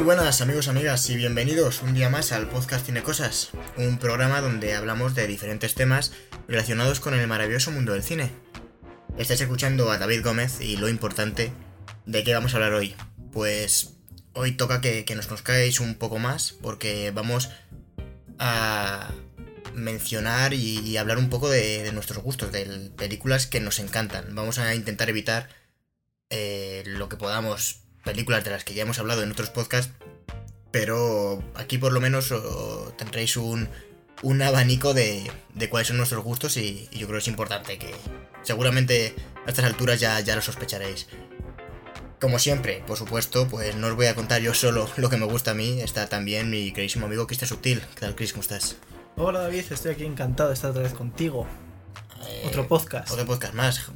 [0.00, 4.40] Muy buenas amigos, amigas y bienvenidos un día más al podcast Cine Cosas, un programa
[4.40, 6.12] donde hablamos de diferentes temas
[6.48, 8.30] relacionados con el maravilloso mundo del cine.
[9.18, 11.52] Estáis escuchando a David Gómez y lo importante,
[12.06, 12.96] ¿de qué vamos a hablar hoy?
[13.30, 13.96] Pues
[14.32, 17.50] hoy toca que, nos conozcáis un poco más porque vamos
[18.38, 19.12] a
[19.74, 24.34] mencionar y, hablar un poco de, nuestros gustos, de películas que nos encantan.
[24.34, 25.50] Vamos a intentar evitar
[26.30, 29.92] eh, lo que podamos películas de las que ya hemos hablado en otros podcasts,
[30.70, 32.32] pero aquí por lo menos
[32.96, 33.68] tendréis un,
[34.22, 37.94] un abanico de, de, cuáles son nuestros gustos y, yo creo que es importante que
[38.42, 39.14] seguramente
[39.46, 41.08] a estas alturas ya, ya lo sospecharéis.
[42.20, 45.24] Como siempre, por supuesto, pues no os voy a contar yo solo lo que me
[45.24, 47.80] gusta a mí, está también mi queridísimo amigo Cristian Subtil.
[47.94, 48.32] ¿Qué tal, Chris?
[48.32, 48.76] ¿Cómo estás?
[49.16, 51.46] Hola David, estoy aquí encantado de estar otra vez contigo.
[52.28, 53.10] Eh, otro podcast.
[53.10, 53.90] Otro podcast más.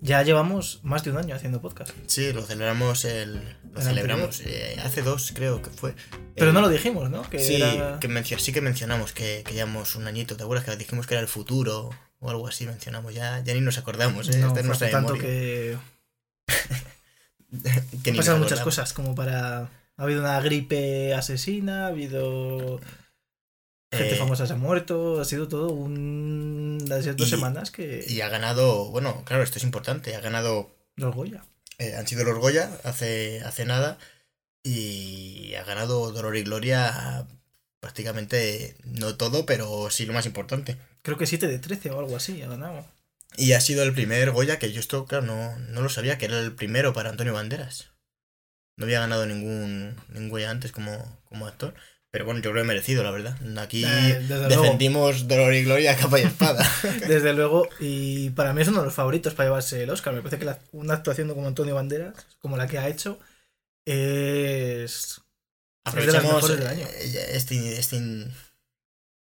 [0.00, 1.92] Ya llevamos más de un año haciendo podcast.
[2.06, 3.42] Sí, lo celebramos el.
[3.72, 4.40] Lo celebramos.
[4.44, 5.94] Eh, hace dos, creo que fue.
[6.36, 7.28] Pero no lo dijimos, ¿no?
[7.28, 7.60] Que sí,
[8.00, 10.36] que sí que mencionamos que, que llevamos un añito.
[10.36, 11.90] ¿Te acuerdas que dijimos que era el futuro?
[12.20, 13.12] O algo así mencionamos.
[13.12, 14.38] Ya, ya ni nos acordamos, ¿eh?
[14.38, 15.76] No, tanto que.
[18.04, 19.68] que Han pasado muchas cosas, como para.
[19.96, 22.80] Ha habido una gripe asesina, ha habido
[23.90, 26.78] Gente eh, famosa se ha muerto, ha sido todo un...
[26.86, 28.04] las dos semanas que...
[28.06, 30.70] Y ha ganado, bueno, claro, esto es importante, ha ganado...
[30.96, 31.44] Los Goya.
[31.78, 33.98] Eh, han sido los Goya hace, hace nada
[34.62, 37.26] y ha ganado Dolor y Gloria
[37.80, 40.76] prácticamente, no todo, pero sí lo más importante.
[41.02, 42.84] Creo que 7 de 13 o algo así, ha ganado.
[43.36, 46.26] Y ha sido el primer Goya que yo esto, claro, no, no lo sabía, que
[46.26, 47.92] era el primero para Antonio Banderas.
[48.76, 51.74] No había ganado ningún, ningún Goya antes como, como actor.
[52.10, 53.36] Pero bueno, yo creo que merecido, la verdad.
[53.58, 56.66] Aquí eh, defendimos dolor y gloria capa y espada.
[57.06, 60.14] desde luego, y para mí es uno de los favoritos para llevarse el Oscar.
[60.14, 63.18] Me parece que una actuación como Antonio Banderas, como la que ha hecho,
[63.84, 65.20] es.
[65.84, 67.98] Aprovechamos eh, este, este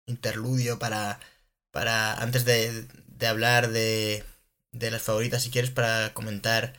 [0.08, 1.20] interludio para,
[1.72, 4.24] para antes de, de hablar de,
[4.72, 6.74] de, las favoritas, si quieres, para comentar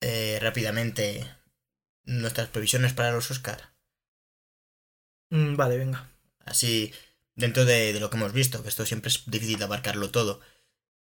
[0.00, 1.24] eh, rápidamente
[2.04, 3.75] nuestras previsiones para los Oscar.
[5.36, 6.08] Mm, vale, venga.
[6.44, 6.92] Así,
[7.34, 10.40] dentro de, lo que hemos visto, que esto siempre es difícil de abarcarlo todo.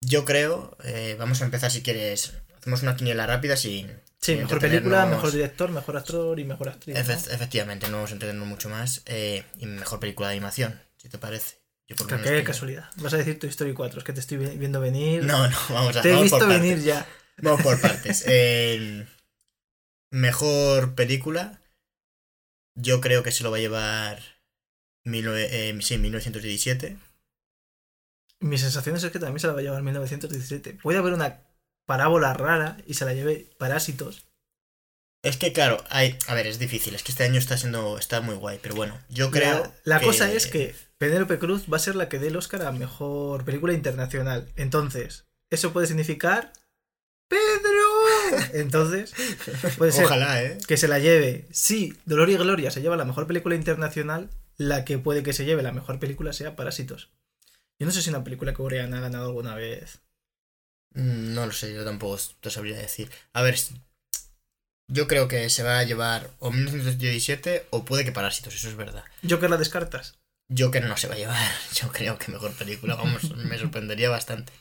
[0.00, 3.91] Yo creo, eh, vamos a empezar si quieres, hacemos una quiniela rápida sin...
[4.21, 6.97] Sí, mejor película, mejor director, mejor actor y mejor actriz.
[6.97, 9.03] Efectivamente, no vamos a entendernos mucho más.
[9.05, 11.59] Eh, y mejor película de animación, si te parece.
[11.87, 12.89] Yo por qué casualidad.
[12.97, 15.25] Vas a decir tu Story 4, es que te estoy viendo venir.
[15.25, 17.06] No, no, vamos a Te he visto venir ya.
[17.43, 18.25] Vamos por partes.
[20.11, 21.61] mejor película,
[22.75, 24.23] yo creo que se lo va a llevar
[25.05, 26.97] eh, sí, 1917.
[28.41, 30.79] Mi sensación es que también se la va a llevar 1917.
[30.83, 31.41] Puede haber una
[31.87, 34.27] parábola rara y se la lleve Parásitos.
[35.23, 38.21] Es que claro, hay, a ver, es difícil, es que este año está siendo está
[38.21, 41.97] muy guay, pero bueno, yo creo La, cosa es que Penélope Cruz va a ser
[41.97, 44.53] la que dé el Oscar a mejor película internacional.
[44.56, 46.53] Entonces, eso puede significar
[47.29, 47.84] Pedro.
[48.53, 49.15] Entonces,
[49.79, 50.59] puede ser Ojalá, ¿eh?
[50.67, 51.47] que se la lleve.
[51.51, 55.45] Si Dolor y Gloria se lleva la mejor película internacional, la que puede que se
[55.45, 57.11] lleve la mejor película sea Parásitos.
[57.79, 60.01] Yo no sé si una película coreana ha ganado alguna vez.
[60.95, 63.11] Mm, no lo sé, yo tampoco te sabría decir.
[63.33, 63.57] A ver,
[64.89, 68.77] yo creo que se va a llevar o 1917 o puede que Parásitos, eso es
[68.77, 69.05] verdad.
[69.29, 70.19] ¿Joker la descartas?
[70.56, 74.53] Joker no se va a llevar, yo creo que mejor película, vamos, me sorprendería bastante.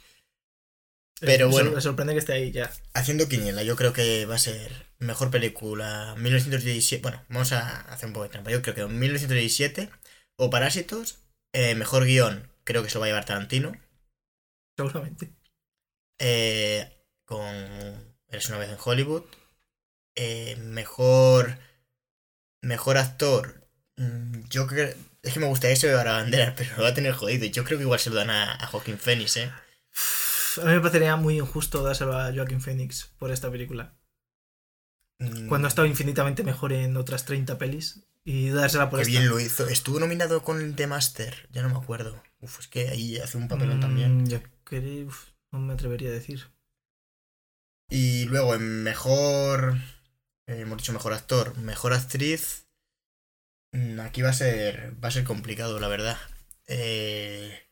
[1.26, 1.72] Pero bueno.
[1.72, 2.72] Me sorprende que esté ahí ya.
[2.94, 7.02] Haciendo quiniela, yo creo que va a ser mejor película 1917.
[7.02, 8.52] Bueno, vamos a hacer un poco de trampa.
[8.52, 9.90] Yo creo que 1917
[10.38, 11.20] o Parásitos.
[11.56, 13.74] Eh, mejor guion, creo que se lo va a llevar Tarantino.
[14.78, 15.32] Seguramente.
[16.20, 16.92] Eh,
[17.26, 17.46] con
[18.28, 19.24] Eres una vez en Hollywood.
[20.16, 21.60] Eh, mejor.
[22.64, 23.68] Mejor actor.
[23.98, 24.94] Mm, yo creo.
[25.22, 27.46] Es que me gustaría que se a bandera, pero lo va a tener jodido.
[27.46, 29.52] Yo creo que igual se lo dan a, a Joaquín Phoenix, ¿eh?
[30.58, 33.96] A mí me parecería muy injusto dárselo a Joaquín Phoenix por esta película.
[35.20, 35.48] Mm.
[35.48, 39.40] Cuando ha estado infinitamente mejor en otras 30 pelis y dársela por Qué bien lo
[39.40, 39.68] hizo.
[39.68, 42.22] Estuvo nominado con The Master, ya no me acuerdo.
[42.42, 44.30] Uf, es que ahí hace un papelón mm, también.
[44.30, 45.10] Yo creo,
[45.52, 46.48] no me atrevería a decir.
[47.90, 49.78] Y luego en mejor.
[50.48, 52.68] Eh, hemos dicho mejor actor, mejor actriz.
[53.72, 54.96] Mm, aquí va a ser.
[55.04, 56.18] Va a ser complicado, la verdad.
[56.68, 57.70] Eh,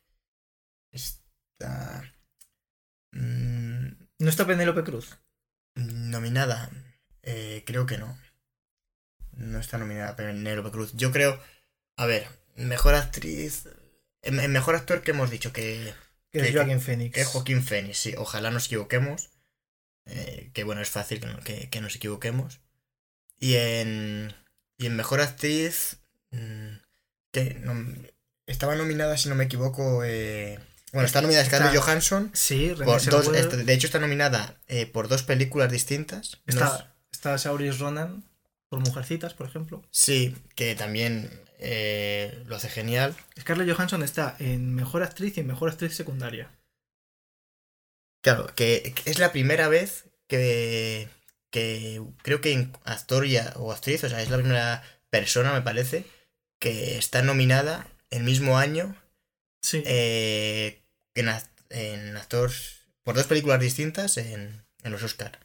[0.91, 2.03] está.
[3.11, 5.17] ¿No está Penélope Cruz?
[5.75, 6.69] Nominada.
[7.23, 8.17] Eh, creo que no.
[9.33, 10.93] No está nominada Penélope Cruz.
[10.93, 11.39] Yo creo.
[11.97, 13.67] A ver, mejor actriz.
[14.21, 15.93] El mejor actor que hemos dicho que.
[16.31, 17.13] Que, es Joaquín Phoenix.
[17.13, 18.13] Que es Joaquín Phoenix, sí.
[18.17, 19.31] Ojalá nos equivoquemos.
[20.05, 22.61] Eh, que bueno, es fácil que, que, nos equivoquemos.
[23.39, 24.33] Y en.
[24.77, 25.97] y en mejor actriz.
[26.31, 26.75] mm,
[27.33, 27.93] que no-
[28.47, 30.03] estaba nominada, si no me equivoco.
[30.03, 30.59] eh,
[30.93, 32.31] bueno, está nominada Scarlett Está- Johansson.
[32.33, 36.41] Sí, Por dos, este- de hecho, está nominada eh, por dos películas distintas.
[36.45, 38.23] Está, está Saoirse Ronan
[38.69, 39.83] por Mujercitas, por ejemplo.
[39.91, 41.29] sí, que también
[41.59, 43.15] eh, lo hace genial.
[43.39, 46.49] Scarlett Johansson está en Mejor Actriz y en Mejor Actriz Secundaria.
[48.23, 51.07] Claro, que, que es la primera vez que,
[51.51, 55.53] que creo que en actor y a- o actriz, o sea, es la primera persona,
[55.53, 56.05] me parece,
[56.59, 58.95] que está nominada el mismo año
[59.63, 59.83] Sí.
[59.85, 60.80] eh,
[61.15, 61.29] en,
[61.69, 62.51] en actor
[63.03, 65.39] por dos películas distintas en, en los Oscar,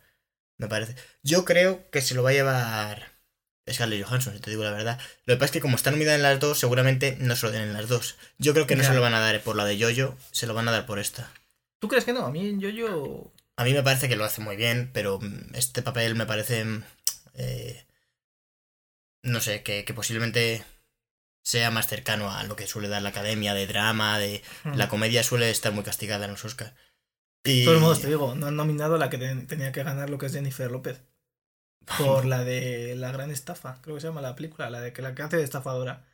[0.58, 0.94] me parece.
[1.22, 3.12] Yo creo que se lo va a llevar
[3.70, 5.00] Scarlett Johansson, si te digo la verdad.
[5.24, 7.52] Lo que pasa es que como está nominada en las dos, seguramente no se lo
[7.52, 8.16] den en las dos.
[8.38, 8.88] Yo creo que no Ya.
[8.90, 10.98] se lo van a dar por la de Jojo, se lo van a dar por
[10.98, 11.30] esta.
[11.80, 12.24] ¿Tú crees que no?
[12.26, 15.18] A mí yo yo A mí me parece que lo hace muy bien, pero
[15.54, 16.64] este papel me parece.
[17.34, 17.84] eh,
[19.22, 20.62] no sé, que, que posiblemente
[21.46, 24.42] sea más cercano a lo que suele dar la academia de drama, de.
[24.64, 26.72] La comedia suele estar muy castigada en los Oscars.
[27.44, 27.60] Y...
[27.60, 30.10] De todos modos, te digo, no han nominado a la que ten- tenía que ganar
[30.10, 31.00] lo que es Jennifer López.
[31.98, 35.02] Por la de La Gran Estafa, creo que se llama la película, la de que
[35.02, 36.04] la que hace de estafadora.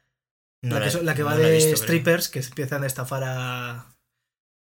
[0.63, 1.83] No la, que, he- so- la que no va la de visto, creo.
[1.83, 3.87] strippers que empiezan a estafar a.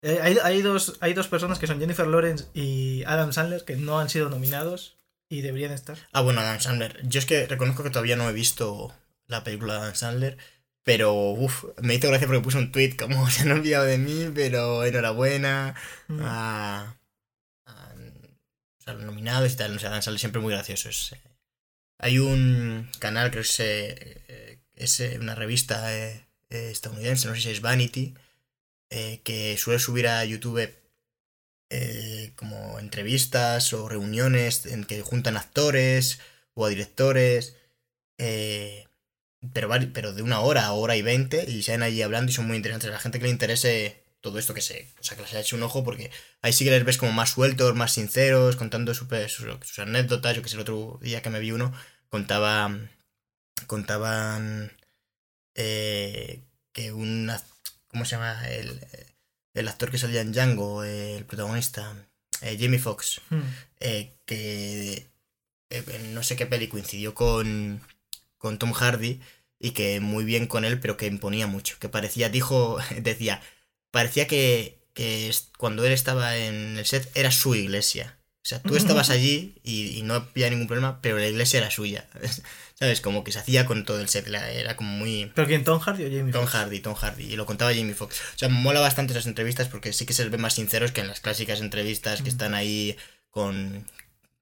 [0.03, 3.77] Eh, hay, hay dos, hay dos personas que son Jennifer Lawrence y Adam Sandler que
[3.77, 4.99] no han sido nominados
[5.31, 5.97] y deberían estar.
[6.12, 7.01] Ah, bueno, Adam Sandler.
[7.09, 8.95] Yo es que reconozco que todavía no he visto
[9.31, 10.38] la película de Adam Sandler,
[10.82, 14.31] pero uff, me hizo gracia porque puse un tweet como se han olvidado de mí,
[14.35, 15.75] pero enhorabuena.
[16.09, 16.21] Mm.
[16.23, 16.99] a,
[17.67, 17.94] a-
[18.79, 21.12] o sea, los nominados y tal, no sé, Dan sale siempre muy graciosos.
[21.12, 21.21] eh.
[21.99, 27.35] Hay un canal, creo que es, eh, es eh, una revista eh, eh, estadounidense, no
[27.35, 28.15] sé si es Vanity,
[29.23, 30.69] que suele subir a YouTube
[32.37, 36.19] como entrevistas o reuniones en que juntan actores
[36.55, 37.56] o a directores,
[38.19, 38.87] eh,
[39.53, 42.35] pero, pero de una hora a hora y veinte, y se van allí hablando y
[42.35, 42.91] son muy interesantes.
[42.91, 45.41] A la gente que le interese todo esto que se, o sea, que les haya
[45.41, 46.11] hecho un ojo, porque
[46.43, 50.37] ahí sí que les ves como más sueltos, más sinceros, contando sus, sus anécdotas.
[50.37, 51.73] Yo que sé, el otro día que me vi uno,
[52.11, 52.71] contaba,
[53.67, 54.73] contaban
[55.55, 57.31] eh, que un,
[57.89, 58.47] ¿cómo se llama?
[58.49, 58.81] El,
[59.55, 61.95] el actor que salía en Django, eh, el protagonista,
[62.43, 63.41] eh, Jamie Foxx, Mm.
[63.81, 65.07] eh, que
[65.71, 67.81] eh, no sé qué peli coincidió con,
[68.41, 69.21] con Tom Hardy
[69.61, 71.77] y que muy bien con él, pero que imponía mucho.
[71.79, 73.41] Que parecía, dijo, decía,
[73.93, 78.17] parecía que, que cuando él estaba en el set era su iglesia.
[78.43, 81.71] O sea, tú estabas allí y, y no había ningún problema, pero la iglesia era
[81.71, 82.09] suya.
[82.75, 83.03] ¿Sabes?
[83.03, 84.27] Como que se hacía con todo el set.
[84.27, 85.31] Era, era como muy...
[85.35, 85.63] ¿Pero quién?
[85.63, 86.47] ¿Tom Hardy o Jamie Tom?
[86.47, 87.25] Hardy, Tom Hardy.
[87.25, 88.19] Y lo contaba Jamie Foxx.
[88.35, 91.03] O sea, mola bastante esas entrevistas porque sí que se les ve más sinceros que
[91.03, 92.33] en las clásicas entrevistas que Mm.
[92.33, 92.97] están ahí
[93.29, 93.87] con,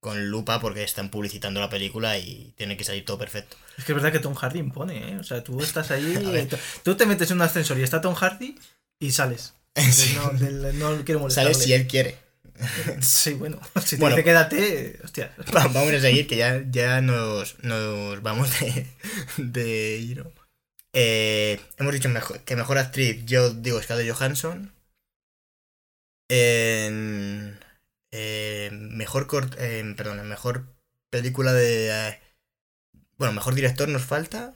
[0.00, 3.56] con lupa porque están publicitando la película y tiene que salir todo perfecto.
[3.76, 5.16] Es que es verdad que Tom Hardy impone, ¿eh?
[5.18, 6.48] O sea, tú estás ahí,
[6.84, 8.56] tú- te metes en un ascensor y está Tom Hardy
[9.00, 9.54] y sales.
[9.92, 10.14] Sí.
[10.16, 11.54] No, del- no quiero molestarle.
[11.54, 12.16] Sale si él quiere.
[13.00, 14.16] Sí, bueno, si te Bueno.
[14.16, 15.32] dice quédate, hostia.
[15.54, 18.86] Va- Vamos a seguir, que ya, ya nos, nos vamos de,
[19.36, 20.24] de.
[20.92, 24.72] Eh, hemos dicho mejor- que mejor actriz, yo digo Scarlett Johansson.
[26.30, 27.57] En,
[28.10, 30.74] eh, mejor cort- eh, perdón, mejor
[31.10, 31.88] película de...
[31.90, 32.20] eh,
[33.16, 34.54] bueno, mejor director nos falta.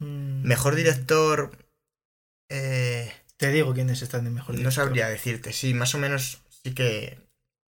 [0.00, 1.56] Mm, Mejor director...
[2.48, 4.84] eh, Te digo quiénes están en mejor no director.
[4.84, 7.18] sabría decirte, sí, más o menos sí que...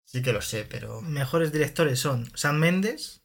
[0.06, 1.02] Sí que lo sé, pero...
[1.02, 3.24] Mejores directores son Sam Mendes,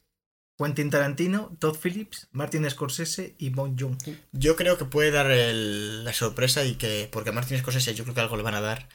[0.57, 4.15] Quentin Tarantino, Todd Phillips, Martin Scorsese y Bong Joon-ho.
[4.31, 7.07] Yo creo que puede dar el- la sorpresa y que.
[7.11, 8.89] Porque a Martin Scorsese yo creo que algo le van a dar.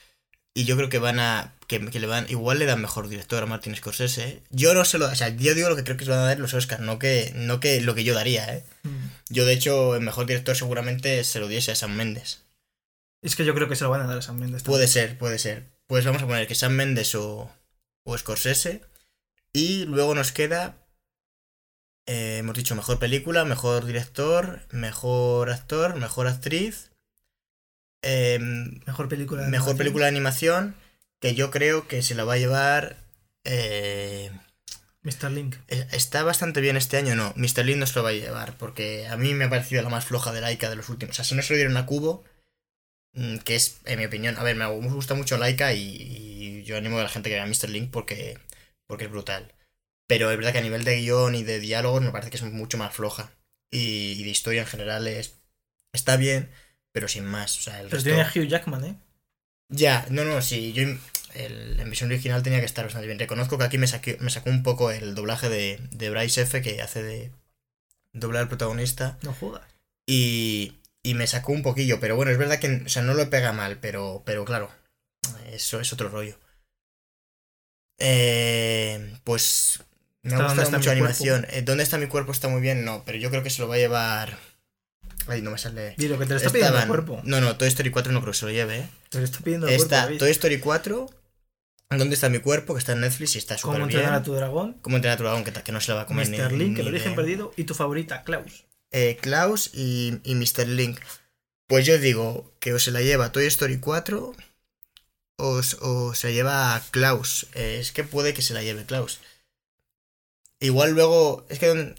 [0.57, 1.53] Y yo creo que van a.
[1.67, 2.25] Que, que le van.
[2.31, 4.43] Igual le dan mejor director a Martin Scorsese.
[4.51, 5.07] Yo no se lo.
[5.07, 6.99] O sea, yo digo lo que creo que se van a dar los Oscars, no
[6.99, 8.65] que, no que lo que yo daría, ¿eh?
[8.83, 9.07] Mm.
[9.29, 12.43] Yo, de hecho, el mejor director seguramente se lo diese a Sam Mendes.
[13.23, 14.63] Es que yo creo que se lo van a dar a Sam Mendes.
[14.63, 14.79] también.
[14.79, 15.67] Puede ser, puede ser.
[15.89, 17.51] Pues vamos a poner que Sam Mendes o,
[18.05, 18.81] o Scorsese.
[19.53, 20.77] Y luego nos queda.
[22.07, 26.93] eh, hemos dicho mejor película, mejor director, mejor actor, mejor actriz.
[28.07, 29.43] Em, Mejor película.
[29.43, 29.79] de mejor animación.
[29.79, 30.75] película de animación.
[31.21, 32.97] Que yo creo que se la va a llevar.
[33.45, 34.31] eh,
[35.03, 35.31] Mr.
[35.31, 35.57] Link.
[35.69, 37.33] eh, está bastante bien este año, no.
[37.37, 37.65] Mr.
[37.65, 38.57] Lin no se lo va a llevar.
[38.59, 41.15] Porque a mí me ha parecido la más floja de Laika de los últimos.
[41.15, 42.25] O sea, si no se lo dieron a Cubo.
[43.15, 44.37] mm, Que es, en mi opinión.
[44.39, 47.47] A ver, me gusta mucho Laika y, y yo animo a la gente que vea
[47.47, 47.71] Mr.
[47.71, 48.39] Link porque,
[48.87, 49.53] porque es brutal.
[50.09, 52.43] Pero es verdad que a nivel de guion y de diálogos me parece que es
[52.45, 53.33] mucho más floja.
[53.71, 55.35] Y, y de historia en general es.
[55.93, 56.51] Está bien,
[56.97, 57.59] pero sin más.
[57.59, 58.97] O sea, el Pero resto- tiene a Hugh Jackman, ¿eh?
[59.69, 60.83] ya, no, no, sí, yo
[61.35, 63.19] el, en versión original tenía que estar bastante bien.
[63.19, 66.62] Reconozco que aquí me, saqué- me sacó un poco el doblaje de, de Bryce F.
[66.62, 67.31] que hace de,
[68.15, 69.19] doblar al protagonista.
[69.21, 69.61] No jodas.
[70.07, 73.29] Y, y me sacó un poquillo, pero bueno, es verdad que, o sea, no lo
[73.29, 74.71] pega mal, pero, pero claro,
[75.53, 76.38] eso es otro rollo.
[77.99, 79.83] Eh, pues
[80.23, 81.25] me ha ¿Está dónde gustado mucho la cuerpo?
[81.25, 81.47] animación.
[81.50, 82.33] Eh, ¿Dónde está mi cuerpo?
[82.33, 84.38] Está muy bien, no, pero yo creo que se lo va a llevar.
[85.28, 85.95] Ay, no me sale.
[85.99, 87.21] Dilo, que te lo está pidiendo el cuerpo.
[87.25, 88.88] No, no, Toy Story 4 no creo que se lo lleve, ¿eh?
[89.11, 89.95] Te lo está pidiendo el cuerpo.
[89.95, 90.18] Está.
[90.18, 91.11] Toy Story 4.
[91.90, 92.75] ¿Dónde está mi cuerpo?
[92.75, 93.99] Que está en Netflix y está ¿Cómo súper bien.
[94.00, 94.75] entrenar a tu dragón?
[94.83, 95.45] ¿Cómo entrenar a tu dragón?
[95.45, 96.52] Que, no se la va a comer Mr.
[96.52, 97.52] ni- Link, ni el origen de- perdido.
[97.56, 98.64] Y tu favorita, Klaus.
[98.90, 100.66] Eh, Klaus y, y Mr.
[100.68, 100.99] Link.
[101.68, 104.35] Pues yo digo que o se la lleva Toy Story 4
[105.38, 107.47] o, o se lleva Klaus.
[107.54, 109.21] Eh, es que puede que se la lleve Klaus.
[110.61, 111.47] Igual luego.
[111.50, 111.95] Es que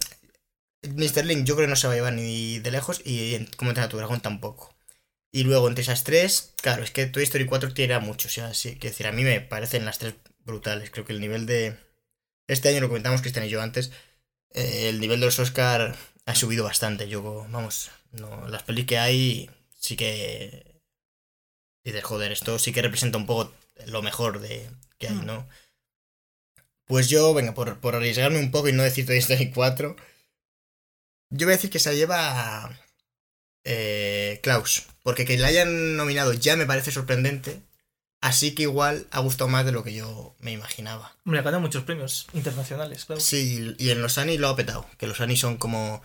[0.83, 1.25] Mr.
[1.25, 3.71] Link yo creo que no se va a llevar ni de lejos y en Cómo
[3.71, 4.75] entrenar tu dragón tampoco.
[5.31, 8.27] Y luego entre esas tres, claro, es que Toy Story 4 tiene mucho.
[8.27, 10.15] O sea, sí, que decir, a mí me parecen las tres
[10.45, 10.89] brutales.
[10.89, 11.77] Creo que el nivel de.
[12.47, 13.91] Este año lo comentamos Cristian y yo antes.
[14.53, 17.09] eh, el nivel de los Oscar ha subido bastante.
[17.09, 20.81] Yo, vamos, no, las pelis que hay sí que.
[21.83, 23.53] Dices, joder, esto sí que representa un poco
[23.85, 24.69] lo mejor de
[24.99, 25.25] que hay, Mm.
[25.25, 25.47] ¿no?
[26.85, 29.95] Pues yo, venga, por, por arriesgarme un poco y no decir Toy Story 4,
[31.29, 32.69] yo voy a decir que se lleva
[33.63, 34.85] eh, Klaus.
[35.03, 37.61] Porque que la hayan nominado ya me parece sorprendente.
[38.19, 41.15] Así que igual ha gustado más de lo que yo me imaginaba.
[41.25, 43.23] Hombre, gana muchos premios internacionales, Klaus.
[43.23, 44.87] Sí, y en los Annie lo ha petado.
[44.97, 46.01] Que los Annie son como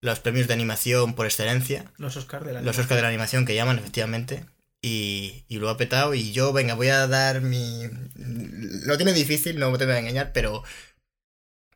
[0.00, 1.90] los premios de animación por excelencia.
[1.96, 4.44] Los Oscar de la Los Oscar de la animación que llaman, efectivamente.
[4.80, 6.14] Y, y lo ha petado.
[6.14, 7.82] Y yo, venga, voy a dar mi.
[8.14, 10.62] Lo tiene difícil, no te voy a engañar, pero.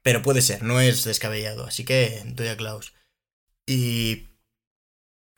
[0.03, 1.67] Pero puede ser, no es descabellado.
[1.67, 2.93] Así que doy a Klaus.
[3.67, 4.29] Y.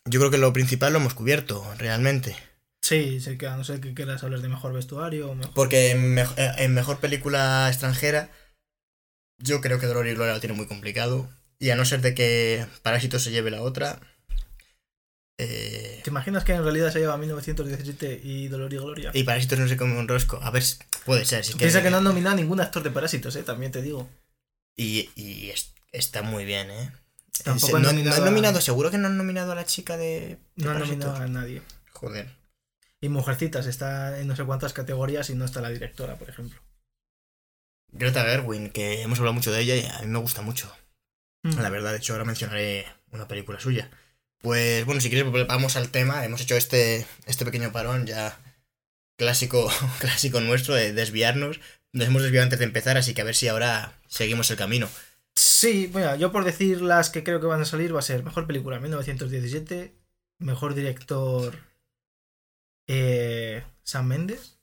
[0.04, 2.37] Yo creo que lo principal lo hemos cubierto, realmente.
[2.83, 5.54] Sí, sé que a no ser que quieras hablar de mejor vestuario o mejor.
[5.54, 6.26] Porque en, eh,
[6.59, 8.31] en mejor película extranjera,
[9.38, 11.31] yo creo que Dolor y Gloria lo tiene muy complicado.
[11.61, 14.00] Y a no ser de que Parásito se lleve la otra.
[15.38, 19.11] eh, ¿Te imaginas que en realidad se lleva 1917 y Dolor y Gloria?
[19.14, 20.40] y Parásitos no se come un rosco.
[20.42, 20.64] A ver,
[21.04, 21.45] puede ser.
[21.45, 24.09] Si Piensa que no han nominado a ningún actor de Parásitos, eh, también te digo.
[24.83, 26.93] Y, y es- está muy bien, ¿eh?
[27.45, 29.55] Tampoco Se- han no, nominado no han a- nominado, seguro que no han nominado a
[29.55, 30.39] la chica de.
[30.57, 31.62] de No han nominado a nadie.
[31.93, 32.29] Joder.
[33.01, 36.61] Y Mujercitas está en no sé cuántas categorías y no está la directora, por ejemplo.
[37.93, 40.73] Greta Gerwin, que hemos hablado mucho de ella y a mí me gusta mucho.
[41.43, 41.59] Mm.
[41.61, 43.91] La verdad, de hecho, ahora mencionaré una película suya.
[44.41, 46.25] Pues bueno, si quieres, vamos al tema.
[46.25, 48.39] Hemos hecho este, este pequeño parón ya
[49.19, 49.71] clásico,
[50.01, 51.61] clásico nuestro de desviarnos.
[51.93, 54.89] Nos hemos desviado antes de empezar, así que a ver si ahora seguimos el camino.
[55.35, 58.23] Sí, bueno, yo por decir las que creo que van a salir va a ser
[58.23, 59.95] mejor película 1917,
[60.39, 61.55] mejor director
[62.87, 64.59] eh, Sam Mendes,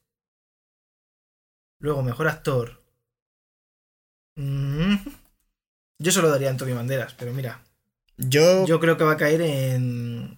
[1.80, 2.82] luego mejor actor.
[4.36, 4.96] mm,
[6.00, 7.62] yo se lo daría a Antonio Banderas, pero mira,
[8.18, 10.38] Yo, yo, yo creo que va a caer en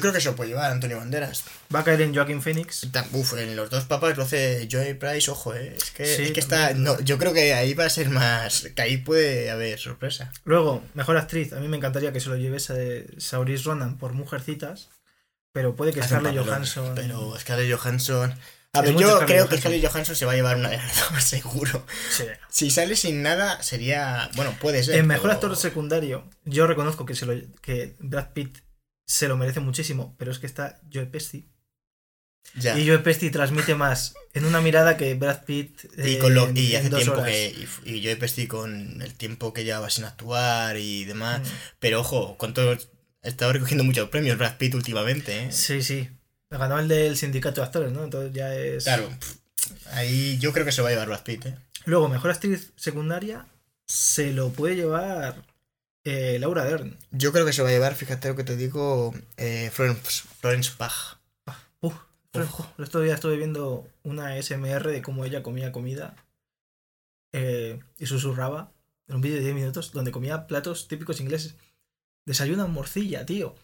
[0.00, 1.44] creo que se lo puede llevar Antonio Banderas.
[1.74, 2.86] va a caer en Joaquin Phoenix.
[3.12, 5.74] Uf, en los dos papas lo hace Joey Price, ojo, eh.
[5.76, 6.74] Es que, Sí, es que está.
[6.74, 8.68] No, yo creo que ahí va a ser más.
[8.76, 10.32] Que ahí puede haber sorpresa.
[10.44, 14.90] Luego mejor actriz, a mí me encantaría que se lo llevese Saoirse Ronan por Mujercitas,
[15.52, 18.34] pero puede que Hace Scarlett papelón, Johansson Pero Scarlett Johansson.
[18.76, 19.58] A ver, yo Scarlett creo que.
[19.58, 21.84] Scarlett Johansson se va a llevar una de las dos, seguro.
[22.10, 22.24] Sí.
[22.48, 24.30] Si sale sin nada, sería.
[24.36, 24.96] Bueno, puede ser.
[24.96, 28.58] El mejor pero- actor secundario, yo reconozco que, se lo, que Brad Pitt
[29.06, 31.50] se lo merece muchísimo, pero es que está Joe Pesci.
[32.54, 32.78] Ya.
[32.78, 35.86] Y Joe Pesci transmite más en una mirada que Brad Pitt.
[35.96, 37.26] Y, con lo, y hace tiempo horas.
[37.26, 37.66] que.
[37.84, 41.40] Y, y yo he pesti con el tiempo que llevaba sin actuar y demás.
[41.40, 41.52] Mm.
[41.78, 42.76] Pero ojo, cuánto.
[43.22, 45.52] Estaba recogiendo muchos premios Brad Pitt últimamente, ¿eh?
[45.52, 46.10] Sí, sí.
[46.50, 48.04] Ganó el del sindicato de actores, ¿no?
[48.04, 48.84] Entonces ya es.
[48.84, 49.08] Claro.
[49.92, 51.56] Ahí yo creo que se va a llevar Brad Pitt, ¿eh?
[51.86, 53.46] Luego, mejor actriz secundaria
[53.86, 55.42] se lo puede llevar
[56.04, 56.98] eh, Laura Dern.
[57.10, 60.72] Yo creo que se va a llevar, fíjate lo que te digo, eh, Florence, Florence.
[61.80, 61.94] Uf,
[62.32, 62.72] Ojo.
[62.78, 66.14] el otro día estuve viendo una SMR de cómo ella comía comida
[67.32, 68.72] eh, y susurraba
[69.08, 71.54] en un vídeo de 10 minutos donde comía platos típicos ingleses.
[72.26, 73.54] Desayuna morcilla, tío.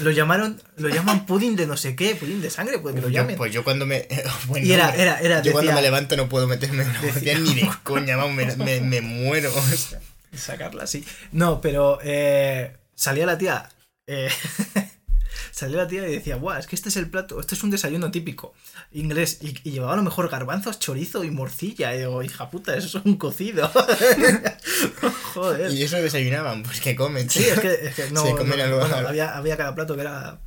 [0.00, 3.08] Lo llamaron, lo llaman pudding de no sé qué, pudding de sangre, puede que lo
[3.08, 3.36] Yo- llamen.
[3.36, 4.06] pues yo cuando me.
[4.46, 5.02] buen y era, nombre.
[5.02, 7.70] era, era, Yo cuando me levanto no puedo meterme en una decía- morcilla ni de
[7.84, 9.52] coña, vamos, me, me, me muero.
[9.54, 10.00] o sea.
[10.40, 11.04] sacarla así.
[11.32, 13.68] No, pero eh, salía la tía.
[14.06, 14.28] eh,
[15.52, 17.70] salía la tía y decía, Buah, es que este es el plato, este es un
[17.70, 18.54] desayuno típico
[18.92, 19.38] inglés.
[19.42, 21.94] Y, y llevaba a lo mejor garbanzos, chorizo y morcilla.
[21.94, 23.68] Y digo, hija puta, eso es un cocido.
[25.34, 25.72] Joder.
[25.72, 27.28] Y eso desayunaban, pues que comen.
[27.28, 28.22] Sí, es que, es que no.
[28.22, 30.40] Se comen no, bueno, había, había cada plato que era.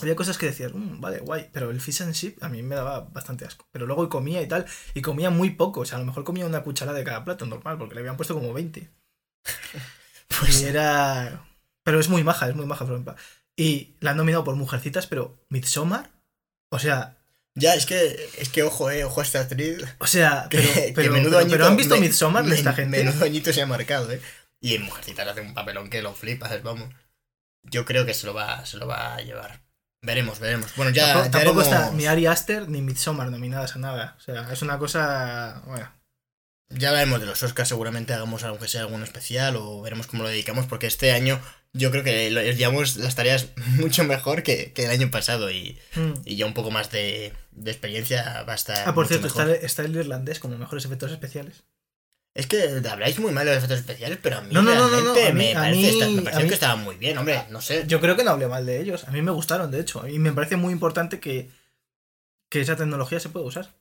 [0.00, 2.74] Había cosas que decías, "Mm, vale, guay, pero el fish and chip a mí me
[2.74, 3.66] daba bastante asco.
[3.70, 6.46] Pero luego comía y tal, y comía muy poco, o sea, a lo mejor comía
[6.46, 8.88] una cucharada de cada plato, normal, porque le habían puesto como 20.
[10.40, 11.44] Pues- Y era.
[11.84, 13.12] Pero es muy maja, es muy maja, Florence.
[13.56, 16.10] Y la han nominado por Mujercitas, pero Midsommar.
[16.70, 17.16] O sea,
[17.56, 19.82] Ya, es que, es que ojo, eh, ojo a esta actriz.
[19.98, 22.72] o sea, Que, pero, que menudo pero- añito- pero ¿han visto me- Midsommar de esta
[22.72, 23.02] gente?
[23.04, 24.20] Menudo añito se ha marcado, eh.
[24.60, 26.90] Y en Mujercitas hace un papelón que lo flipas, vamos.
[27.64, 29.62] Yo creo que se lo va, se lo va a llevar.
[30.02, 30.74] Veremos, veremos.
[30.76, 31.06] Bueno, ya.
[31.12, 34.14] tampoco ya tampoco está ni Ari Aster ni Midsommar nominadas a nada.
[34.16, 35.60] O sea, es una cosa.
[35.66, 35.90] Bueno.
[36.70, 40.22] Ya hablaremos de los Oscars, seguramente hagamos algo que sea algún especial o veremos cómo
[40.22, 41.40] lo dedicamos, porque este año
[41.72, 45.78] yo creo que lo- llevamos las tareas mucho mejor que, que el año pasado y,
[45.96, 46.12] Mm.
[46.24, 48.88] y ya un poco más de, de experiencia va a estar.
[48.88, 51.64] Ah, por cierto, está, el- está el irlandés como mejores efectos especiales.
[52.32, 54.88] Es que habláis muy mal de los efectos especiales, pero a mí No, no, no,
[54.88, 56.84] no, realmente a mí- me, a parece mí- esta- me a pareció mí- que estaban
[56.84, 57.84] muy bien, hombre, no sé.
[57.88, 59.04] Yo creo que no hablé mal de ellos.
[59.08, 60.06] A mí me gustaron, de hecho.
[60.06, 61.50] Y me parece muy importante que,
[62.48, 63.74] que esa tecnología se pueda usar.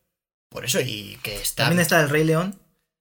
[0.49, 1.65] Por eso, y que está.
[1.65, 2.59] También está el Rey León.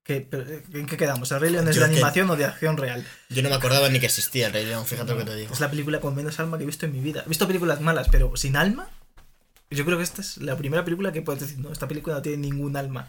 [0.09, 1.31] Que, pero, ¿En qué quedamos?
[1.33, 3.07] ¿El Rey León es Yo de que- animación o de acción real?
[3.29, 5.53] Yo no me acordaba ni que existía el Rey León, fíjate lo que te digo.
[5.53, 7.23] Es la película con menos alma que he visto en mi vida.
[7.27, 8.89] He visto películas malas, pero sin alma.
[9.71, 12.23] Yo creo que esta es la primera película que puedes decir, no, esta película no
[12.23, 13.07] tiene ningún alma.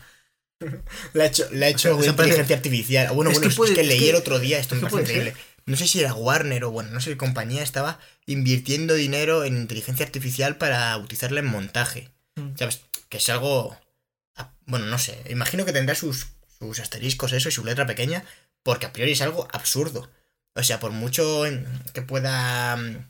[1.13, 3.07] La ha hecho, la ha hecho O sea, una parece- inteligencia artificial.
[3.07, 4.81] Ah, Bueno, Es bueno, que es, puede- es que leí el otro día, esto es
[4.81, 5.41] me parece increíble.
[5.67, 9.55] No sé si era Warner o bueno, no sé qué compañía estaba invirtiendo dinero en
[9.55, 12.09] inteligencia artificial para utilizarla en montaje.
[12.35, 12.57] Mm.
[12.57, 12.81] ¿Sabes?
[13.07, 13.77] Que es algo.
[14.35, 15.17] ah, Bueno, no sé.
[15.29, 16.27] Imagino que tendrá sus,
[16.59, 18.23] sus asteriscos eso y su letra pequeña,
[18.63, 20.09] porque a priori es algo absurdo.
[20.55, 21.43] O sea, por mucho
[21.93, 22.75] que pueda.
[22.77, 23.09] mm,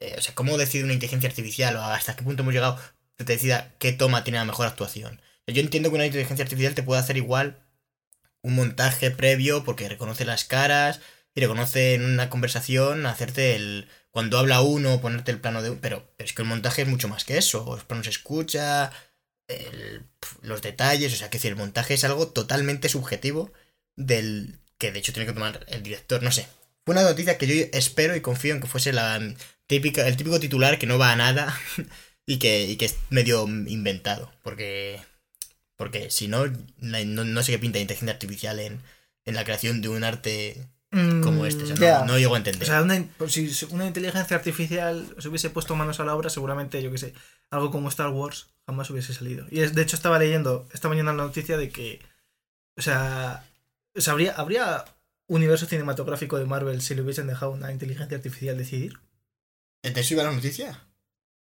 [0.00, 2.78] eh, o sea, cómo decide una inteligencia artificial o hasta qué punto hemos llegado
[3.16, 5.20] que te decida qué toma tiene la mejor actuación.
[5.46, 7.58] Yo entiendo que una inteligencia artificial te puede hacer igual
[8.42, 11.00] un montaje previo porque reconoce las caras
[11.34, 13.88] y reconoce en una conversación hacerte el.
[14.10, 15.72] Cuando habla uno, ponerte el plano de.
[15.72, 17.64] Pero, pero es que el montaje es mucho más que eso.
[17.66, 18.92] Los planos escucha,
[19.56, 20.02] el-
[20.42, 21.12] los detalles.
[21.12, 23.52] O sea, que decir, el montaje es algo totalmente subjetivo
[23.96, 24.58] del.
[24.78, 26.22] que de hecho tiene que tomar el director.
[26.22, 26.46] No sé.
[26.84, 29.20] Fue una noticia que yo espero y confío en que fuese la
[29.68, 31.56] típica, el típico titular que no va a nada
[32.26, 34.32] y que, y que es medio inventado.
[34.42, 35.00] Porque.
[35.76, 36.44] Porque si no,
[36.78, 38.80] no, no sé qué pinta inteligencia artificial en,
[39.24, 40.56] en la creación de un arte
[41.22, 41.64] como este.
[41.72, 42.62] O sea, no- no, llego a entender.
[42.64, 46.28] O sea, una, pues si una inteligencia artificial se hubiese puesto manos a la obra,
[46.30, 47.14] seguramente, yo que sé,
[47.50, 49.46] algo como Star Wars jamás hubiese salido.
[49.50, 52.00] Y es, de hecho estaba leyendo esta mañana la noticia de que,
[52.76, 53.44] o sea,
[53.94, 54.84] o sea, habría, habría
[55.26, 58.98] universo cinematográfico de Marvel si le hubiesen dejado una inteligencia artificial decidir.
[59.82, 60.80] ¿De eso iba la noticia?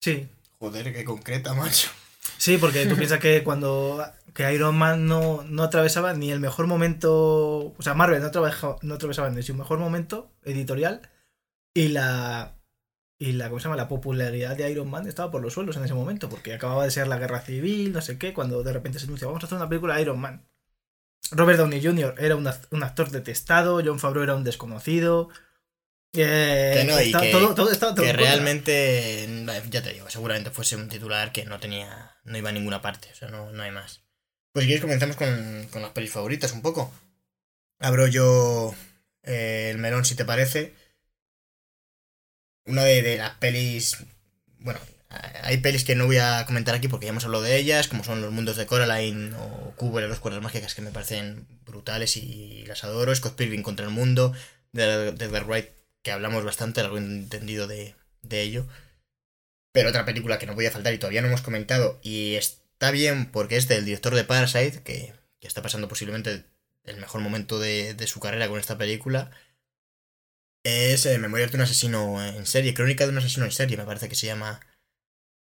[0.01, 1.91] Sí, Joder, qué concreta, macho.
[2.39, 6.67] sí, porque tú piensas que cuando que Iron Man no, no atravesaba ni el mejor
[6.67, 11.03] momento, o sea, Marvel no, no atravesaba ni su mejor momento editorial
[11.73, 12.54] y la
[13.29, 13.77] y la ¿cómo se llama?
[13.77, 16.91] la popularidad de Iron Man estaba por los suelos en ese momento, porque acababa de
[16.91, 19.57] ser la guerra civil, no sé qué, cuando de repente se anuncia, vamos a hacer
[19.57, 20.47] una película de Iron Man.
[21.31, 22.15] Robert Downey Jr.
[22.19, 25.31] era un, un actor detestado, John Favreau era un desconocido.
[26.17, 29.27] eh, Que no, y estaba que- todo- todo- estaba todo Que realmente,
[29.71, 33.09] ya te digo, seguramente fuese un titular que no tenía, no iba a ninguna parte,
[33.13, 34.03] o sea, no, no hay más.
[34.53, 36.93] Pues si quieres comenzamos con, con las pelis favoritas un poco.
[37.81, 38.75] Abro yo
[39.25, 40.75] eh, el melón si te parece.
[42.67, 43.99] Una de, de las pelis,
[44.59, 44.81] bueno,
[45.43, 48.05] hay pelis que no voy a comentar aquí porque ya hemos hablado de ellas, como
[48.05, 52.17] son Los Mundos de Coraline o Cubo y las cuerdas mágicas que me parecen brutales
[52.17, 53.15] y las adoro.
[53.15, 54.33] Scott Pilgrim contra el mundo,
[54.73, 55.69] de, de The Wright,
[56.03, 58.67] que hablamos bastante, algo entendido de, de ello.
[59.73, 62.91] Pero otra película que no voy a faltar y todavía no hemos comentado, y está
[62.91, 66.45] bien porque es del director de Parasite, que, que está pasando posiblemente
[66.85, 69.31] el mejor momento de, de su carrera con esta película,
[70.65, 73.85] es eh, Memorias de un asesino en serie, Crónica de un asesino en serie, me
[73.85, 74.61] parece que se llama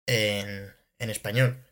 [0.08, 1.66] en, en español.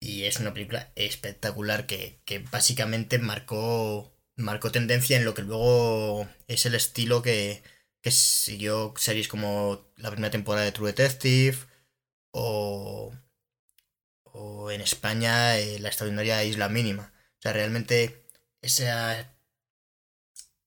[0.00, 6.28] Y es una película espectacular que, que básicamente marcó, marcó tendencia en lo que luego
[6.48, 7.62] es el estilo que,
[8.02, 11.56] que siguió series como la primera temporada de True Detective
[12.32, 13.14] o,
[14.24, 17.12] o en España eh, la extraordinaria Isla Mínima.
[17.38, 18.26] O sea, realmente
[18.62, 19.34] esa,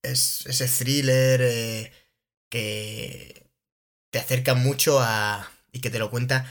[0.02, 1.92] es, ese thriller eh,
[2.50, 3.50] que
[4.10, 5.50] te acerca mucho a...
[5.72, 6.46] y que te lo cuenta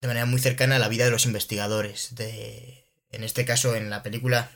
[0.00, 2.14] de manera muy cercana a la vida de los investigadores.
[2.14, 4.50] De, en este caso, en la película,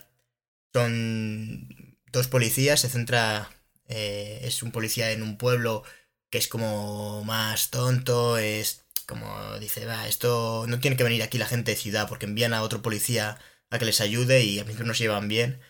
[0.73, 1.69] son
[2.13, 3.51] dos policías, se centra...
[3.87, 5.85] eh, es un policía en un pueblo
[6.31, 11.39] que es como más tonto, es como dice, va, esto no tiene que venir aquí
[11.39, 13.39] la gente de ciudad porque envían a otro policía
[13.71, 15.61] a que les ayude y al principio no se llevan bien.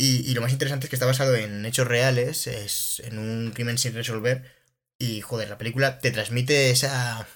[0.00, 3.50] Y, y lo más interesante es que está basado en hechos reales, es en un
[3.52, 4.44] crimen sin resolver.
[4.98, 7.26] Y joder, la película te transmite esa.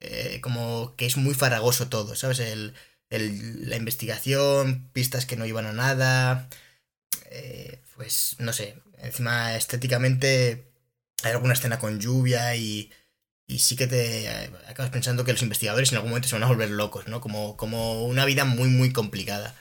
[0.00, 2.40] eh, como que es muy farragoso todo, ¿sabes?
[2.40, 2.74] El,
[3.10, 6.48] el- la investigación, pistas que no iban a nada.
[7.30, 10.72] eh, pues no sé, Encima, estéticamente,
[11.22, 12.90] hay alguna escena con lluvia y,
[13.48, 14.28] y sí que te
[14.68, 17.20] acabas pensando que los investigadores en algún momento se van a volver locos, ¿no?
[17.20, 19.54] Como, como una vida muy, muy complicada.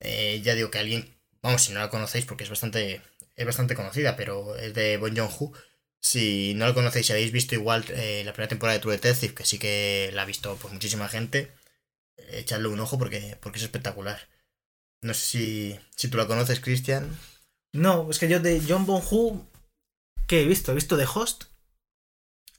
[0.00, 3.02] Eh, ya digo que alguien, vamos, si no la conocéis porque es bastante,
[3.36, 5.52] es bastante conocida, pero es de Bon Joon-ho.
[6.02, 9.34] Si no la conocéis, si habéis visto igual eh, la primera temporada de True Detective,
[9.34, 11.52] que sí que la ha visto pues, muchísima gente,
[12.32, 14.28] echadle un ojo porque, porque es espectacular.
[15.02, 17.16] No sé si, si tú la conoces, Cristian.
[17.72, 19.46] No, es que yo de John Bonhu,
[20.26, 20.72] ¿qué he visto?
[20.72, 21.44] He visto The Host.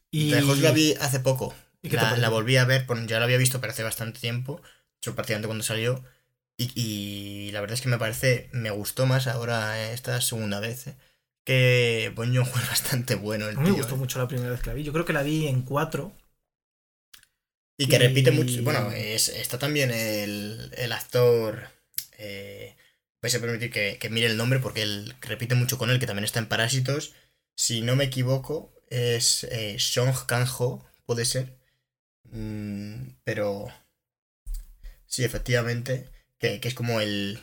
[0.09, 0.31] Y...
[0.31, 1.53] The Host la vi hace poco.
[1.83, 4.61] ¿Y la, la, volví a ver, ya la había visto, pero hace bastante tiempo,
[5.01, 6.03] yo prácticamente cuando salió.
[6.61, 10.87] Y, y, la verdad es que me parece, me gustó más ahora esta segunda vez.
[10.87, 10.95] ¿eh?
[11.43, 13.49] Que Bon Joon es bastante bueno.
[13.49, 13.97] El a mí me gustó ¿eh?
[13.97, 14.83] mucho la primera vez que la vi.
[14.83, 16.15] Yo creo que la vi en cuatro.
[17.77, 18.61] Y que repite mucho.
[18.61, 21.69] Bueno, es, está también el, el actor.
[22.19, 22.75] Eh,
[23.23, 26.05] vais a permitir que, que, mire el nombre porque él repite mucho con él, que
[26.05, 27.15] también está en Parásitos.
[27.55, 31.57] Si no me equivoco, es eh, Song Kang-ho, puede ser.
[32.25, 33.67] Mm, pero.
[35.07, 36.20] Sí, efectivamente.
[36.41, 37.39] Que, que, es como el.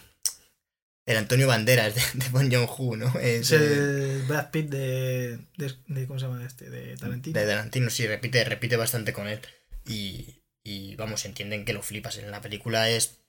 [1.06, 3.18] El Antonio Banderas de, de Bon Joon-ho, ¿no?
[3.18, 6.68] Es, el Brad Pitt de, de, ¿Cómo se llama este?
[6.68, 7.40] De Tarantino.
[7.40, 9.40] De Tarantino, sí, repite, repite bastante con él.
[9.86, 12.18] Y, y vamos, entienden que lo flipas.
[12.18, 13.20] En la película es.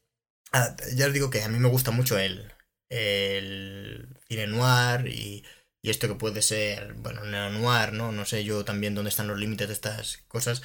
[0.52, 2.52] Ah, ya os digo que a mí me gusta mucho el,
[2.90, 5.46] el cine noir y,
[5.82, 8.12] y esto que puede ser, bueno, noir, ¿no?
[8.12, 10.64] No sé yo también dónde están los límites de estas cosas.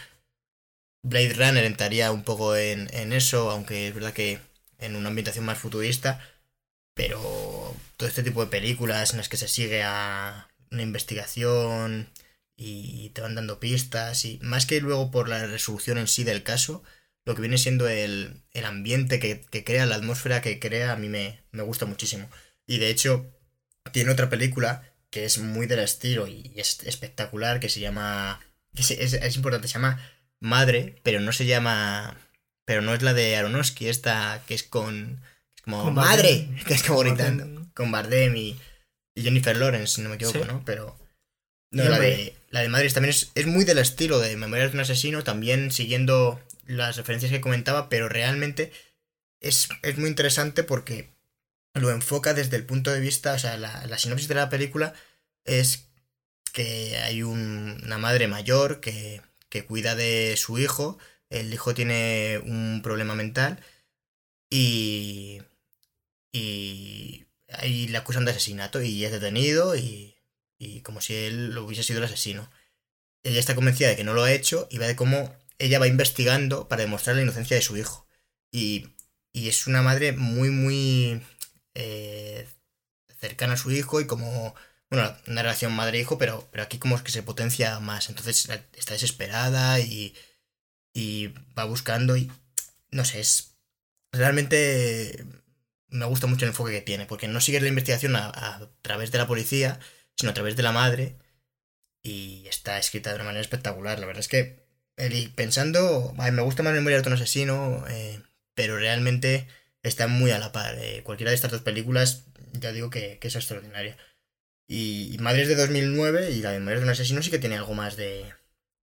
[1.04, 4.40] Blade Runner entraría un poco en, en eso, aunque es verdad que
[4.78, 6.20] en una ambientación más futurista,
[6.94, 12.10] pero todo este tipo de películas en las que se sigue a una investigación
[12.56, 16.42] y te van dando pistas y más que luego por la resolución en sí del
[16.44, 16.82] caso,
[17.24, 20.96] lo que viene siendo el, el ambiente que, que, crea, la atmósfera que crea, a
[20.96, 22.28] mí me, me, gusta muchísimo.
[22.66, 23.26] Y de hecho,
[23.92, 28.40] tiene otra película que es muy del estilo y es espectacular, que se llama...
[28.74, 30.00] Es, es, es importante, se llama
[30.40, 32.16] Madre, pero no se llama...
[32.64, 35.20] Pero no es la de Aronofsky, esta que es con...
[35.56, 37.66] Es como con Madre, que es como gritando.
[37.74, 38.60] Con Bardem y,
[39.14, 40.44] y Jennifer Lawrence, si no me equivoco, ¿Sí?
[40.46, 40.62] ¿no?
[40.64, 40.98] Pero...
[41.70, 44.76] No, la de, la de Madrid también es, es, muy del estilo de Memorias de
[44.76, 48.70] un asesino, también siguiendo las referencias que comentaba, pero realmente
[49.40, 51.10] es, es muy interesante porque
[51.74, 54.94] lo enfoca desde el punto de vista, o sea, la, la sinopsis de la película
[55.44, 55.88] es
[56.52, 60.98] que hay un, una madre mayor que, que cuida de su hijo,
[61.40, 63.62] el hijo tiene un problema mental
[64.50, 65.42] y,
[66.32, 70.14] y ahí le acusan de asesinato y es detenido y
[70.58, 72.50] y como si él hubiese sido el asesino.
[73.22, 75.86] Ella está convencida de que no lo ha hecho y va de cómo ella va
[75.86, 78.06] investigando para demostrar la inocencia de su hijo.
[78.50, 78.88] Y,
[79.32, 81.22] y es una madre muy, muy
[81.74, 82.46] eh,
[83.20, 84.54] cercana a su hijo y como,
[84.90, 88.08] bueno, una relación madre-hijo, pero, pero aquí como es que se potencia más.
[88.08, 90.14] Entonces está desesperada y,
[90.94, 92.30] y va buscando y,
[92.90, 93.56] no sé, es
[94.12, 95.26] realmente
[95.88, 99.12] me gusta mucho el enfoque que tiene, porque no sigue la investigación a, a través
[99.12, 99.78] de la policía,
[100.16, 101.16] sino a través de la madre.
[102.02, 103.98] Y está escrita de una manera espectacular.
[103.98, 104.66] La verdad es que,
[105.34, 108.20] pensando, me gusta más Memoria de un asesino, eh,
[108.54, 109.48] pero realmente
[109.82, 110.76] está muy a la par.
[110.78, 113.96] Eh, cualquiera de estas dos películas, ya digo que, que es extraordinaria.
[114.68, 117.74] Y, Madre es de 2009 y la de de un asesino sí que tiene algo
[117.74, 118.34] más de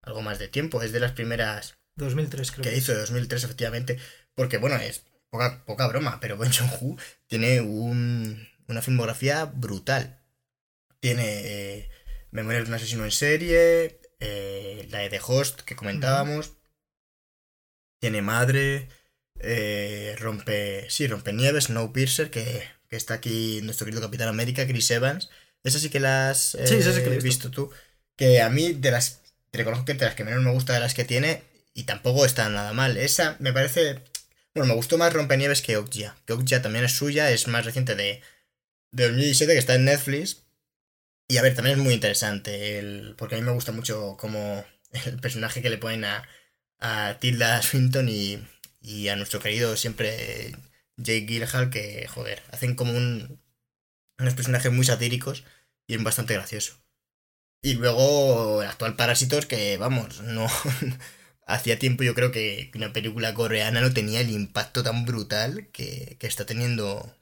[0.01, 0.81] algo más de tiempo.
[0.81, 1.77] Es de las primeras...
[1.95, 2.63] 2003 creo.
[2.63, 3.97] Que hizo, 2003 efectivamente.
[4.35, 10.19] Porque bueno, es poca, poca broma, pero Ben Joon-ho tiene un, una filmografía brutal.
[10.99, 11.89] Tiene eh,
[12.31, 16.53] Memorias de un asesino en serie, eh, la de The Host que comentábamos.
[17.99, 18.87] Tiene Madre,
[19.39, 20.89] eh, Rompe.
[20.89, 25.29] Sí, Rompe Nieves, Snowpiercer, que, que está aquí nuestro querido Capitán América, Chris Evans.
[25.63, 27.71] Esa sí que las sí, sí que he visto tú.
[28.15, 29.21] Que a mí, de las.
[29.51, 31.43] Te reconozco que de las que menos me gusta de las que tiene,
[31.73, 32.97] y tampoco está nada mal.
[32.97, 34.01] Esa me parece.
[34.53, 36.15] Bueno, me gustó más Rompenieves que Okja.
[36.25, 38.21] Que Okja también es suya, es más reciente de,
[38.91, 40.43] de 2017, que está en Netflix.
[41.27, 44.65] Y a ver, también es muy interesante, el, porque a mí me gusta mucho como
[45.05, 46.27] el personaje que le ponen a,
[46.79, 48.39] a Tilda Swinton y,
[48.81, 50.55] y a nuestro querido siempre
[50.97, 53.41] Jake Gyllenhaal, que, joder, hacen como un,
[54.19, 55.43] unos personajes muy satíricos
[55.87, 56.77] y es bastante gracioso.
[57.63, 60.47] Y luego el actual Parásitos, que vamos, no...
[61.53, 66.17] Hacía tiempo yo creo que una película coreana no tenía el impacto tan brutal que,
[66.19, 67.15] que está teniendo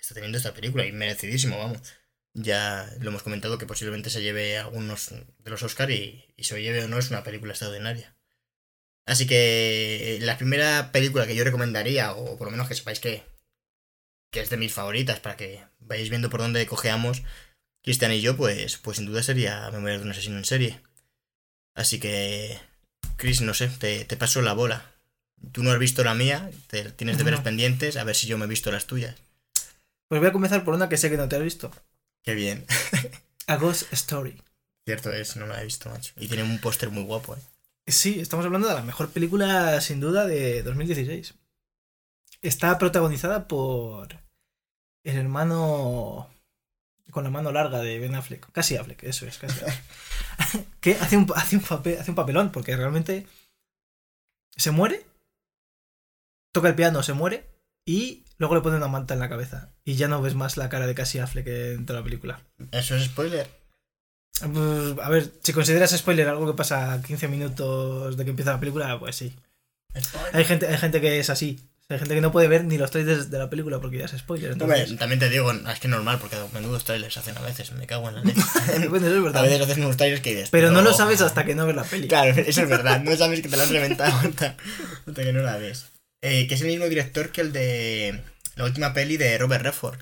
[0.00, 1.80] está teniendo esta película y merecidísimo, vamos
[2.34, 6.84] ya lo hemos comentado que posiblemente se lleve algunos de los Oscar y, se lleve
[6.84, 8.16] o no es una película extraordinaria.
[9.06, 13.24] Así que la primera película que yo recomendaría, o por lo menos que sepáis que,
[14.30, 17.22] que es de mis favoritas, para que vayáis viendo por dónde cojeamos,
[17.82, 20.80] Cristian y yo, pues, pues sin duda sería Memoria de un asesino en serie.
[21.74, 22.58] Así que,
[23.20, 24.90] Chris, no sé, te, te paso la bola.
[25.52, 27.44] Tú no has visto la mía, te, tienes deberes No.
[27.44, 29.14] pendientes, a ver si yo me he visto las tuyas.
[30.08, 31.70] Pues voy a comenzar por una que sé que no te has visto.
[32.22, 32.64] Qué bien.
[33.46, 34.40] A Ghost Story.
[34.86, 36.12] Cierto es, no la he visto, macho.
[36.16, 37.38] Y tiene un póster muy guapo, eh.
[37.86, 41.34] Sí, estamos hablando de la mejor película sin duda de 2016.
[42.42, 44.08] Está protagonizada por
[45.04, 46.28] el hermano
[47.10, 48.50] con la mano larga de Ben Affleck.
[48.52, 50.66] Casi Affleck, eso es, casi Affleck.
[50.80, 53.26] que hace un, hace, un papel, hace un papelón porque realmente
[54.56, 55.06] se muere,
[56.52, 57.48] toca el piano, se muere
[57.86, 59.72] y luego le pone una manta en la cabeza.
[59.84, 62.42] Y ya no ves más la cara de Casi Affleck en toda la película.
[62.72, 63.48] Eso es spoiler.
[64.40, 68.52] Pues, a ver, si consideras spoiler algo que pasa a 15 minutos de que empieza
[68.52, 69.36] la película, pues sí.
[69.98, 70.36] Spoiler.
[70.36, 71.69] Hay gente, hay gente que es así.
[71.90, 74.12] Hay gente que no puede ver ni los trailers de la película porque ya es
[74.12, 74.52] spoiler.
[74.52, 77.86] Entonces, también te digo, es que es normal, porque menudos trailers hacen a veces, me
[77.86, 78.40] cago en la leche.
[78.88, 79.42] Bueno, eso es a verdad.
[79.42, 80.50] veces haces unos trailers que dices.
[80.50, 82.06] Pero no lo sabes hasta que no ves la peli.
[82.08, 84.56] Claro, eso es verdad, no sabes que te lo han reventado hasta,
[85.06, 85.86] hasta que no la ves.
[86.22, 88.20] Eh, que es el mismo director que el de
[88.54, 89.98] la última peli de Robert Redford.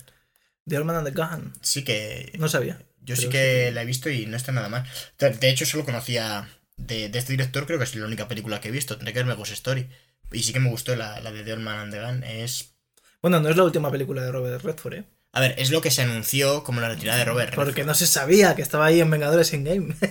[0.67, 1.55] The Old Man and the Gun.
[1.63, 2.79] Sí que No sabía.
[3.01, 3.75] yo sí que sí.
[3.75, 4.85] la he visto y no está nada mal.
[5.19, 6.47] De de hecho, solo conocía
[6.77, 9.21] de, de este director, creo que es la única película que he visto, tendré que
[9.21, 9.89] verme Ghost Story.
[10.33, 12.23] Y sí que me gustó la, la de The Old Man and the Gun.
[12.25, 12.75] Es...
[13.23, 15.05] Bueno, no es la última película de Robert Redford, ¿eh?
[15.33, 17.67] A ver, es lo que se anunció como la retirada de Robert Redford.
[17.67, 19.95] Porque no se sabía que estaba ahí en Vengadores en Game.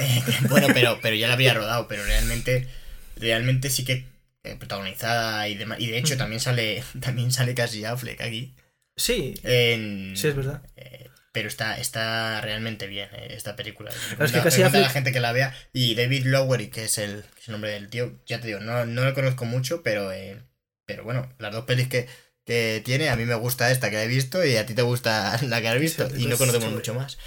[0.00, 2.68] Eh, bueno, pero, pero ya la había rodado, pero realmente,
[3.16, 4.06] realmente sí que
[4.44, 5.80] eh, protagonizada y demás.
[5.80, 8.54] Y de hecho también sale, también sale casi Affleck aquí.
[8.96, 10.62] sí, En- sí, es verdad.
[10.76, 13.90] eh, pero está, está realmente bien eh, esta película.
[13.90, 15.54] es que recomiendo a la gente que la vea.
[15.72, 18.60] Y David Lowery, que es el, que es el nombre del tío, ya te digo,
[18.60, 20.42] no, no lo conozco mucho, pero, eh,
[20.86, 22.08] pero bueno, las dos pelis que,
[22.44, 25.38] que tiene, a mí me gusta esta que he visto y a ti te gusta
[25.46, 26.08] la que has visto.
[26.08, 26.74] Sí, y no Ghost conocemos Story.
[26.76, 27.18] mucho más.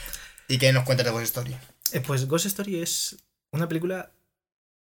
[0.47, 1.55] ¿Y qué nos cuentas de Ghost Story?
[1.93, 3.17] Eh, pues Ghost Story es
[3.51, 4.11] una película.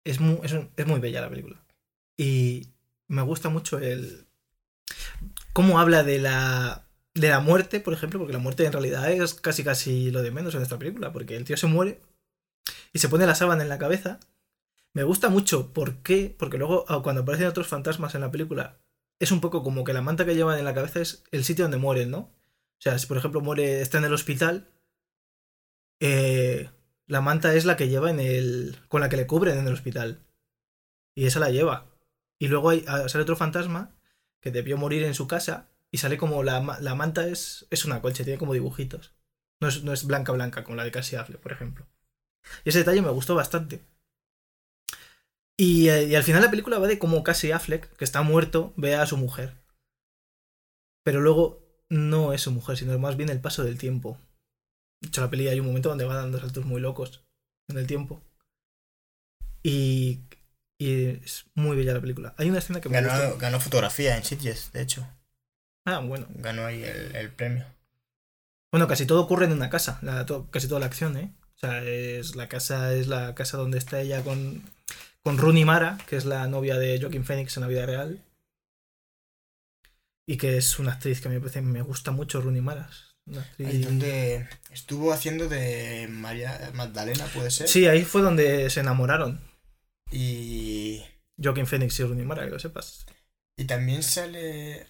[0.05, 1.61] Es muy, es, un- es muy bella la película.
[2.15, 2.67] Y
[3.07, 4.27] me gusta mucho el.
[5.53, 6.86] cómo habla de la.
[7.19, 10.31] De la muerte, por ejemplo, porque la muerte en realidad es casi casi lo de
[10.31, 11.11] menos en esta película.
[11.11, 12.01] Porque el tío se muere
[12.93, 14.19] y se pone la sábana en la cabeza.
[14.93, 16.35] Me gusta mucho, ¿por qué?
[16.37, 18.79] Porque luego, ah, cuando aparecen otros fantasmas en la película,
[19.19, 21.65] es un poco como que la manta que llevan en la cabeza es el sitio
[21.65, 22.19] donde mueren, ¿no?
[22.19, 24.69] O sea, si por ejemplo muere, está en el hospital,
[25.99, 26.69] eh,
[27.07, 28.77] la manta es la que lleva en el.
[28.87, 30.25] con la que le cubren en el hospital.
[31.15, 31.87] Y esa la lleva.
[32.39, 33.95] Y luego hay, ah, sale otro fantasma
[34.41, 38.01] que debió morir en su casa y sale como la, la manta es, es una
[38.01, 39.13] colcha, tiene como dibujitos.
[39.61, 41.87] No es, no es blanca blanca como la de Cassie Affleck, por ejemplo.
[42.63, 43.81] Y ese detalle me gustó bastante.
[45.59, 48.73] Y, eh, y al final la película va de cómo Cassie Affleck, que está muerto,
[48.77, 49.55] ve a su mujer.
[51.03, 54.19] Pero luego no es su mujer, sino más bien el paso del tiempo.
[55.01, 57.25] De hecho, la peli hay un momento donde va dando saltos muy locos
[57.69, 58.21] en el tiempo.
[59.63, 60.21] Y,
[60.79, 62.35] y es muy bella la película.
[62.37, 63.17] Hay una escena que me gusta.
[63.17, 65.07] Ganó, ganó fotografía en Sitges, de hecho.
[65.87, 66.27] Ah, bueno.
[66.35, 67.65] Ganó ahí el, el premio.
[68.71, 69.99] Bueno, casi todo ocurre en una casa.
[70.01, 71.33] la- to- casi toda la acción, ¿eh?
[71.55, 74.61] O sea, es la casa es la casa donde está ella con,
[75.23, 78.21] con Rooney Mara, que es la novia de Joaquin Phoenix en la vida real.
[80.27, 82.89] Y que es una actriz que me parece, me gusta mucho Rooney Mara.
[83.27, 87.69] actriz- Ahí donde estuvo haciendo de María Magdalena, puede ser.
[87.69, 89.39] Sí, ahí fue donde se enamoraron.
[90.11, 91.01] Y,
[91.41, 93.05] Joaquin Phoenix y Rooney Mara, que lo sepas.
[93.55, 94.85] y también sale.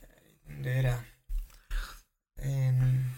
[0.47, 1.05] ¿Dónde era?
[2.37, 3.13] En,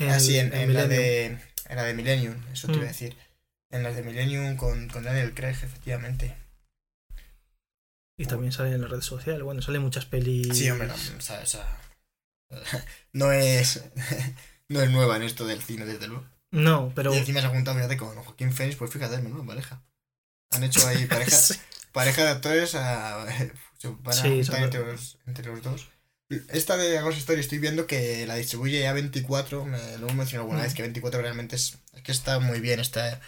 [0.00, 2.88] ah, sí, en, en la de, en la de Millennium, eso te iba a Mm.
[2.88, 3.16] decir.
[3.70, 6.36] En las de Millennium con, con Daniel Craig, efectivamente.
[8.18, 9.42] Y también sale en la red social.
[9.42, 10.56] Bueno, sale muchas pelis.
[10.58, 11.78] Sí, hombre, no, o sea, esa-
[13.12, 13.84] no es.
[14.68, 16.26] no es nueva en esto del cine, desde luego.
[16.50, 17.14] No, pero.
[17.14, 19.82] Y encima se ha juntado, fíjate, con Joaquín Phoenix, pues fíjate, menuda pareja.
[20.50, 21.54] Han hecho ahí pareja, Sí.
[21.92, 23.24] pareja de actores a,
[23.78, 25.88] se van a Sí, juntar son- entre los, entre los dos.
[26.52, 30.42] Esta de Ghost Story estoy viendo que la distribuye ya 24, me lo hemos mencionado
[30.44, 30.62] alguna Mm.
[30.62, 33.20] vez, que 24 realmente es, es que está muy bien, está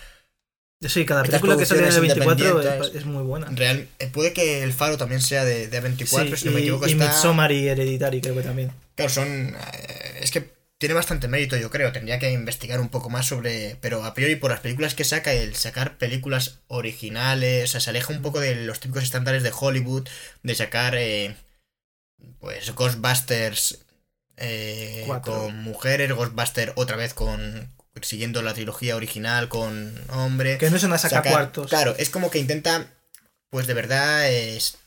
[0.81, 3.47] Sí, cada película que sale de producciones 24 es, es muy buena.
[3.51, 3.89] real.
[4.01, 6.63] eh, Puede que El Faro también sea de, de 24, Sí, si no me y-
[6.65, 6.89] equivoco.
[6.89, 7.07] y está...
[7.07, 8.73] Midsommar y Hereditary creo que también.
[8.97, 9.55] Claro, son.
[9.57, 11.93] eh, es que tiene bastante mérito, yo creo.
[11.93, 13.77] Tendría que investigar un poco más sobre.
[13.81, 17.65] Pero a priori, por las películas que saca, el sacar películas originales.
[17.65, 20.09] O sea, se aleja un poco de los típicos estándares de Hollywood.
[20.43, 20.97] De sacar.
[20.97, 21.37] eh,
[22.39, 23.85] pues Ghostbusters.
[24.37, 26.13] eh, con mujeres.
[26.13, 27.71] Ghostbusters otra vez con.
[28.01, 30.59] Siguiendo la trilogía original con hombre.
[30.59, 31.69] Que no es una saca cuartos.
[31.69, 32.87] Claro, es como que intenta,
[33.51, 34.79] pues de verdad, es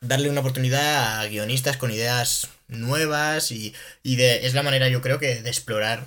[0.00, 5.02] darle una oportunidad a guionistas con ideas nuevas y, y de, es la manera, yo
[5.02, 6.06] creo que, de explorar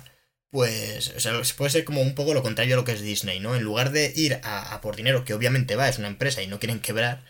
[0.50, 3.38] pues, o sea, puede ser como un poco lo contrario a lo que es Disney,
[3.38, 3.54] ¿no?
[3.54, 6.58] En lugar de ir a, por dinero, que obviamente va, es una empresa y no
[6.58, 7.24] quieren quebrar,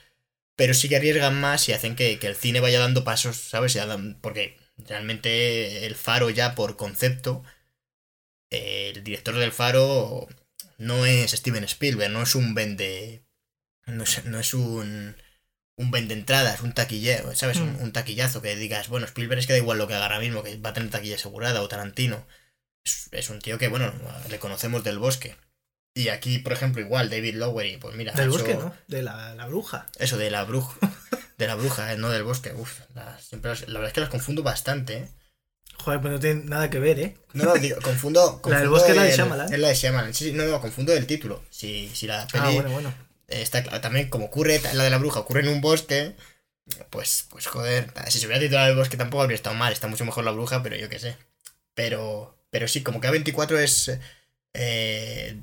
[0.61, 3.79] pero sí que arriesgan más y hacen que, el cine vaya dando pasos, ¿sabes?
[4.21, 7.43] Porque realmente el faro ya por concepto,
[8.51, 10.29] el director del faro
[10.77, 13.25] no es Steven Spielberg, no es un vende...
[13.87, 15.17] No es, no es un
[15.77, 17.57] un vende entradas, un taquillero, ¿sabes?
[17.57, 17.83] Un, mm.
[17.83, 20.43] un, taquillazo que digas, bueno, Spielberg es que da igual lo que haga ahora mismo,
[20.43, 22.27] que va a tener taquilla asegurada, o Tarantino
[22.85, 23.95] es, un tío que, bueno,
[24.29, 25.37] le conocemos del bosque.
[25.95, 28.13] Y aquí, por ejemplo, igual, David Lowery, pues mira.
[28.13, 28.73] Del bosque, ¿no?
[28.87, 29.87] De la, bruja.
[29.99, 30.79] Eso, de la bruja.
[31.39, 32.53] de la bruja, eh, no del bosque.
[32.53, 35.09] Uf, la, siempre la verdad es que las confundo bastante, ¿eh?
[35.79, 37.17] Joder, pues no tiene nada que ver, ¿eh?
[37.33, 38.41] No, no, digo, confundo.
[38.47, 39.53] la del bosque es la de Shyamalan.
[39.53, 40.15] Es la de Shyamalan.
[40.15, 41.43] Sí, sí, no, no, confundo el título.
[41.51, 42.45] Si, si la peli.
[42.45, 42.95] Ah, bueno, bueno.
[43.27, 46.15] Está también, como ocurre, la de la bruja ocurre en un bosque.
[46.91, 49.73] Pues, pues joder, si se hubiera titulado el bosque tampoco habría estado mal.
[49.73, 51.17] Está mucho mejor la bruja, pero yo qué sé.
[51.75, 53.99] Pero, pero sí, como que A24 es...
[54.53, 55.41] Eh,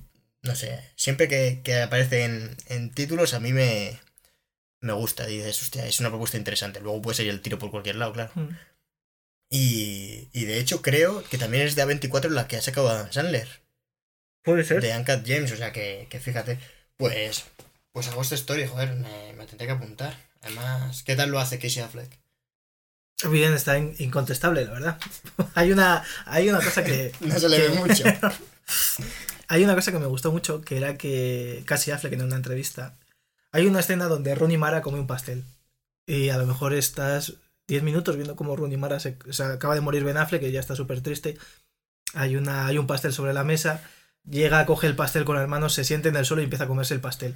[0.47, 3.99] no sé, siempre que, aparece en, títulos a mí me,
[4.81, 5.25] me gusta.
[5.25, 6.79] Dices, hostia, es una propuesta interesante.
[6.79, 8.31] Luego puede ser el tiro por cualquier lado, claro.
[8.35, 8.49] Mm.
[9.49, 13.11] Y, y de hecho creo que también es de A24 la que ha sacado Adam
[13.11, 13.47] Sandler.
[14.43, 14.81] Puede ser.
[14.81, 16.59] De Uncut James, o sea que, que fíjate.
[16.97, 17.45] Pues,
[17.91, 20.17] pues hago esta historia, joder, me, me tendré que apuntar.
[20.41, 22.09] Además, ¿qué tal lo hace Casey Affleck?
[23.29, 24.99] Bien, está incontestable, la verdad.
[25.55, 27.11] hay, una, hay una cosa que.
[27.19, 28.03] no se le ve mucho.
[29.47, 32.97] hay una cosa que me gustó mucho, que era que casi Affleck en una entrevista.
[33.51, 35.43] Hay una escena donde Ronnie Mara come un pastel.
[36.05, 37.33] Y a lo mejor estás
[37.67, 40.75] 10 minutos viendo cómo Ronnie Mara se, acaba de morir Ben Affleck, que ya está
[40.75, 41.37] súper triste.
[42.13, 43.83] Hay, una, hay un pastel sobre la mesa.
[44.23, 46.67] Llega, coge el pastel con las manos, se siente en el suelo y empieza a
[46.67, 47.35] comerse el pastel.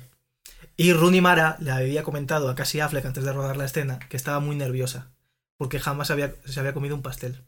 [0.77, 4.17] Y Rooney Mara le había comentado a Cassie Affleck antes de rodar la escena que
[4.17, 5.11] estaba muy nerviosa
[5.61, 7.39] porque jamás había, se había comido un pastel.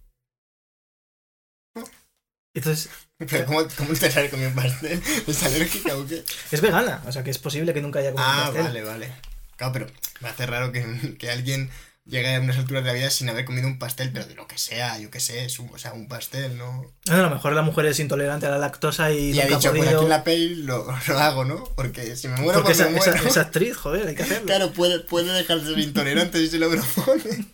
[2.53, 2.89] Entonces.
[3.45, 5.01] ¿Cómo, cómo te sale comido pastel?
[5.27, 6.23] ¿Es alérgica o qué?
[6.51, 8.61] Es vegana, o sea que es posible que nunca haya comido un pastel.
[8.61, 9.11] Ah, vale, vale.
[9.55, 9.87] Claro, pero
[10.19, 11.69] me hace raro que, que alguien
[12.05, 14.47] llega a unas alturas de la vida sin haber comido un pastel, pero de lo
[14.47, 16.91] que sea, yo que sé, es un, o sea, un pastel, ¿no?
[17.09, 19.87] a lo mejor la mujer es intolerante a la lactosa y, y ha dicho, pues
[19.87, 21.63] aquí en la peli lo, lo, hago, ¿no?
[21.75, 23.13] Porque si me muero, Porque pues me muero.
[23.27, 24.45] Esa, actriz, joder, hay que hacerlo.
[24.45, 27.45] Claro, puede, puede dejar de ser intolerante si se lo propone.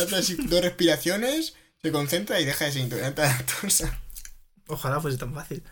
[0.00, 4.00] Hace así dos respiraciones, se concentra y deja de ser intolerante a la lactosa.
[4.68, 5.62] Ojalá fuese tan fácil.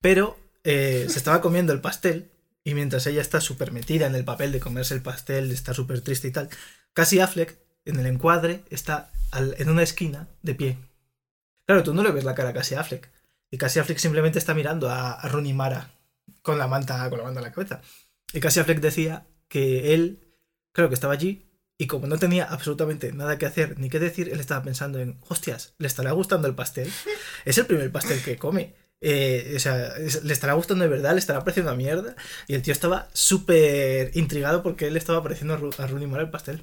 [0.00, 2.30] Pero eh, se estaba comiendo el pastel
[2.64, 6.00] y mientras ella está súper metida en el papel de comerse el pastel, está súper
[6.00, 6.48] triste y tal,
[6.92, 10.78] casi Affleck en el encuadre, está en una esquina de pie.
[11.66, 13.10] Claro, tú no le ves la cara a Cassie Affleck.
[13.50, 15.98] Y Cassie Affleck simplemente está mirando a, a Rooney Mara
[16.42, 17.80] con la manta, con la manta en la cabeza.
[18.32, 20.36] Y Cassie Affleck decía que él,
[20.72, 21.51] creo que estaba allí,
[21.82, 25.18] y como no tenía absolutamente nada que hacer ni que decir, él estaba pensando en,
[25.28, 26.88] hostias, ¿le estará gustando el pastel?
[27.44, 28.76] Es el primer pastel que come.
[29.00, 31.10] Eh, o sea, ¿le estará gustando de verdad?
[31.10, 32.14] ¿Le estará pareciendo a mierda?
[32.46, 36.62] Y el tío estaba súper intrigado porque él estaba pareciendo a Mara el pastel.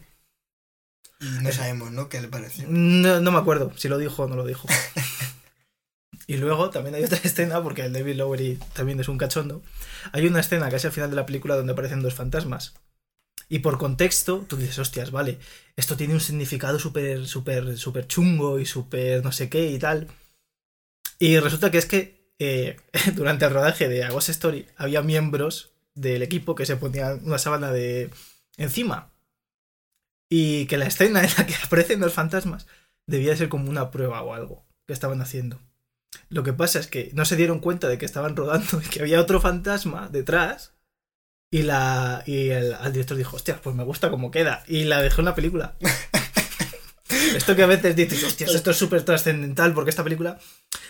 [1.19, 2.07] No sabemos, ¿no?
[2.07, 2.63] ¿Qué le pareció?
[2.69, 4.69] No, no me acuerdo si lo dijo o no lo dijo.
[6.27, 9.61] y luego también hay otra escena, porque el David Lowery también es un cachondo.
[10.13, 12.73] Hay una escena casi al final de la película donde aparecen dos fantasmas.
[13.49, 15.39] Y por contexto, tú dices, hostias, vale,
[15.75, 20.07] esto tiene un significado súper, súper, súper chungo y súper no sé qué y tal.
[21.17, 22.77] Y resulta que es que eh,
[23.15, 27.39] durante el rodaje de A Ghost Story había miembros del equipo que se ponían una
[27.39, 28.11] sábana de
[28.57, 29.11] encima
[30.29, 32.67] y que la escena en la que aparecen los fantasmas
[33.07, 35.59] debía ser como una prueba o algo que estaban haciendo.
[36.29, 39.01] Lo que pasa es que no se dieron cuenta de que estaban rodando y que
[39.01, 40.73] había otro fantasma detrás.
[41.51, 44.63] Y, la, y el, director dijo, hostia, pues me gusta cómo queda.
[44.67, 45.75] Y la dejó en la película.
[47.35, 50.39] esto que a veces dices, hostias, esto es súper trascendental porque esta película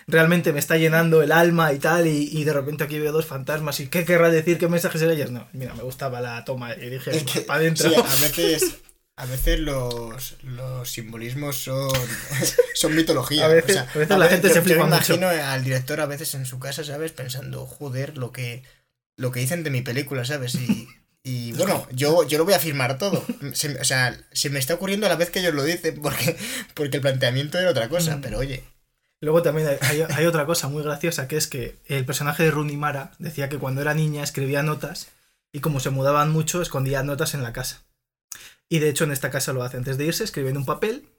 [0.08, 2.08] realmente me está llenando el alma y tal.
[2.08, 3.80] Y, de repente aquí veo dos fantasmas.
[3.80, 4.58] ¿Y qué querrá decir?
[4.58, 5.32] ¿Qué mensajes eran ellos?
[5.32, 7.90] No, mira, me gustaba la toma y dije, para adentro.
[7.98, 8.80] a veces
[9.20, 11.92] a veces los, los simbolismos son,
[12.74, 13.46] son mitología.
[13.46, 13.76] A veces,
[14.08, 17.12] la gente se flipa me imagino al director a veces en su casa, ¿sabes?
[17.12, 18.64] Pensando, joder, lo que,
[19.20, 20.56] lo que dicen de mi película, ¿sabes?
[20.56, 20.88] Y,
[21.24, 23.24] y bueno, yo, yo lo voy a afirmar todo.
[23.42, 26.38] o sea, se me está ocurriendo a la vez que ellos lo dicen, porque,
[26.74, 28.22] porque el planteamiento era otra cosa, mm.
[28.22, 28.64] pero oye.
[29.22, 32.78] Luego también hay, hay, otra cosa muy graciosa, que es que el personaje de Rooney
[32.78, 35.10] Mara decía que cuando era niña escribía notas
[35.52, 37.82] y como se mudaban mucho, escondía notas en la casa.
[38.70, 39.76] Y de hecho en esta casa lo hace.
[39.76, 41.10] Antes de irse escribe en un papel.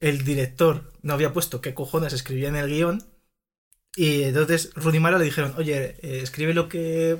[0.00, 3.04] El director no había puesto qué cojones escribía en el guion.
[3.96, 7.16] Y entonces Rudy Mara le dijeron, oye, eh, escribe lo que,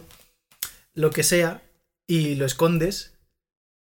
[0.94, 1.62] lo que sea
[2.06, 3.14] y lo escondes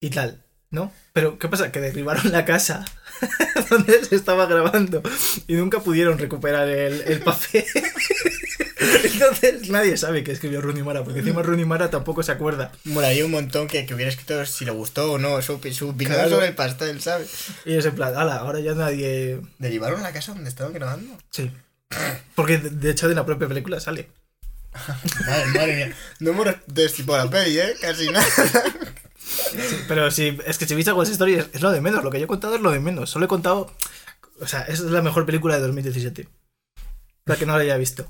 [0.03, 0.41] y tal.
[0.71, 0.93] ¿No?
[1.13, 1.71] Pero, ¿qué pasa?
[1.71, 2.85] Que derribaron la casa
[3.71, 5.03] donde se estaba grabando
[5.47, 7.65] y nunca pudieron recuperar el, el papel.
[9.05, 12.73] Entonces nadie sabe que escribió Rooney Mara, porque encima Rooney Mara tampoco se acuerda.
[12.85, 16.17] Molaría un montón que, que hubiera escrito si le gustó o no, su, su opinión
[16.17, 16.31] Claro.
[16.31, 17.31] sobre el pastel, ¿sabes?
[17.65, 19.41] Y es en plan, ala, ahora ya nadie.
[19.61, 21.17] ¿Derivaron la casa donde estaban grabando?
[21.31, 21.51] Sí.
[22.35, 24.11] Porque de de hecho de la propia película sale.
[25.27, 25.97] Madre, madre mía.
[26.21, 27.75] No hemos destipado la peli, ¿eh?
[27.81, 28.27] Casi nada.
[29.89, 32.19] Pero si, es que si viste West Story es, es lo de menos, lo que
[32.19, 33.11] yo he contado es lo de menos.
[33.11, 33.73] Solo he contado.
[34.41, 36.29] O sea, es la mejor película de 2017.
[37.27, 38.07] La que no la haya visto.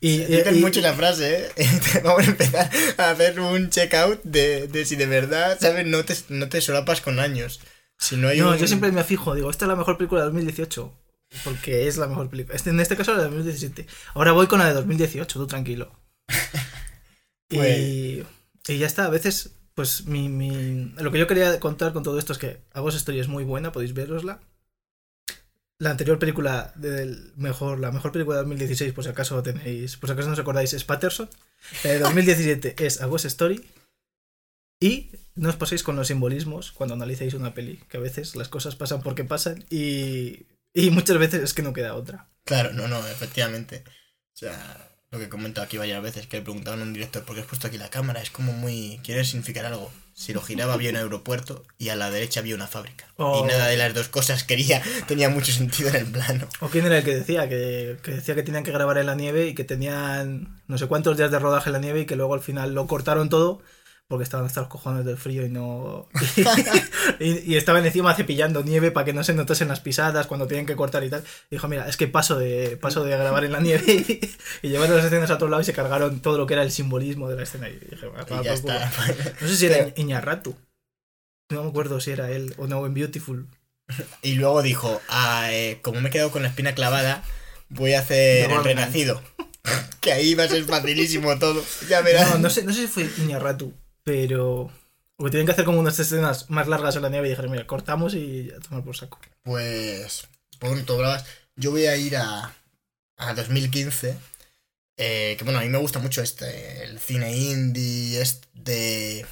[0.00, 1.80] Y, Dices y- mucho la frase, ¿eh?
[2.04, 5.86] Vamos a empezar a hacer un checkout de, de si de verdad, ¿sabes?
[5.86, 7.60] No te, no te solapas con años.
[7.98, 10.22] Si no hay No, un- yo siempre me fijo, digo, esta es la mejor película
[10.22, 10.92] de 2018.
[11.44, 12.56] Porque es la mejor película.
[12.56, 13.86] Este, en este caso la de 2017.
[14.14, 15.92] Ahora voy con la de 2018, tú tranquilo.
[17.48, 18.22] Pues- Y,
[18.68, 22.18] y ya está, a veces, pues mi, mi- lo que yo quería contar con todo
[22.18, 24.40] esto es que A Vos Story es muy buena, podéis verosla.
[25.80, 30.08] La anterior película del mejor, la mejor película de 2016, por si acaso tenéis, por
[30.08, 31.28] si acaso no os acordáis, es Patterson.
[31.82, 33.64] La de 2017 es A Ghost Story.
[34.82, 38.48] Y no os paséis con los simbolismos cuando analicéis una peli, que a veces las
[38.48, 42.28] cosas pasan porque pasan y, y muchas veces es que no queda otra.
[42.44, 43.84] Claro, no, no, efectivamente.
[43.86, 47.24] O sea, lo que he comentado aquí varias veces, que le preguntaban a un director
[47.24, 49.00] por qué has puesto aquí la cámara, es como muy...
[49.02, 49.90] quiere significar algo.
[50.14, 53.06] Si lo giraba había un aeropuerto y a la derecha había una fábrica.
[53.16, 53.42] Oh.
[53.42, 56.46] Y nada de las dos cosas quería, tenía mucho sentido en el plano.
[56.60, 57.48] ¿O quién era el que decía?
[57.48, 60.86] Que, que decía que tenían que grabar en la nieve y que tenían no sé
[60.86, 63.62] cuántos días de rodaje en la nieve y que luego al final lo cortaron todo
[64.10, 66.08] porque estaban hasta los cojones del frío y no...
[67.20, 70.66] y, y estaban encima cepillando nieve para que no se notasen las pisadas cuando tenían
[70.66, 71.22] que cortar y tal.
[71.48, 74.68] Y dijo, mira, es que paso de, paso de grabar en la nieve y, y
[74.68, 77.28] llevaron las escenas a otro lado y se cargaron todo lo que era el simbolismo
[77.28, 77.68] de la escena.
[77.68, 78.74] Y dije, "Va, Y ya por culo".
[78.74, 78.92] está.
[79.40, 80.56] No sé si era Pero- Iñarratu.
[81.52, 83.46] No me acuerdo si era él o no en Beautiful.
[84.22, 87.22] Y luego dijo, ah, eh, como me he quedado con la espina clavada,
[87.68, 89.22] voy a hacer No, el renacido.
[90.00, 91.64] que ahí va a ser facilísimo todo.
[91.88, 92.30] Ya verás.
[92.30, 93.74] No, no sé, no sé si fue Iñarratu,
[94.04, 94.70] pero.
[95.16, 97.66] Porque tienen que hacer como unas escenas más largas en la nieve y dijeron, mira,
[97.66, 99.18] cortamos y a tomar por saco.
[99.42, 100.28] Pues,
[100.86, 101.24] tú hablabas,
[101.56, 102.54] yo voy a ir a,
[103.16, 104.16] a 2015.
[104.96, 109.26] eh, que bueno, a mí me gusta mucho este, el cine indie, este de.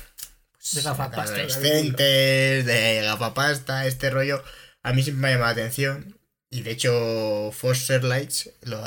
[0.52, 4.42] pues, De gafapasta, adolescentes, de gafapasta, este rollo.
[4.82, 6.18] A mí siempre me ha llamado la atención.
[6.50, 8.82] Y de hecho, Foster Lights, lo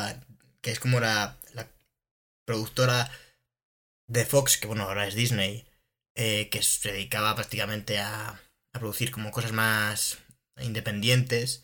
[0.61, 1.67] que es como la, la
[2.45, 3.09] productora
[4.07, 5.65] de Fox, que bueno, ahora es Disney,
[6.15, 8.39] eh, que se dedicaba prácticamente a,
[8.73, 10.17] a producir como cosas más
[10.61, 11.63] independientes,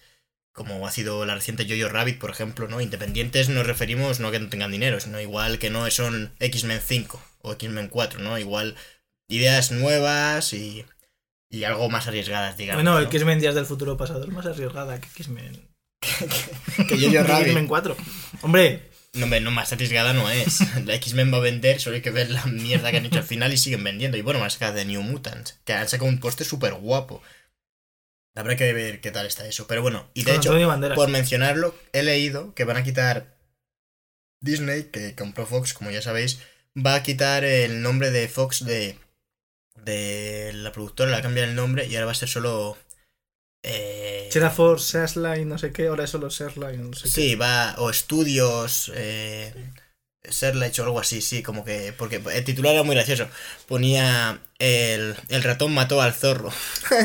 [0.53, 2.81] como ha sido la reciente Jojo Rabbit, por ejemplo, ¿no?
[2.81, 6.81] Independientes nos referimos no a que no tengan dinero, sino igual que no son X-Men
[6.83, 8.39] 5 o X-Men 4, ¿no?
[8.39, 8.75] Igual
[9.29, 10.85] ideas nuevas y,
[11.49, 12.83] y algo más arriesgadas, digamos.
[12.83, 13.05] bueno, ¿no?
[13.05, 15.67] X-Men Días del Futuro Pasado es más arriesgada que X-Men.
[16.87, 17.47] que Jojo que Rabbit.
[17.47, 17.97] X-Men 4.
[18.41, 20.59] Hombre, No, no, más arriesgada no es.
[20.85, 23.23] La X-Men va a vender, solo hay que ver la mierda que han hecho al
[23.23, 24.17] final y siguen vendiendo.
[24.17, 27.21] Y bueno, más que de New Mutants, que han sacado un poste súper guapo.
[28.35, 29.65] Habrá que ver qué tal está eso.
[29.67, 30.95] Pero bueno, y de con hecho, Banderas.
[30.95, 33.35] por mencionarlo, he leído que van a quitar
[34.39, 36.39] Disney, que compró Fox, como ya sabéis,
[36.75, 38.99] va a quitar el nombre de Fox de,
[39.75, 42.77] de la productora, le va a cambiar el nombre y ahora va a ser solo...
[43.63, 47.11] Eh, Si era for Searchlight, no sé qué, ahora es solo Searchlight, no sé qué.
[47.11, 49.53] Sí, va, o estudios, eh,
[50.23, 53.29] Searchlight o algo así, sí, como que, porque el titular era muy gracioso,
[53.67, 56.51] ponía el, el ratón mató al zorro,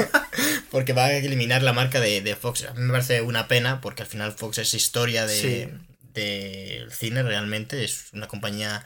[0.71, 3.81] porque va a eliminar la marca de, de Fox, a mí me parece una pena,
[3.81, 5.69] porque al final Fox es historia de, Sí.
[6.01, 8.85] del cine realmente, es una compañía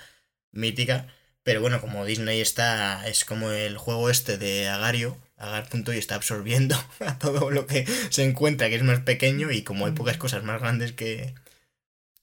[0.52, 1.06] mítica,
[1.42, 5.98] pero bueno, como Disney está, es como el juego este de Agario, Agar punto y
[5.98, 9.92] está absorbiendo a todo lo que se encuentra, que es más pequeño y como hay
[9.92, 11.34] pocas cosas más grandes que,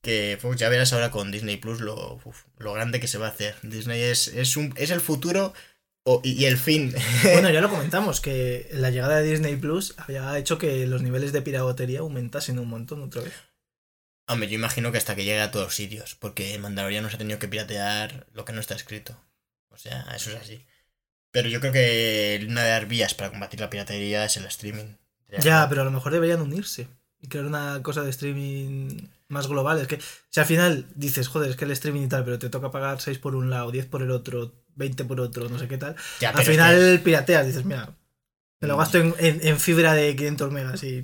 [0.01, 3.27] que Fox, ya verás ahora con Disney Plus lo, uf, lo grande que se va
[3.27, 3.55] a hacer.
[3.61, 5.53] Disney es, es, un, es el futuro
[6.05, 6.93] o- y, y el fin.
[7.23, 11.31] Bueno, ya lo comentamos, que la llegada de Disney Plus había hecho que los niveles
[11.33, 13.33] de piratería aumentasen un montón otra vez.
[14.27, 17.15] Hombre, yo imagino que hasta que llegue a todos los sitios, porque Mandalorian no se
[17.15, 19.17] ha tenido que piratear lo que no está escrito.
[19.69, 20.65] O sea, eso es así.
[21.33, 24.95] Pero yo creo que una de las vías para combatir la piratería es el streaming.
[25.41, 26.87] Ya, pero a lo mejor deberían unirse
[27.19, 29.79] y crear una cosa de streaming más global.
[29.81, 32.49] Es que si al final dices, joder, es que el streaming y tal, pero te
[32.49, 35.67] toca pagar 6 por un lado, 10 por el otro, 20 por otro, no sé
[35.67, 35.95] qué tal.
[36.21, 37.95] Ya, Al es final que- pirateas, dices, mira,
[38.61, 38.79] me lo Mm.
[38.79, 41.01] gasto en, en- en fibra de 500 megas y...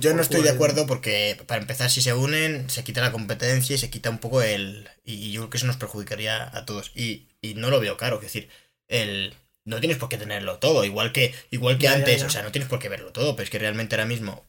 [0.00, 3.76] Yo no estoy de acuerdo porque, para empezar, si se unen, se quita la competencia
[3.76, 4.88] y se quita un poco el...
[5.04, 6.90] Y yo creo que eso nos perjudicaría a todos.
[6.96, 8.48] Y, y no lo veo caro, es decir,
[8.88, 9.32] el,
[9.66, 12.26] no tienes por qué tenerlo todo, igual que, igual que Ya, antes, ya.
[12.26, 14.42] o sea, no tienes por qué verlo todo, pero es que realmente ahora mismo,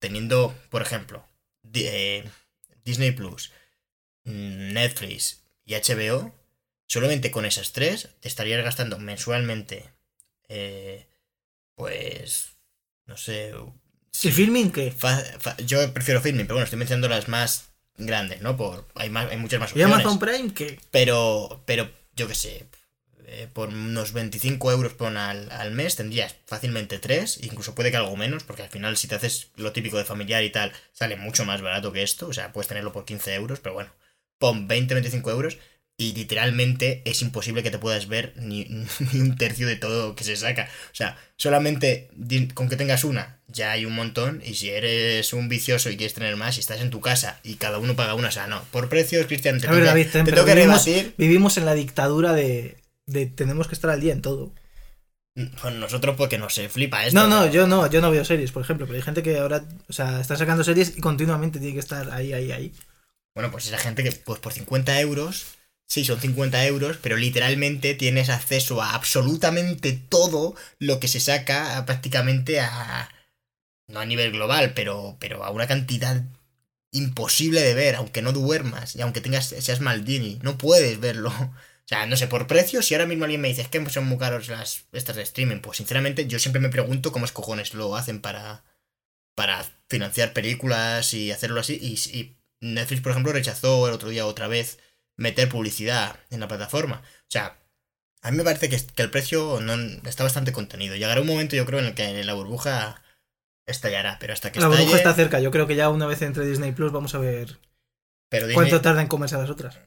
[0.00, 1.26] teniendo, por ejemplo,
[1.72, 2.28] eh,
[2.84, 3.50] Disney Plus,
[4.24, 6.34] mm, Netflix y HBO,
[6.86, 9.88] solamente con esas tres te estarías gastando mensualmente,
[10.48, 11.06] eh,
[11.74, 12.50] pues,
[13.06, 13.52] no sé,
[14.22, 14.90] ¿Y filming qué?
[14.92, 18.56] fa- fa- yo prefiero filming, pero bueno, estoy mencionando las más grandes, ¿no?
[18.56, 19.94] Por, hay, más, hay muchas más ¿Y opciones.
[19.94, 20.78] Amazon Prime qué?
[20.90, 22.66] Pero, pero yo qué sé,
[23.26, 27.96] eh, por unos 25 euros pon al, al mes tendrías fácilmente 3, incluso puede que
[27.96, 31.16] algo menos, porque al final si te haces lo típico de familiar y tal, sale
[31.16, 33.90] mucho más barato que esto, o sea, puedes tenerlo por 15 euros, pero bueno,
[34.38, 35.58] pon 20-25 euros
[35.96, 38.64] y literalmente es imposible que te puedas ver ni,
[39.12, 40.68] ni un tercio de todo lo que se saca.
[40.90, 42.10] O sea, solamente
[42.54, 46.14] con que tengas una ya hay un montón y si eres un vicioso y quieres
[46.14, 48.64] tener más y estás en tu casa y cada uno paga una, o sea, no,
[48.72, 51.14] por precios, Cristian, te ver, tengo David, te ten- tengo que vivimos, rebatir.
[51.16, 52.76] vivimos en la dictadura de,
[53.06, 54.52] de tenemos que estar al día en todo.
[55.60, 57.18] Con nosotros porque no se flipa esto.
[57.18, 59.38] No, no, pero- yo no, yo no veo series, por ejemplo, pero hay gente que
[59.38, 62.72] ahora, o sea, está sacando series y continuamente tiene que estar ahí, ahí, ahí.
[63.34, 65.46] Bueno, pues esa gente que pues por 50 euros,
[65.88, 71.78] sí, son 50 euros, pero literalmente tienes acceso a absolutamente todo lo que se saca
[71.78, 73.10] a- prácticamente a...
[73.88, 76.22] No a nivel global, pero, pero a una cantidad
[76.92, 81.32] imposible de ver, aunque no duermas y aunque tengas seas Maldini, no puedes verlo.
[81.84, 84.06] O sea, no sé, por precio, si ahora mismo alguien me dice es que son
[84.06, 87.74] muy caros las estas de streaming, pues sinceramente yo siempre me pregunto cómo es cojones
[87.74, 88.64] lo hacen para
[89.36, 94.26] para financiar películas y hacerlo así y, y Netflix, por ejemplo, rechazó el otro día
[94.26, 94.78] otra vez
[95.16, 97.02] meter publicidad en la plataforma.
[97.04, 97.58] O sea,
[98.22, 99.74] a mí me parece que, que el precio no,
[100.08, 100.96] está bastante contenido.
[100.96, 103.02] Llegará un momento, yo creo, en el que la burbuja
[103.66, 105.02] estallará, pero hasta que La burbuja estalle...
[105.02, 107.58] está cerca, yo creo que ya una vez entre Disney Plus vamos a ver
[108.30, 109.78] Pero Disney- cuánto tarda en comerse a las otras.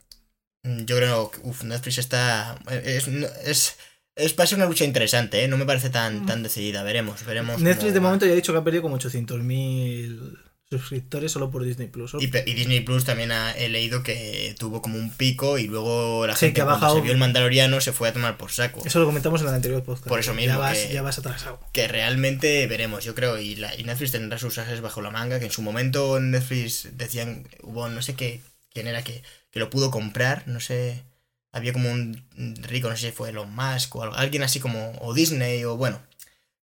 [0.85, 2.57] Yo creo que uf, Netflix está...
[2.69, 3.07] Es,
[3.45, 3.77] es,
[4.15, 5.47] es, va a ser una lucha interesante, ¿eh?
[5.47, 6.83] No me parece tan, tan decidida.
[6.83, 7.61] Veremos, veremos.
[7.61, 8.05] Netflix de va.
[8.05, 10.37] momento ya ha dicho que ha perdido como 800.000
[10.69, 12.13] suscriptores solo por Disney Plus.
[12.19, 16.33] Y, Disney Plus también ha, he leído que tuvo como un pico y luego la
[16.35, 16.95] Sí, gente que ha cuando bajado.
[16.97, 18.81] se vio el Mandaloriano se fue a tomar por saco.
[18.85, 20.07] Eso lo comentamos en el anterior podcast.
[20.07, 21.61] Por eso mismo Ya vas, que- ya vas atrasado.
[21.71, 25.39] Que realmente veremos, yo creo, y, la, y Netflix tendrá sus ases bajo la manga,
[25.39, 28.41] que en su momento en Netflix decían, hubo no sé qué,
[28.73, 29.23] quién era que,
[29.57, 31.03] que lo pudo comprar, no sé,
[31.51, 32.23] había como un
[32.61, 35.99] rico, no sé si fue Elon Musk o alguien así como, o Disney, o bueno,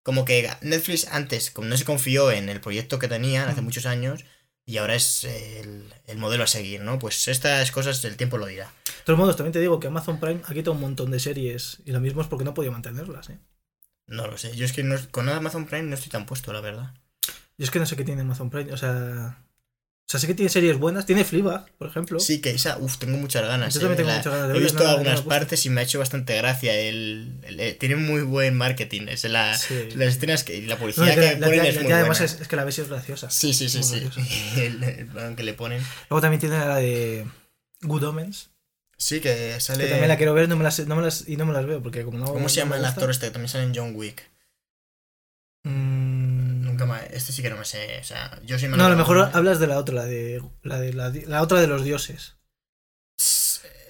[0.03, 3.65] como que Netflix antes, como no se confió en el proyecto que tenían hace Mm.
[3.65, 4.23] muchos años,
[4.65, 6.99] y ahora es el, el modelo a seguir, ¿no?
[6.99, 8.71] Pues estas cosas el tiempo lo dirá.
[8.85, 11.79] De todos modos, también te digo que Amazon Prime ha quitado un montón de series
[11.85, 13.29] y lo mismo es porque no podía mantenerlas.
[13.29, 13.39] ¿eh?
[14.07, 16.61] No lo sé, yo es que no- con Amazon Prime no estoy tan puesto, la
[16.61, 16.93] verdad.
[17.57, 18.71] Yo es que no sé qué tiene Amazon Prime.
[18.73, 19.37] O sea,
[20.06, 21.06] o sea, sé que tiene series buenas.
[21.06, 22.20] Tiene Fleabag, por ejemplo.
[22.20, 23.74] Sí, que esa, uff, tengo muchas ganas.
[23.74, 25.70] Yo eh, también tengo la- muchas ganas de He visto no no algunas partes y
[25.70, 26.76] me ha hecho bastante gracia.
[26.76, 29.08] El, el- eh, tiene muy buen marketing.
[29.08, 29.89] Es la, Sí.
[29.95, 31.89] las escenas que y la No, publicidad y que que la- ponen la- es muy
[31.89, 32.34] y además buena.
[32.34, 33.30] es, es que la ves es graciosa.
[33.30, 34.08] Sí, sí, sí, sí.
[34.62, 35.82] el, el plan que le ponen.
[36.10, 37.26] Luego también tiene la de
[37.82, 38.49] Good Omens.
[38.97, 39.86] Sí, que sale.
[39.86, 41.66] Que también la quiero ver no me las, no me las, y no me las
[41.66, 42.26] veo porque como no.
[42.26, 44.30] ¿Cómo se no llama el actor este que también sale en John Wick?
[45.64, 47.03] Mm, Nunca más.
[47.11, 47.99] Este sí que no me sé.
[47.99, 50.80] O sea, yo soy No, a lo mejor hablas de la otra, la de la,
[50.80, 52.36] de, la, la otra de los dioses.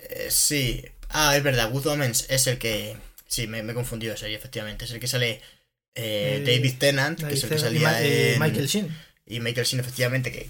[0.10, 0.84] Eh, Sí.
[1.10, 1.70] Ah, es verdad.
[1.72, 2.98] Good Omens es el que.
[3.28, 4.86] Sí, me, me he confundido serie, efectivamente.
[4.86, 5.42] Es el que sale.
[5.96, 8.98] eh, Eh, David Tennant, que es el que y salía Ma- eh, en- Michael Sheen.
[9.26, 10.50] Y Michael Sheen, efectivamente, que.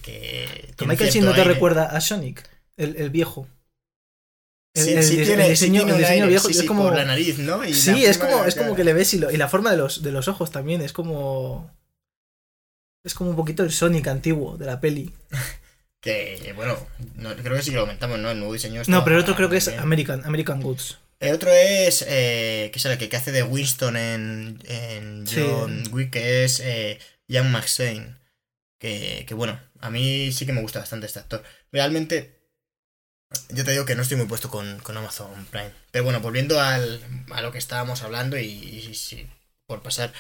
[0.76, 1.54] que Michael Sheen no te aire.
[1.54, 2.44] recuerda a Sonic,
[2.78, 3.48] el, el viejo.
[4.76, 6.64] El, Sí, el tiene, el sí diseño, tiene el un diseño aire, viejo sí, es
[6.64, 6.84] como.
[6.84, 7.64] por la nariz, ¿no?
[7.64, 9.78] Y sí, es como, es como que le ves y, lo- y la forma de
[9.78, 11.72] los, de los ojos también es como.
[13.04, 15.12] Es como un poquito el Sonic antiguo de la peli.
[16.02, 16.76] Que, bueno,
[17.16, 18.30] no, creo que sí que lo comentamos, ¿no?
[18.30, 19.80] El nuevo diseño No, pero el otro creo que es bien.
[19.80, 20.98] American, American Goods.
[21.22, 22.04] El otro es.
[22.06, 22.98] Eh, que sale?
[22.98, 25.26] Que, que hace de Winston en, en.
[25.26, 27.00] John Wick, que es eh,
[27.30, 28.18] Ian McShane.
[28.80, 31.42] Que, que, bueno, a mí sí que me gusta bastante este actor.
[31.72, 32.43] Realmente.
[33.50, 35.72] Yo te digo que no estoy muy puesto con, con Amazon Prime.
[35.92, 39.28] Pero bueno, volviendo al, a lo que estábamos hablando y, y sí,
[39.68, 40.14] por pasar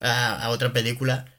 [0.00, 1.34] a, a otra película.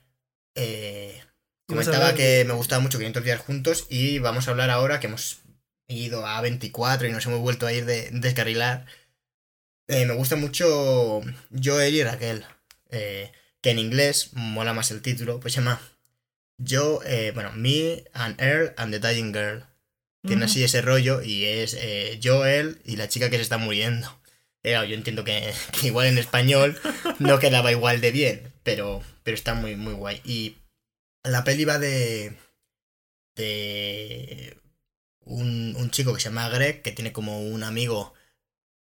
[0.55, 1.21] Eh,
[1.67, 5.39] comentaba que me gustaba mucho 500 días juntos y vamos a hablar ahora que hemos
[5.88, 8.86] ido a 24 y nos hemos vuelto a ir de descarrilar.
[9.88, 11.21] Eh, me gusta mucho
[11.63, 12.45] Joel y Raquel,
[12.91, 15.82] eh, que en inglés mola más el título, pues se llama
[16.57, 19.65] Yo, eh, bueno, Me and Earl and the Dying Girl.
[20.26, 24.07] Tiene así ese rollo y es eh, Joel y la chica que se está muriendo.
[24.63, 26.80] Eh, claro, yo entiendo que, que igual en español
[27.20, 30.22] no quedaba igual de bien, pero, pero está muy, muy guay.
[30.26, 30.57] Y
[31.24, 32.36] la peli va de.
[33.36, 34.57] de.
[35.22, 38.13] Un, un chico que se llama Greg, que tiene como un amigo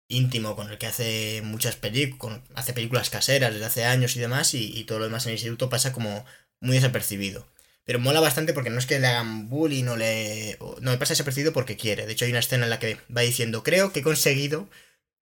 [0.08, 4.54] íntimo con el que hace muchas películas, hace películas caseras desde hace años y demás,
[4.54, 6.26] y, y, todo lo demás en el instituto pasa como
[6.62, 7.46] muy desapercibido.
[7.86, 10.58] Pero mola bastante porque no es que le hagan bullying o le.
[10.82, 12.06] No, le pasa desapercibido porque quiere.
[12.06, 14.70] De hecho, hay una escena en la que va diciendo: Creo que he conseguido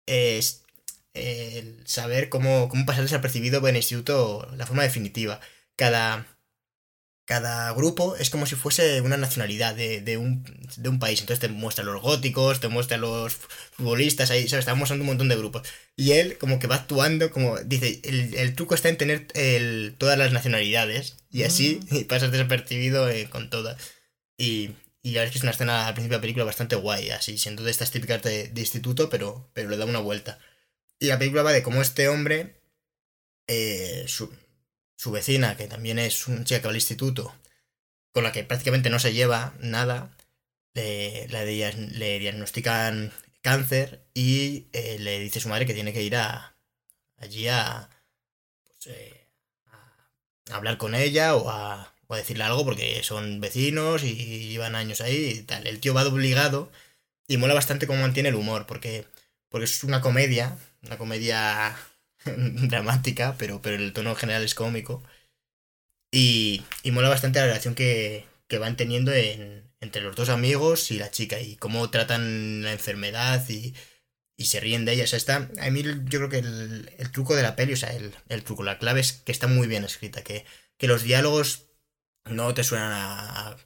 [0.07, 0.41] eh,
[1.85, 5.39] saber cómo, cómo pasar desapercibido en el instituto, la forma definitiva.
[5.75, 6.27] Cada
[7.27, 10.43] cada grupo es como si fuese una nacionalidad de, un,
[10.97, 11.19] país.
[11.19, 13.35] Entonces te muestra los góticos, te muestra los
[13.73, 14.63] futbolistas, ahí, ¿sabes?
[14.63, 15.67] Estamos mostrando un montón de grupos.
[15.97, 19.27] Y él como que va actuando, como dice, el, truco está en tener
[19.97, 21.95] todas las nacionalidades y así mm.
[21.95, 23.81] y pasas desapercibido eh, con todas.
[24.37, 24.71] Y,
[25.01, 27.09] y la verdad es que es una escena al principio de la película bastante guay,
[27.11, 30.39] así, siendo de estas típicas de, instituto, pero, pero le da una vuelta.
[30.99, 32.61] Y la película va de cómo este hombre...
[33.49, 37.33] Eh, su vecina, que también es un chica que va al instituto,
[38.11, 40.17] con la que prácticamente no se lleva nada,
[40.73, 46.15] le, le diagnostican cáncer y eh, le dice a su madre que tiene que ir
[46.15, 46.57] a,
[47.17, 47.89] allí a,
[48.65, 49.16] pues, eh, a
[50.51, 55.39] hablar con ella o a, o decirle algo porque son vecinos y llevan años ahí
[55.39, 55.67] y tal.
[55.67, 56.71] El tío va obligado
[57.27, 59.05] y mola bastante cómo mantiene el humor porque,
[59.49, 61.77] porque es una comedia, una comedia
[62.25, 65.03] dramática, pero, pero el tono general es cómico.
[66.11, 70.91] Y, y mola bastante la relación que, que van teniendo en, entre los dos amigos
[70.91, 73.73] y la chica y cómo tratan la enfermedad y,
[74.37, 75.03] y se ríen de ella.
[75.05, 77.77] O sea, está, a mí yo creo que el, el truco de la peli, o
[77.77, 80.45] sea, el, el, truco, la clave es que está muy bien escrita, que,
[80.77, 81.67] que los diálogos
[82.25, 83.57] no te suenan a,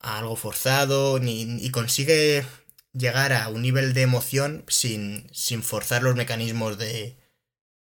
[0.00, 2.44] a algo forzado ni, y consigue
[2.92, 7.16] llegar a un nivel de emoción sin, sin forzar los mecanismos de,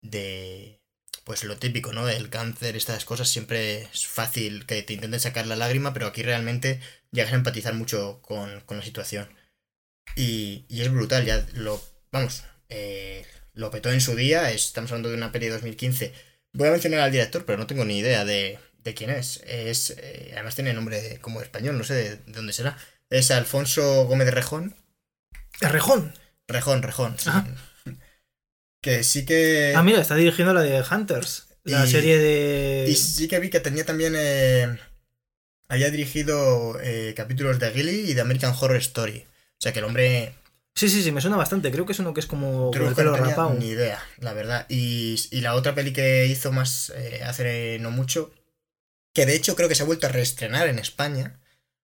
[0.02, 0.80] de
[1.24, 2.08] pues lo típico, ¿no?
[2.08, 6.22] El cáncer, estas cosas siempre es fácil que te intenten sacar la lágrima, pero aquí
[6.22, 6.80] realmente
[7.10, 9.28] llegas a empatizar mucho con, la situación.
[10.14, 11.82] Y, y, es brutal, ya lo,
[12.12, 16.12] vamos, eh, lo petó en su día, estamos hablando de una peli de 2015.
[16.52, 19.42] Voy a mencionar al director, pero no tengo ni idea de, de quién es.
[19.46, 22.78] Es, eh, además tiene nombre como español, no sé de, dónde será.
[23.10, 24.74] Es Alfonso Gómez de Rejón.
[25.60, 26.14] ¿Rejón?
[26.48, 27.30] Rejón, Rejón, sí.
[28.80, 29.74] Que sí que.
[29.74, 31.48] Ah, mira, está dirigiendo la de Hunters.
[31.64, 32.86] La serie de.
[32.88, 34.14] Y sí que vi que tenía también.
[34.16, 34.78] Eh,
[35.68, 39.26] había dirigido eh, capítulos de Gilly y de American Horror Story.
[39.58, 40.34] O sea que el hombre.
[40.74, 41.70] Sí, sí, sí, me suena bastante.
[41.70, 42.70] Creo que es uno que es como.
[42.70, 44.66] Creo que no tenía ni idea, la verdad.
[44.68, 48.32] Y, y, la otra peli que hizo más eh, hace no mucho.
[49.14, 51.40] Que de hecho creo que se ha vuelto a reestrenar en España.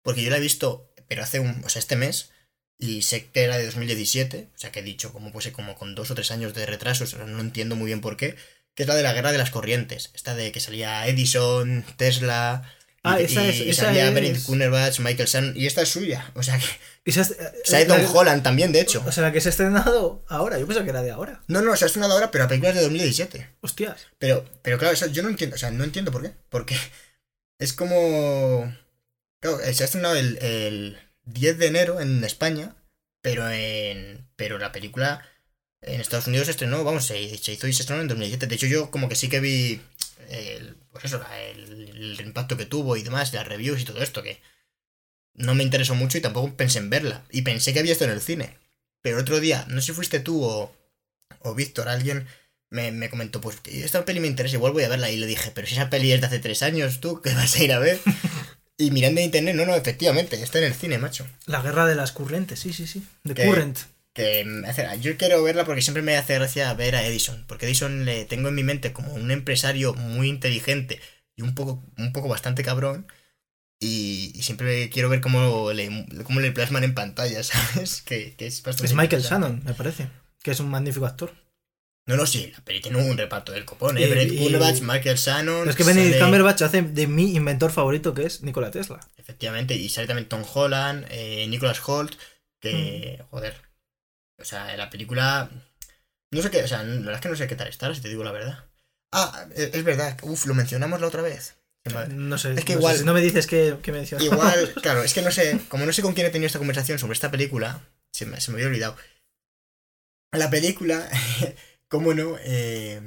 [0.03, 1.61] Porque yo la he visto, pero hace un.
[1.65, 2.31] O sea, este mes
[2.79, 5.95] y sé que era de 2017, o sea que he dicho como pues como con
[5.95, 8.35] dos o tres años de retraso, no entiendo muy bien por qué,
[8.75, 12.71] que es la de la guerra de las corrientes, esta de que salía Edison, Tesla,
[13.07, 13.59] Ah, esa es.
[13.59, 16.31] Y salía Michael Shannon, y esta es suya.
[16.35, 16.65] O sea que.
[17.05, 17.23] Esa
[17.63, 19.03] sale Tom Holland también, de hecho.
[19.07, 20.59] O sea, la que se ha estrenado ahora.
[20.59, 21.41] Yo pensaba que era de ahora.
[21.47, 23.49] No, no, se ha estrenado ahora, pero la película es de 2017.
[23.61, 24.07] Hostias.
[24.19, 25.55] Pero, pero claro, yo no entiendo.
[25.55, 26.33] O sea, no entiendo por qué.
[26.49, 26.75] Porque
[27.59, 28.73] es como.
[29.39, 32.75] Claro, se ha estrenado el 10 de enero en España,
[33.21, 35.21] pero en pero la película
[35.81, 38.47] en Estados Unidos se estrenó, vamos, se, hizo y se estrenó en 2017.
[38.47, 39.81] De hecho, yo como que sí que vi
[40.29, 41.23] el, pues eso,
[41.53, 44.41] el, impacto que tuvo y demás, las reviews y todo esto, que
[45.33, 47.23] no me interesó mucho y tampoco pensé en verla.
[47.31, 48.57] Y pensé que había esto en el cine.
[49.01, 50.75] Pero otro día, no sé si fuiste tú o,
[51.41, 52.27] o Víctor, alguien
[52.69, 55.11] me, me, comentó, pues esta peli me interesa, igual voy a verla.
[55.11, 57.55] Y le dije, pero si esa peli es de hace tres años, ¿tú qué vas
[57.55, 57.99] a ir a ver?
[58.79, 61.25] Y mirando en internet, no, no, efectivamente, está en el cine, macho.
[61.47, 63.03] La guerra de las currentes, sí, sí, sí.
[63.23, 63.79] De Current.
[64.17, 64.63] Que
[64.99, 67.45] yo quiero verla porque siempre me hace gracia ver a Edison.
[67.47, 70.99] Porque Edison le tengo en mi mente como un empresario muy inteligente
[71.35, 73.05] y un poco, un poco bastante cabrón.
[73.79, 78.01] Y, siempre quiero ver cómo le, cómo le plasman en pantalla, ¿sabes?
[78.01, 80.07] Que, es Es Michael Shannon, me parece.
[80.41, 81.31] Que es un magnífico actor.
[82.07, 84.07] No, no, sí, peli tiene un reparto del copón, ¿eh?
[84.07, 85.69] Benedict Cumberbatch, Michael Shannon...
[85.69, 88.99] es que Benedict Cumberbatch hace de mi inventor favorito, que es Nikola Tesla.
[89.17, 92.15] Efectivamente, y sale también Tom Holland, eh, Nicholas Holt,
[92.59, 93.19] que...
[93.19, 93.23] Mm.
[93.29, 93.66] Joder.
[94.39, 95.49] O sea, la película...
[96.31, 98.01] No sé qué, o sea, la verdad es que no sé qué tal está, si
[98.01, 98.65] te digo la verdad.
[99.11, 101.55] Ah, e, es verdad, uf, lo mencionamos la otra vez.
[102.09, 102.97] No sé, es que igual...
[102.97, 104.33] si no me dices que, que mencionamos.
[104.33, 106.99] Igual, claro, es que no sé, como no sé con quién he tenido esta conversación
[106.99, 107.81] sobre esta película,
[108.11, 108.97] se me, se me había olvidado.
[110.33, 111.09] La película
[111.87, 113.01] cómo no, eh,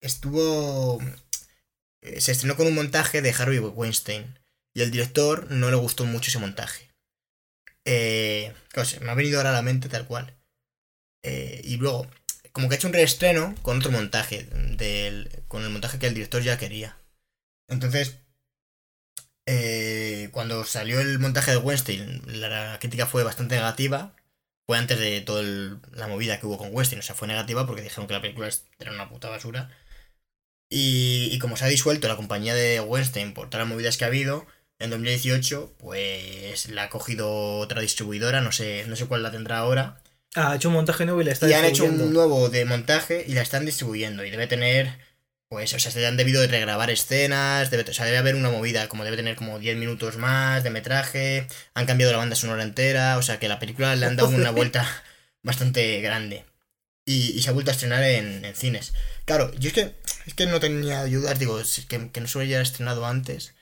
[0.00, 1.00] estuvo...
[2.02, 4.38] Eh, se estrenó con un montaje de Harvey Weinstein
[4.74, 6.85] y al director no le gustó mucho ese montaje.
[7.86, 8.52] Eh,
[9.00, 10.34] me ha venido ahora a la mente tal cual.
[11.22, 12.06] Eh, y luego,
[12.52, 14.42] como que ha hecho un reestreno con otro montaje,
[14.76, 16.98] del, con el montaje que el director ya quería.
[17.68, 18.18] Entonces,
[20.32, 24.14] cuando salió el montaje de Weinstein, la crítica fue bastante negativa
[24.66, 25.42] fue antes de toda
[25.92, 28.48] la movida que hubo con Westin, o sea, fue negativa porque dijeron que la película
[28.78, 29.70] era una puta basura.
[30.68, 34.04] Y, y como se ha disuelto la compañía de Weinstein por todas las movidas que
[34.04, 34.46] ha habido,
[34.78, 39.58] en 2018, pues la ha cogido otra distribuidora, no sé, no sé cuál la tendrá
[39.58, 40.02] ahora.
[40.34, 43.24] Ha hecho un montaje nuevo y la está Y han hecho un nuevo de montaje
[43.26, 44.22] y la están distribuyendo.
[44.22, 44.98] Y debe tener,
[45.48, 48.50] pues, o sea, se han debido de regrabar escenas, debe, o sea, debe haber una
[48.50, 52.62] movida, como debe tener como 10 minutos más de metraje, han cambiado la banda sonora
[52.62, 54.86] entera, o sea, que la película le han dado una vuelta
[55.42, 56.44] bastante grande.
[57.06, 58.92] Y, se ha vuelto a estrenar en, cines.
[59.24, 59.94] Claro, yo es que,
[60.26, 61.58] es que no tenía ayudas, digo,
[61.88, 63.55] que, que no se hubiera estrenado antes.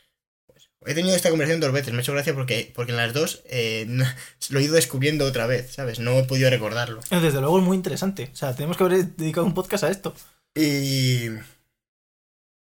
[0.86, 3.42] He tenido esta conversación dos veces, me ha hecho gracia porque, porque en las dos
[3.46, 3.86] eh,
[4.50, 5.98] lo he ido descubriendo otra vez, ¿sabes?
[5.98, 7.00] No he podido recordarlo.
[7.10, 8.30] Desde luego es muy interesante.
[8.32, 10.14] O sea, tenemos que haber dedicado un podcast a esto.
[10.54, 11.28] Y.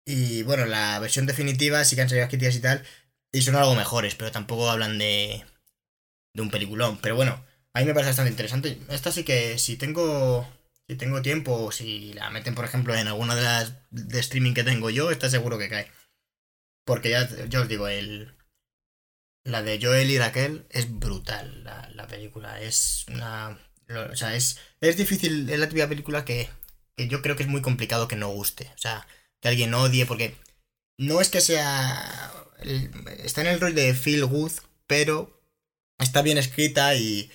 [0.06, 2.84] Y bueno, la versión definitiva sí que han salido críticas y tal.
[3.32, 5.44] Y son algo mejores, pero tampoco hablan de.
[6.34, 7.00] de un peliculón.
[7.02, 7.44] Pero bueno,
[7.74, 8.80] a mí me parece bastante interesante.
[8.90, 10.48] Esta sí que si tengo.
[10.88, 14.54] Si tengo tiempo, o si la meten, por ejemplo, en alguna de las de streaming
[14.54, 15.90] que tengo yo, está seguro que cae.
[16.86, 18.36] Porque ya, yo os digo, el,
[19.44, 22.62] la de Joel y Raquel es brutal, la, película.
[22.62, 23.60] Es una...
[24.12, 26.50] O sea, es, es difícil, es la típica película que,
[26.96, 28.72] que yo creo que es muy complicado que no guste.
[28.76, 29.08] O sea,
[29.42, 30.36] que alguien odie, porque
[30.98, 32.32] no es que sea...
[33.24, 34.54] está en el rol de Phil Good,
[34.88, 35.42] pero
[36.00, 37.32] está bien escrita y...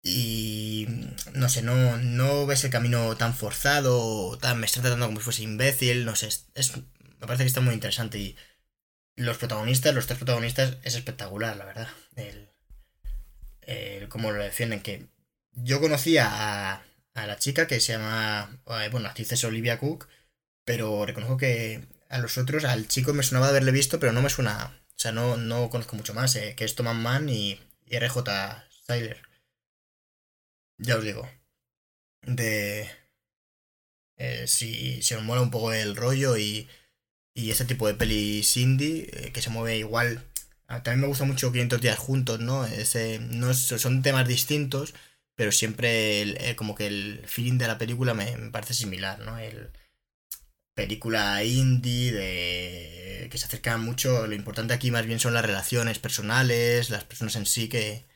[0.00, 0.86] Y
[1.34, 5.24] no sé, no, no ves el camino tan forzado, tan, me está tratando como si
[5.24, 6.72] fuese imbécil, no sé, es,
[7.20, 8.36] me parece que está muy interesante y
[9.16, 11.88] los protagonistas, los tres protagonistas, es espectacular, la verdad.
[12.16, 12.48] El,
[14.08, 14.80] cómo lo defienden.
[14.80, 15.06] Que
[15.52, 16.82] yo conocía a,
[17.14, 18.60] a la chica que se llama.
[18.66, 20.08] Eh, bueno, la actriz es Olivia Cook,
[20.64, 24.30] pero reconozco que a los otros, al chico me sonaba haberle visto, pero no me
[24.30, 24.80] suena.
[24.90, 28.18] O sea, no, no conozco mucho más, eh, que es Thomas Mann y, y RJ
[28.82, 29.22] Styler.
[30.78, 31.28] Ya os digo.
[32.22, 32.88] De.
[34.16, 36.68] Eh, si se os mola un poco el rollo y
[37.38, 40.24] y ese tipo de pelis indie eh, que se mueve igual.
[40.66, 42.66] Ah, también me gusta mucho 500 días juntos, ¿no?
[42.66, 44.92] Ese, no son temas distintos,
[45.36, 49.38] pero siempre como que el feeling de la película me, parece similar, ¿no?
[49.38, 49.70] El
[50.74, 55.98] película indie de que se acerca mucho, lo importante aquí más bien son las relaciones
[56.00, 58.06] personales, las personas en sí que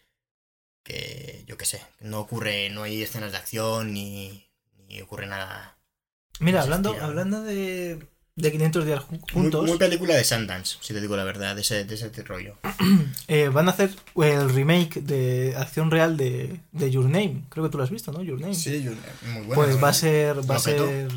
[0.85, 4.51] que yo qué sé, no ocurre, no hay escenas de acción ni,
[4.89, 5.79] ni ocurre nada.
[6.41, 8.05] Mira, hablando, hablando de,
[8.37, 9.67] de 500 días juntos.
[9.67, 12.57] Muy, película de Sundance, si te digo la verdad, de ese, de ese rollo.
[13.29, 17.45] Eh, van a hacer el remake de acción real de, de, Your Name.
[17.49, 18.23] Creo que tú lo has visto, ¿no?
[18.23, 18.55] Your Name.
[18.55, 19.33] Sí, Your Name.
[19.33, 19.55] Muy bueno.
[19.55, 20.51] Pues va a ser.
[20.51, 21.09] Va a ser.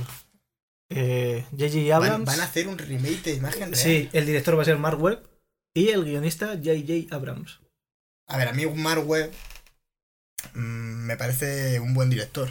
[0.89, 1.77] J.J.
[1.77, 2.25] Eh, Abrams.
[2.25, 3.75] Van, a hacer un remake de imagen real.
[3.75, 5.27] Sí, el director va a ser Mark Webb
[5.73, 7.13] y el guionista J.J.
[7.13, 7.59] Abrams.
[8.27, 9.31] A ver, a mí Mark Webb
[10.53, 12.49] mm, me parece un buen director.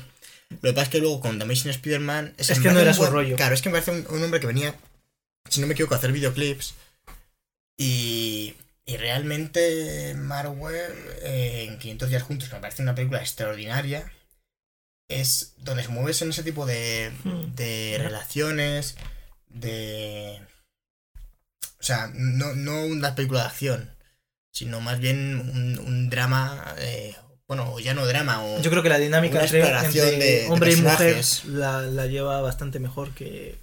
[0.63, 2.35] Lo que pasa es que luego con The Amazing Spider-Man...
[2.37, 3.37] Es, que no era su rollo.
[3.37, 4.75] Claro, es que me parece un, hombre que venía,
[5.49, 6.75] si no me equivoco, a hacer videoclips.
[7.77, 8.55] Y,
[8.87, 10.93] y realmente Marvel
[11.23, 14.11] eh, en 500 días juntos me parece una película extraordinaria.
[15.09, 17.55] Es donde se mueves en ese tipo de, hmm.
[17.55, 18.97] de relaciones,
[19.49, 20.41] de...
[21.79, 23.95] O sea, no, no una película de acción,
[24.51, 27.15] sino más bien un, un drama eh,
[27.47, 28.61] bueno, ya no drama o...
[28.63, 33.59] Yo creo que la dinámica entre, hombre y mujer la, lleva bastante mejor que...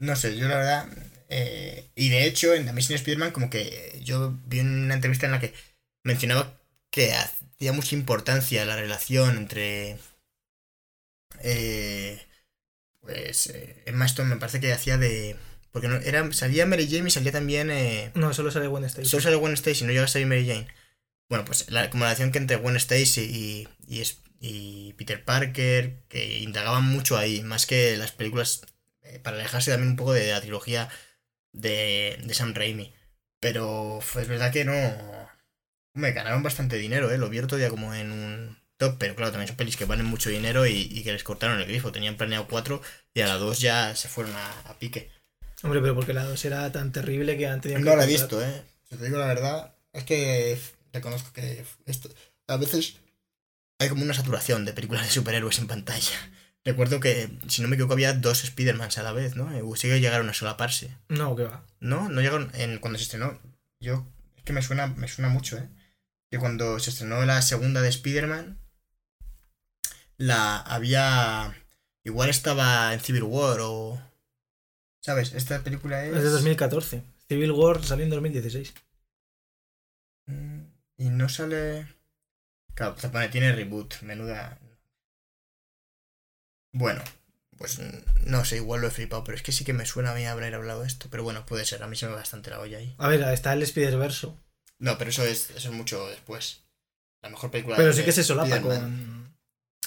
[0.00, 0.88] No sé, yo la verdad...
[1.28, 5.32] Eh, y de hecho, en The Amazing Spider-Man como que yo vi una entrevista en
[5.32, 5.54] la que
[6.04, 6.52] mencionaba
[6.90, 9.98] que hacía mucha importancia la relación entre...
[11.40, 12.20] Eh,
[13.00, 15.36] pues eh, Emma Stone me parece que hacía de...
[15.70, 17.70] Porque no, era, salía Mary Jane y salía también...
[17.70, 19.08] Eh, no, solo sale Gwen Stacy.
[19.08, 20.68] Solo sale Gwen Stacy, no llega a salir Mary Jane.
[21.32, 24.02] Bueno, pues la relación que entre Gwen Stacy y,
[24.38, 28.60] y, Peter Parker, que indagaban mucho ahí, más que las películas,
[29.00, 30.90] eh, para alejarse también un poco de la trilogía
[31.52, 32.92] de, de Sam Raimi.
[33.40, 34.74] Pero es verdad que no.
[35.94, 37.16] Me ganaron bastante dinero, ¿eh?
[37.16, 40.04] Lo vi otro día como en un top, pero claro, también son pelis que valen
[40.04, 41.92] mucho dinero y, que les cortaron el grifo.
[41.92, 42.82] Tenían planeado cuatro
[43.14, 45.08] y a la dos ya se fueron a, pique.
[45.62, 48.44] Hombre, pero porque la dos era tan terrible que han tenido No la he visto,
[48.44, 48.64] ¿eh?
[48.90, 50.58] Si te digo la verdad, es que
[50.92, 52.10] reconozco que esto,
[52.46, 52.96] a veces
[53.78, 56.30] hay como una saturación de películas de superhéroes en pantalla.
[56.64, 59.52] Recuerdo que, si no me equivoco, había dos Spider-Mans a la vez, ¿no?
[59.52, 60.96] Eh, sí que llegaron a solaparse.
[61.08, 61.64] No, ¿qué va?
[61.80, 63.36] No, no llegaron en, cuando se estrenó.
[63.80, 65.68] Yo, es que me suena, me suena mucho, ¿eh?
[66.30, 68.60] Que cuando se estrenó la segunda de Spider-Man,
[70.18, 71.52] la había...
[72.04, 74.00] Igual estaba en Civil War o...
[75.00, 75.32] ¿Sabes?
[75.32, 76.16] Esta película es...
[76.16, 77.02] Es de 2014.
[77.28, 78.72] Civil War salió en 2016.
[81.02, 81.88] Y no sale.
[82.74, 84.56] Claro, se pone, tiene reboot, menuda.
[86.72, 87.02] Bueno,
[87.58, 87.80] pues
[88.24, 90.24] no sé, igual lo he flipado, pero es que sí que me suena a mí
[90.26, 91.08] haber hablado esto.
[91.10, 92.94] Pero bueno, puede ser, a mí se me va bastante la olla ahí.
[92.98, 94.38] A ver, está el Spider-Verso.
[94.78, 96.62] No, pero eso es, eso es mucho después.
[97.20, 99.36] La mejor película Pero de sí que se solapa con.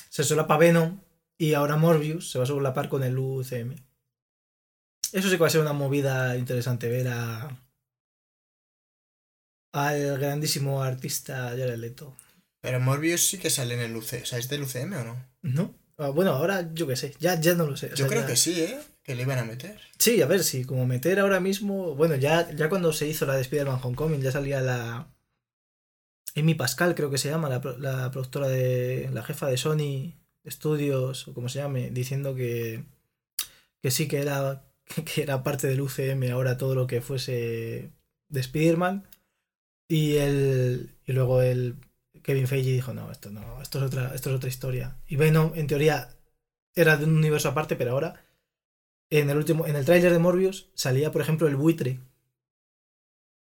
[0.09, 0.99] Se solapa Venom
[1.38, 3.76] y ahora Morbius se va a solapar con el UCM.
[5.13, 7.57] Eso sí que va a ser una movida interesante ver a.
[9.76, 12.16] al grandísimo artista Jared Leto.
[12.62, 14.22] Pero Morbius sí que sale en el UC.
[14.24, 15.26] O sea, ¿es del UCM o no?
[15.44, 15.76] ¿No?
[15.98, 17.88] Ah, Bueno, ahora yo qué sé, ya, ya no lo sé.
[17.88, 18.80] o Yo sea, creo ya- que sí, ¿eh?
[19.04, 19.80] Que le iban a meter.
[20.00, 21.94] Sí, a ver, si como meter ahora mismo.
[21.96, 25.08] Bueno, ya, ya cuando se hizo la de Spider-Man Homecoming ya salía la.
[26.36, 29.10] Amy Pascal, creo que se llama, la, la productora de.
[29.14, 30.16] la jefa de Sony
[30.50, 32.84] Studios, o como se llame, diciendo que.
[33.82, 34.64] que sí que era.
[35.14, 37.92] que era parte del UCM ahora todo lo que fuese
[38.30, 39.06] de Spider-Man.
[39.88, 40.96] Y el.
[41.06, 41.76] y luego el.
[42.24, 44.96] Kevin Feige dijo, no, esto no, esto es otra, esto es otra historia.
[45.08, 46.10] Y Venom, en teoría,
[46.74, 48.24] era de un universo aparte, pero ahora
[49.12, 52.00] en el último, en el tráiler de Morbius salía, por ejemplo, el buitre.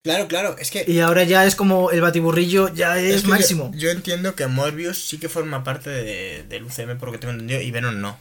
[0.04, 0.84] Claro, claro, es que.
[0.86, 3.72] Y ahora ya es como el batiburrillo, ya es, es que yo- máximo.
[3.76, 7.32] Yo, entiendo que Morbius sí que forma parte de- del UCM, por lo que tengo
[7.32, 8.20] entendido, y Venom no.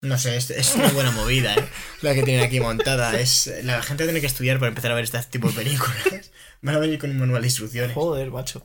[0.00, 1.68] No sé, es, es una buena movida, ¿eh?
[2.04, 3.18] La que tienen aquí montada.
[3.18, 6.30] Es, la gente tiene que estudiar para empezar a ver este tipo de películas.
[6.62, 7.94] Van a venir con un manual de instrucciones.
[7.94, 8.62] Joder, macho.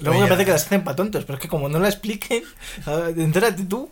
[0.00, 1.88] Luego Oye, me parece que las hacen para tontos, pero es que como no la
[1.88, 2.42] expliquen,
[3.16, 3.90] entérate tú.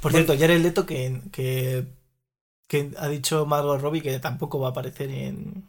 [0.00, 0.26] Por Bueno.
[0.26, 1.84] cierto, Jared Leto que, que,
[2.68, 5.68] que ha dicho Margot Robbie que tampoco va a aparecer en,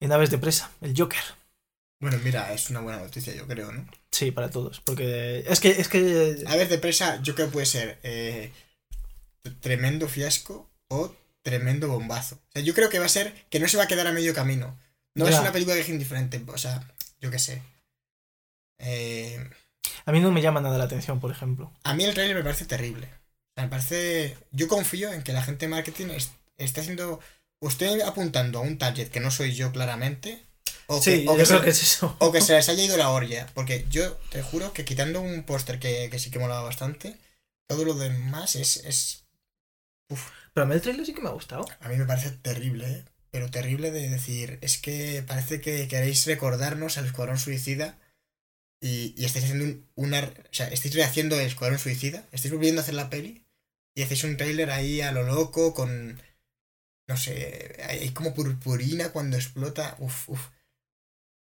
[0.00, 1.20] en Aves de Presa, el Joker.
[2.00, 3.86] Bueno, mira, es una buena noticia, yo creo, ¿no?
[4.10, 4.80] Sí, para todos.
[4.80, 8.52] Porque es que, es que A ver, de presa, yo creo que puede ser eh,
[9.54, 12.36] tremendo fiasco o tremendo bombazo.
[12.36, 14.12] O sea, yo creo que va a ser que no se va a quedar a
[14.12, 14.78] medio camino.
[15.14, 16.42] No es una película que es indiferente.
[16.48, 16.86] O sea,
[17.20, 17.62] yo qué sé.
[18.78, 19.38] Eh,
[20.04, 21.72] a mí no me llama nada la atención, por ejemplo.
[21.84, 23.08] a mí el trailer me parece terrible.
[23.56, 24.36] Me parece.
[24.52, 27.20] Yo confío en que la gente de marketing es- está haciendo.
[27.60, 30.42] O estoy apuntando a un target que no soy yo claramente.
[30.88, 32.14] O que, Sí, o yo que creo se- que es eso.
[32.20, 33.46] o que se les haya ido la olla.
[33.54, 37.16] Porque yo te juro que quitando un póster que, que sí que molaba bastante,
[37.66, 39.24] todo lo demás es, es.
[40.08, 41.66] Pero a mí el trailer sí que me ha gustado.
[41.80, 43.04] A mí me parece terrible, ¿eh?
[43.30, 47.98] Pero terrible de decir, es que parece que queréis recordarnos al Escuadrón Suicida
[48.80, 50.20] y, y estáis haciendo un, una...
[50.20, 53.44] O sea, estáis rehaciendo el Escuadrón Suicida, estáis volviendo a hacer la peli
[53.94, 56.20] y hacéis un trailer ahí a lo loco con...
[57.08, 59.96] No sé, hay como purpurina cuando explota.
[60.00, 60.48] Uf, uf.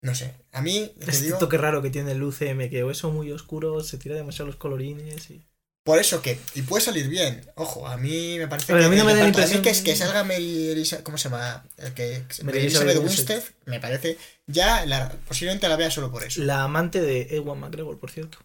[0.02, 2.90] No sé, a mí, te Este digo, toque raro que tiene el UCM, que o
[2.90, 5.46] eso muy oscuro, se tira demasiado los colorines y...
[5.86, 6.38] por eso que...
[6.54, 8.86] Y puede salir bien, ojo, a mí me parece ver, que...
[8.86, 11.30] a mí no me da la impresión- que, es que salga Mary Elisa- ¿Cómo se
[11.30, 11.64] llama?
[11.78, 12.24] El que...
[12.42, 14.18] Mary Elizabeth Winstead, me parece...
[14.46, 16.42] Ya, la, posiblemente la vea solo por eso.
[16.42, 18.38] La amante de Ewan McGregor, por cierto.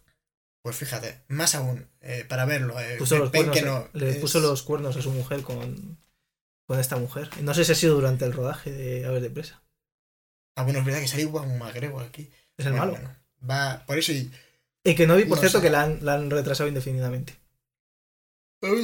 [0.63, 2.79] Pues fíjate, más aún, eh, para verlo.
[2.79, 5.97] Eh, Puso los cuernos, que no, le es- puso los cuernos a su mujer con,
[6.67, 7.29] con esta mujer.
[7.41, 9.63] No sé si ha sido durante el rodaje de Aves de Presa.
[10.55, 12.29] Ah, bueno, es verdad que sale Juan Magrego aquí.
[12.57, 12.91] Es el Bueno, malo.
[12.93, 13.15] bueno,
[13.49, 14.31] va, por eso y...
[14.83, 15.63] Y que no vi, por No cierto, sé.
[15.63, 17.33] que la han, la han retrasado indefinidamente.
[18.63, 18.83] A ver,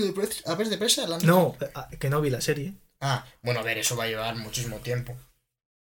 [0.70, 1.56] de presa- la han- No,
[2.00, 2.74] que no vi la serie.
[3.00, 5.16] Ah, bueno, a ver, eso va a llevar muchísimo tiempo.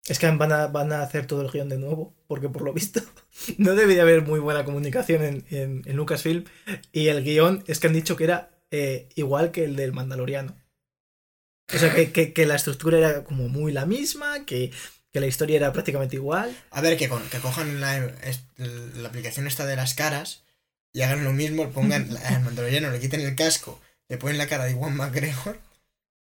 [0.06, 2.72] Es que van a, van a hacer todo el guion de nuevo, porque por lo
[2.72, 3.00] visto
[3.58, 6.44] no debe de haber muy buena comunicación en, en, en Lucasfilm.
[6.92, 10.56] Y el guion es que han dicho que era eh, igual que el del Mandaloriano.
[11.72, 14.72] O sea, que, que, que la estructura era como muy la misma, que,
[15.12, 16.56] que la historia era prácticamente igual.
[16.70, 20.44] A ver, que, con- que cojan la, es- la aplicación esta de las caras
[20.92, 24.64] y hagan lo mismo, pongan al mandaloriano, le quiten el casco, le ponen la cara
[24.64, 25.58] de Juan McGregor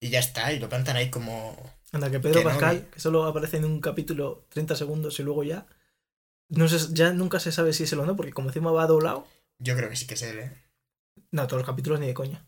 [0.00, 1.56] y ya está, y lo plantan ahí como...
[1.92, 5.44] Anda, que Pedro Que Pascal, que solo aparece en un capítulo 30 segundos y luego
[5.44, 5.66] ya.
[6.48, 8.86] No sé, ya nunca se sabe si es él o no, porque como encima va
[8.86, 9.26] doblado.
[9.58, 10.52] Yo creo que sí que es él, ¿eh?
[11.30, 12.44] No, todos los capítulos ni de coña.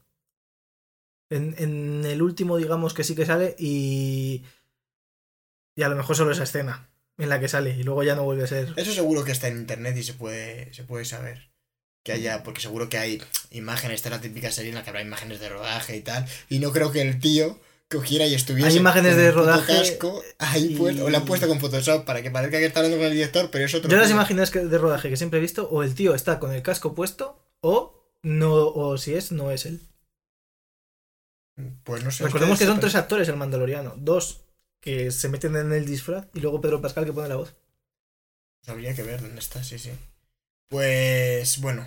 [1.31, 4.45] En, en el último, digamos que sí que sale y.
[5.79, 8.25] Y a lo mejor solo esa escena en la que sale y luego ya no
[8.25, 8.73] vuelve a ser.
[8.75, 11.53] Eso seguro que está en internet y se puede, se puede saber.
[12.05, 13.23] Que haya, porque seguro que hay
[13.53, 16.27] imágenes, esta es la típica serie en la que habrá imágenes de rodaje y tal.
[16.49, 18.71] Y no creo que el tío cogiera y estuviese.
[18.71, 22.05] Hay imágenes con de rodaje casco ahí y- puesto, o lo han puesto con Photoshop
[22.05, 23.89] para que parezca que está hablando con el director, pero eso otro.
[23.89, 26.63] Yo las imágenes de rodaje que siempre he visto, o el tío está con el
[26.63, 29.81] casco puesto, o no, o si es, no es él.
[31.85, 32.25] Pues no sé.
[32.25, 33.95] Recordemos que son tres actores el Mandaloriano.
[33.97, 34.41] Dos
[34.89, 37.55] que se meten en el disfraz y luego Pedro Pascal que pone la voz.
[38.67, 39.91] Habría que ver dónde está, sí, sí.
[40.71, 41.87] Pues bueno,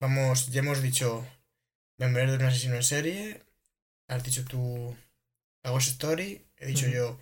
[0.00, 1.26] vamos, ya hemos dicho
[1.98, 3.42] Member de un asesino en serie,
[4.08, 4.96] has dicho tú
[5.62, 6.94] Ghost Story, he dicho Ujú.
[6.94, 7.18] yo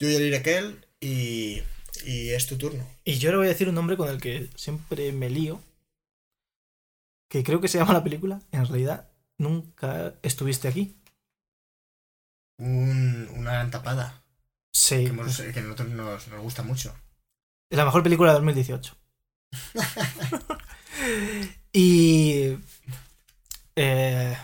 [0.00, 1.62] Yo y el Irakel y
[2.04, 2.86] y es tu turno.
[3.04, 5.62] Y yo le voy a decir un nombre con el que siempre me lío.
[7.30, 8.42] Que creo que se llama la película.
[8.52, 9.08] En realidad,
[9.38, 10.94] nunca estuviste aquí.
[12.58, 14.25] Un, una gran tapada.
[14.78, 14.96] Sí.
[14.96, 16.94] Que, hemos- que a nosotros nos, nos gusta mucho.
[17.70, 18.94] Es la mejor película de 2018.
[21.72, 22.56] y.
[23.76, 24.36] eh,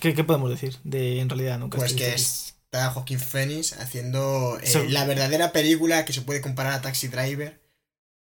[0.00, 4.66] ¿qué, qué podemos decir de en realidad nunca Pues que está Joaquín Phoenix haciendo eh,
[4.66, 7.60] So- la verdadera película que se puede comparar a Taxi Driver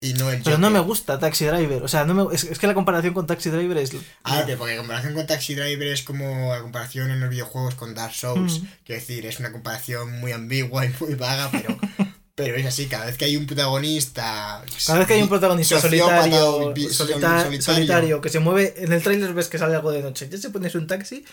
[0.05, 1.83] y no el Pero no me gusta Taxi Driver.
[1.83, 3.91] O sea, no me- es, es que la comparación con Taxi Driver es.
[4.23, 7.75] A ver, porque en comparación con Taxi Driver es como la comparación en los videojuegos
[7.75, 8.61] con Dark Souls.
[8.61, 8.67] Mm.
[8.85, 11.79] Quiero decir, es una comparación muy ambigua y muy vaga, pero,
[12.35, 12.87] pero es así.
[12.87, 14.63] Cada vez que hay un protagonista.
[14.87, 17.63] Cada vez que hay un protagonista solitario, solita- solitario.
[17.63, 20.51] solitario, que se mueve, en el tráiler ves que sale algo de noche, ya se
[20.51, 21.25] pones un taxi,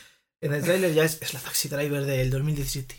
[0.41, 2.95] en el tráiler ya es, es la taxi driver del 2017.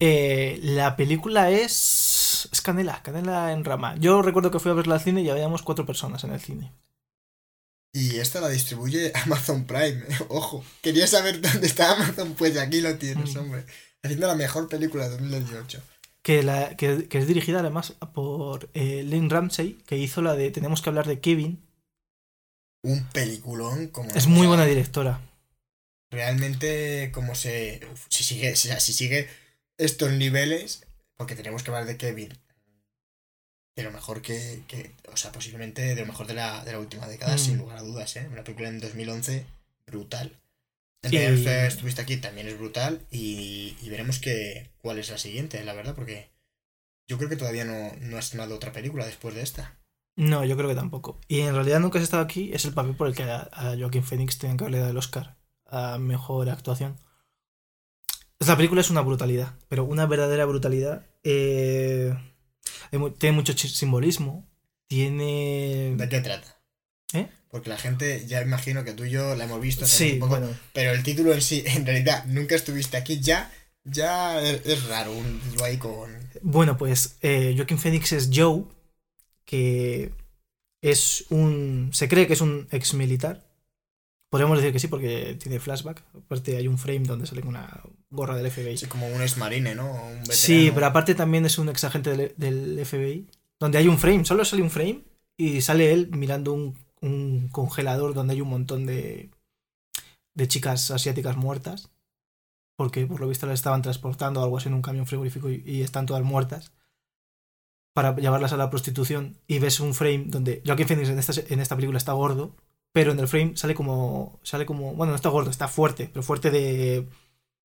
[0.00, 2.13] Eh, la película es...
[2.52, 3.96] es Canela, Canela en rama.
[3.96, 6.72] Yo recuerdo que fui a verla al cine y habíamos cuatro personas en el cine.
[7.92, 10.02] Y esta la distribuye Amazon Prime.
[10.28, 13.38] Ojo, quería saber dónde está Amazon, pues aquí lo tienes, Mm.
[13.38, 13.64] hombre.
[14.02, 15.80] Haciendo la mejor película de 2018.
[16.22, 20.50] Que, la, que, que es dirigida además por eh, Lynn Ramsey, que hizo la de
[20.50, 21.62] Tenemos que hablar de Kevin.
[22.82, 24.10] Un peliculón como.
[24.10, 25.20] Es muy buena directora.
[26.10, 27.80] Realmente, como se.
[28.08, 29.28] si sigue, si sigue
[29.78, 30.86] estos niveles,
[31.16, 32.38] porque tenemos que hablar de Kevin.
[33.76, 34.62] De lo mejor que.
[34.68, 37.38] que- o sea, posiblemente de lo mejor de la, de la última década, Mm.
[37.38, 38.28] sin lugar a dudas, ¿eh?
[38.30, 39.46] Una película en 2011
[39.86, 40.38] brutal.
[41.02, 45.62] Realidad, usted estuviste aquí también es brutal y, y veremos que, cuál es la siguiente,
[45.62, 46.30] la verdad, porque
[47.06, 49.76] yo creo que todavía no, no ha estrenado otra película después de esta.
[50.16, 51.20] No, yo creo que tampoco.
[51.28, 53.76] Y en realidad nunca has estado aquí, es el papel por el que a, a
[53.76, 55.36] Joaquín Phoenix tienen que haberle dado el Oscar
[55.66, 56.96] a mejor actuación.
[58.44, 61.06] Esta película es una brutalidad, pero una verdadera brutalidad.
[61.22, 62.14] Eh,
[63.16, 64.46] tiene mucho simbolismo,
[64.86, 65.94] tiene...
[65.96, 66.60] ¿De qué trata?
[67.14, 67.26] ¿Eh?
[67.50, 70.38] Porque la gente, ya imagino que tú y yo la hemos visto Sí, un poco,
[70.38, 73.50] bueno, pero el título en sí, en realidad, nunca estuviste aquí, ya,
[73.82, 76.14] ya es, es raro un título ahí con...
[76.42, 78.64] bueno, pues eh, Joaquín Phoenix es Joe,
[79.46, 80.12] que
[80.82, 81.88] es un...
[81.94, 83.42] se cree que es un ex militar.
[84.34, 86.02] Podríamos decir que sí, porque tiene flashback.
[86.12, 88.76] Aparte hay un frame donde sale con una gorra del FBI.
[88.76, 89.84] Sí, como un ex-marine, ¿no?
[89.84, 90.32] Un veterano.
[90.32, 93.28] Sí, pero aparte también es un ex agente del, del FBI,
[93.60, 95.04] donde hay un frame, solo sale un frame
[95.36, 99.30] y sale él mirando un, un congelador donde hay un montón de,
[100.34, 101.92] de chicas asiáticas muertas,
[102.74, 105.82] porque por lo visto las estaban transportando algo así en un camión frigorífico y, y
[105.82, 106.72] están todas muertas,
[107.92, 111.60] para llevarlas a la prostitución y ves un frame donde Joaquin Phoenix en esta, en
[111.60, 112.56] esta película está gordo,
[112.94, 116.22] pero en el frame sale como, sale como, bueno, no está gordo, está fuerte, pero
[116.22, 117.06] fuerte de...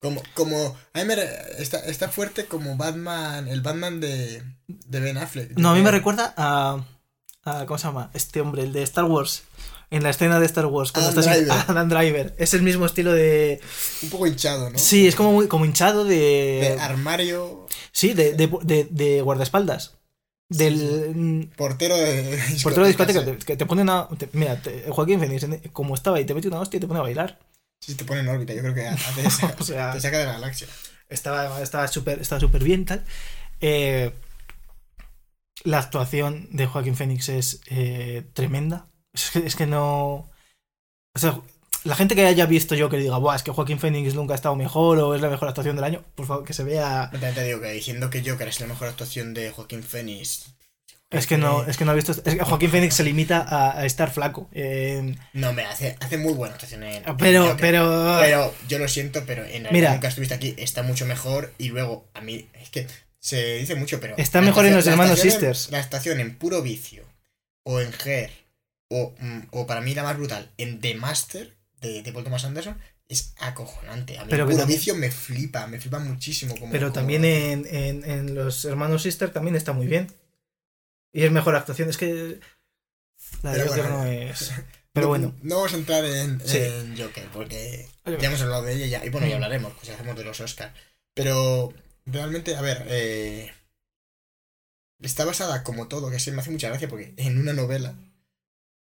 [0.01, 1.29] Como, como, a mí me re-
[1.61, 5.51] está, está fuerte como Batman, el Batman de, de Ben Affleck.
[5.57, 6.83] No, a mí me recuerda a,
[7.43, 8.09] a- ¿Cómo se llama?
[8.13, 9.43] Este hombre, el de Star Wars.
[9.91, 10.91] En la escena de Star Wars.
[10.91, 11.63] Cuando Adam está sin- Driver.
[11.67, 12.35] Adam Driver.
[12.37, 13.59] Es el mismo estilo de.
[14.03, 14.77] Un poco hinchado, ¿no?
[14.79, 16.15] Sí, es como, muy, como hinchado de.
[16.75, 19.95] De armario, Sí, de, de, de- de guardaespaldas.
[20.49, 21.49] Del.
[21.55, 23.23] portero de Portero de discoteca.
[23.23, 23.31] sí.
[23.45, 24.07] Que te pone una.
[24.17, 26.87] te- mira, te- Joaquín Phoenix, en- como estaba y te mete una hostia y te
[26.87, 27.39] pone a bailar.
[27.81, 28.89] Sí, te pone en órbita, yo creo que
[29.59, 30.67] O sea, te saca de la galaxia.
[31.07, 33.05] estaba estaba súper estaba súper bien tal
[33.61, 34.11] Eh,
[35.63, 40.29] la actuación de Joaquín Phoenix es eh, tremenda es que, es que no
[41.15, 41.39] o sea
[41.83, 44.35] la gente que haya visto yo que diga Buah, es que Joaquín Phoenix nunca ha
[44.35, 47.33] estado mejor o es la mejor actuación del año por favor que se vea También
[47.33, 50.53] te digo que diciendo que Joker es la mejor actuación de Joaquín Phoenix.
[51.09, 53.79] es que no es que no ha visto es que Joaquín Phoenix se limita a,
[53.79, 57.07] a estar flaco Eh, No, me hace, hace muy buena actuación en.
[57.07, 57.57] en pero Joker.
[57.61, 59.93] pero Pero yo lo siento, pero en Mira.
[59.93, 61.53] nunca estuviste aquí, está mucho mejor.
[61.57, 62.87] Y luego, a mí, es que
[63.19, 64.15] se dice mucho, pero.
[64.17, 65.69] Está mejor en Los Hermanos en- Sisters.
[65.71, 67.03] la actuación en puro vicio,
[67.63, 68.31] o en Her,
[68.89, 72.43] o, mm, o para mí la más brutal, en The Master, de, de Paul Thomas
[72.45, 72.77] Anderson,
[73.07, 74.17] es acojonante.
[74.17, 76.55] A mí Pero el puro vicio me flipa, me flipa muchísimo.
[76.57, 80.07] Como, Pero como- también en, en, en Los Hermanos Sister también está muy bien.
[81.13, 81.89] Y es mejor actuación.
[81.89, 82.39] Es que
[83.41, 84.51] la de Joker bueno, no es.
[84.93, 85.35] Pero no, bueno.
[85.43, 86.57] No vamos a entrar en, Sí.
[86.57, 89.43] en Joker, porque Oye, ya hemos hablado de ella ya, y bueno, ya Mm.
[89.43, 90.73] hablaremos, pues ya hacemos de los Oscars.
[91.13, 91.73] Pero
[92.05, 93.51] realmente, a ver, eh,
[95.01, 97.95] está basada como todo, que sí me hace mucha gracia, porque en una novela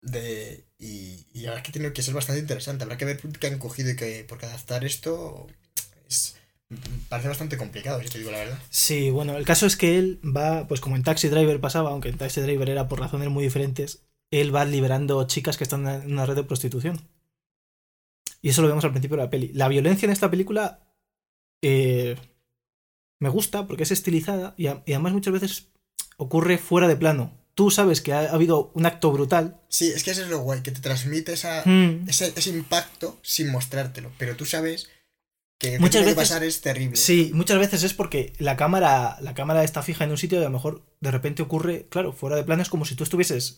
[0.06, 2.84] de y, y es que tiene que ser bastante interesante.
[2.84, 5.48] Habrá que ver qué han cogido y que porque adaptar esto
[6.08, 6.38] es
[7.10, 8.60] parece bastante complicado, si te digo la verdad.
[8.70, 12.10] Sí, bueno, el caso es que él va, pues como en Taxi Driver pasaba, aunque
[12.10, 16.12] en Taxi Driver era por razones muy diferentes, él va liberando chicas que están en
[16.12, 17.08] una red de prostitución.
[18.42, 19.52] Y eso lo vemos al principio de la peli.
[19.54, 20.80] La violencia en esta película
[21.62, 22.16] eh,
[23.20, 25.68] me gusta porque es estilizada y además muchas veces
[26.18, 27.32] ocurre fuera de plano.
[27.56, 29.62] Tú sabes que ha habido un acto brutal.
[29.70, 32.08] Sí, es que eso es lo guay, que te transmite esa, Mm.
[32.10, 34.12] ese, ese impacto sin mostrártelo.
[34.18, 34.90] Pero tú sabes
[35.58, 36.98] que Muchas que veces- pasar es terrible.
[36.98, 40.42] Sí, muchas veces es porque la cámara, la cámara está fija en un sitio y
[40.42, 43.56] a lo mejor de repente ocurre, claro, fuera de plano es como si tú estuvieses.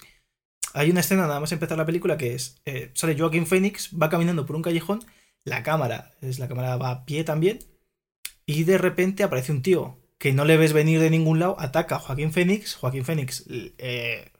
[0.74, 4.10] Hay una escena nada más empezar la película que es, eh, sale Joaquín Phoenix, va
[4.12, 5.04] caminando por un callejón,
[5.43, 7.60] la cámara, es la cámara va a pie también,
[8.45, 11.95] y de repente aparece un tío que no le ves venir de ningún lado, ataca
[11.95, 13.43] a Joaquín Phoenix, Joaquín Phoenix
[13.78, 14.32] eh,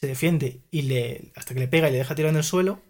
[0.00, 2.80] se defiende y le hasta que le pega y le deja tirado en el suelo.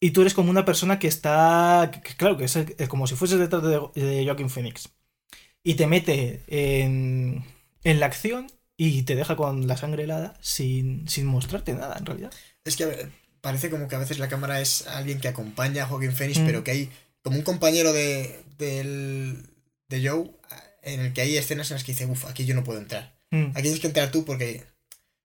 [0.00, 1.90] Y tú eres como una persona que está.
[1.92, 2.56] que- claro, que es
[2.88, 4.90] como si fueses detrás de, de Joaquin Phoenix.
[5.64, 7.44] Y te mete en,
[7.82, 8.46] en la acción
[8.76, 12.32] y te deja con la sangre helada sin, sin mostrarte nada, en realidad.
[12.64, 15.82] Es que a ver, parece como que a veces la cámara es alguien que acompaña
[15.82, 16.46] a Joaquin Phoenix, Mm.
[16.46, 16.90] pero que hay
[17.22, 19.48] como un compañero de, del,
[19.88, 20.30] de Joe
[20.82, 23.16] en el que hay escenas en las que dice, uff, aquí yo no puedo entrar.
[23.30, 23.50] Mm.
[23.52, 24.64] Aquí tienes que entrar tú porque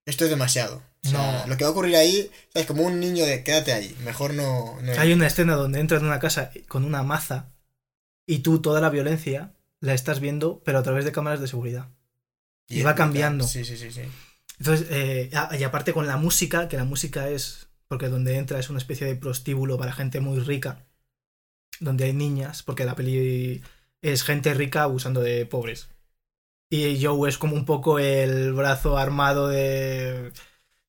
[0.05, 0.81] esto es demasiado.
[1.05, 1.47] O sea, No.
[1.47, 4.79] lo que va a ocurrir ahí es como un niño de quédate ahí, mejor no...
[4.81, 7.51] no Hay una escena donde entra en una casa con una maza
[8.25, 11.89] y tú toda la violencia la estás viendo, pero a través de cámaras de seguridad.
[12.69, 13.45] y es va cambiando.
[13.45, 14.01] Sí, sí, sí, sí.
[14.59, 15.29] Entonces, eh,
[15.59, 19.05] y aparte con la música, que la música es, porque donde entra es una especie
[19.05, 20.85] de prostíbulo para gente muy rica,
[21.81, 23.61] donde hay niñas, porque la peli
[24.03, 25.87] es gente rica abusando de pobres.
[26.69, 30.31] Y Joe es como un poco el brazo armado de,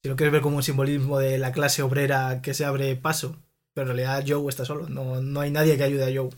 [0.03, 3.37] si lo quieres ver como un simbolismo de la clase obrera que se abre paso.
[3.75, 6.31] Pero en realidad Joe está solo, no, no hay nadie que ayude a Joe.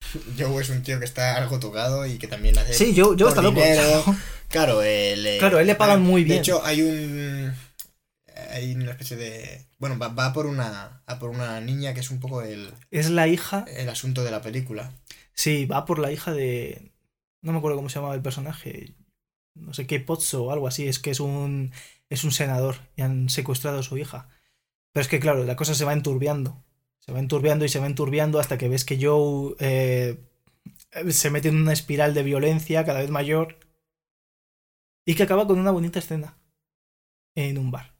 [0.38, 2.74] Joe es un tío que está algo tocado y que también hace...
[2.74, 3.60] Sí, Joe, está loco.
[4.48, 6.36] Claro, eh, le- Claro, él le pagan muy bien.
[6.36, 7.52] De hecho, hay un...
[8.50, 9.66] Hay una especie de...
[9.78, 13.10] Bueno, va, va por una a por una niña que es un poco el, Es
[13.10, 14.92] la hija el asunto de la película.
[15.36, 16.92] Sí, va por la hija de.
[17.42, 18.94] No me acuerdo cómo se llamaba el personaje.
[19.54, 20.88] No sé qué Pozzo o algo así.
[20.88, 21.72] Es que es un.
[22.08, 24.28] Es un senador y han secuestrado a su hija.
[24.92, 26.64] Pero es que, claro, la cosa se va enturbiando.
[27.00, 30.18] Se va enturbiando y se va enturbiando hasta que ves que Joe eh,
[31.10, 33.58] se mete en una espiral de violencia cada vez mayor.
[35.04, 36.38] Y que acaba con una bonita escena.
[37.34, 37.94] En un bar.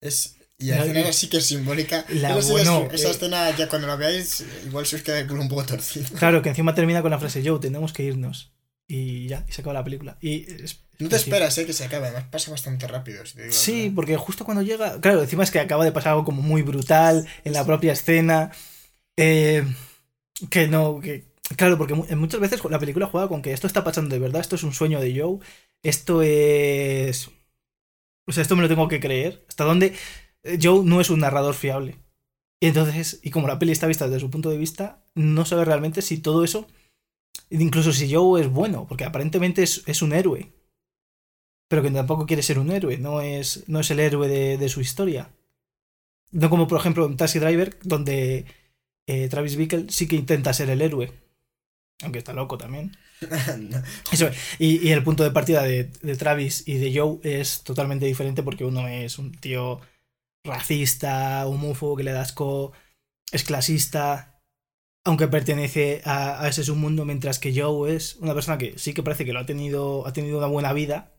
[0.00, 2.04] Es, y la La- escena sí que es simbólica.
[2.08, 5.20] La- Esa escena- bueno, esa eh, escena ya cuando la veáis, igual se os queda
[5.20, 6.06] el culo un poco torcido.
[6.18, 8.52] Claro, que encima termina con la frase Joe, tenemos que irnos.
[8.86, 10.16] Y ya, y se acaba la película.
[10.20, 12.06] Y es- No te es- esperas, eh, que se acabe.
[12.08, 13.24] Además pasa bastante rápido.
[13.26, 15.00] si te digo Sí, porque justo cuando llega.
[15.00, 18.50] Claro, encima es que acaba de pasar algo como muy brutal en la propia escena.
[19.20, 19.64] eh,
[20.50, 21.00] que no.
[21.00, 21.24] Que,
[21.56, 24.40] claro, porque mu- muchas veces la película juega con que esto está pasando de verdad,
[24.40, 25.38] esto es un sueño de Joe,
[25.82, 27.28] esto es.
[28.26, 29.44] O sea, esto me lo tengo que creer.
[29.48, 29.92] Hasta dónde
[30.60, 31.96] Joe no es un narrador fiable.
[32.60, 35.64] Y entonces, y como la peli está vista desde su punto de vista, no sabe
[35.64, 36.66] realmente si todo eso.
[37.50, 40.52] Incluso si Joe es bueno, porque aparentemente es, es un héroe
[41.68, 44.68] pero que tampoco quiere ser un héroe, no es, no es el héroe de, de
[44.68, 45.30] su historia.
[46.30, 48.46] No como por ejemplo en Taxi Driver, donde
[49.06, 51.12] eh, Travis Bickle sí que intenta ser el héroe.
[52.02, 52.96] Aunque está loco también.
[53.58, 53.82] No.
[54.12, 58.06] Eso, y, y el punto de partida de, de Travis y de Joe es totalmente
[58.06, 59.80] diferente porque uno es un tío
[60.44, 62.72] racista, homófobo, que le da asco,
[63.32, 64.40] es clasista,
[65.04, 69.02] aunque pertenece a, a ese submundo, mientras que Joe es una persona que sí que
[69.02, 71.17] parece que lo ha tenido, ha tenido una buena vida,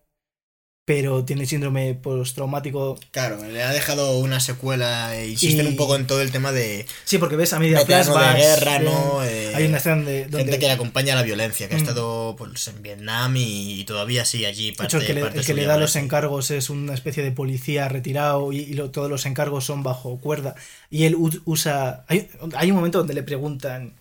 [0.89, 2.97] pero tiene síndrome postraumático.
[3.11, 6.51] Claro, le ha dejado una secuela e insisten Y- un poco en todo el tema
[6.51, 9.23] de Sí, porque ves a media veterano de flashbacks, guerra, eh, ¿no?
[9.23, 11.77] Eh, Hay una escena de, donde Gente que le acompaña a la violencia, que ha
[11.77, 11.81] Mm.
[11.81, 14.71] estado pues, en Vietnam y, y todavía sí allí.
[14.71, 16.95] De Parte, hecho, el que le, parte el que le da los encargos es una
[16.95, 20.55] especie de policía retirado y, y lo- todos los encargos son bajo cuerda.
[20.89, 22.03] Y él usa.
[22.07, 23.93] Hay, hay un momento donde le preguntan,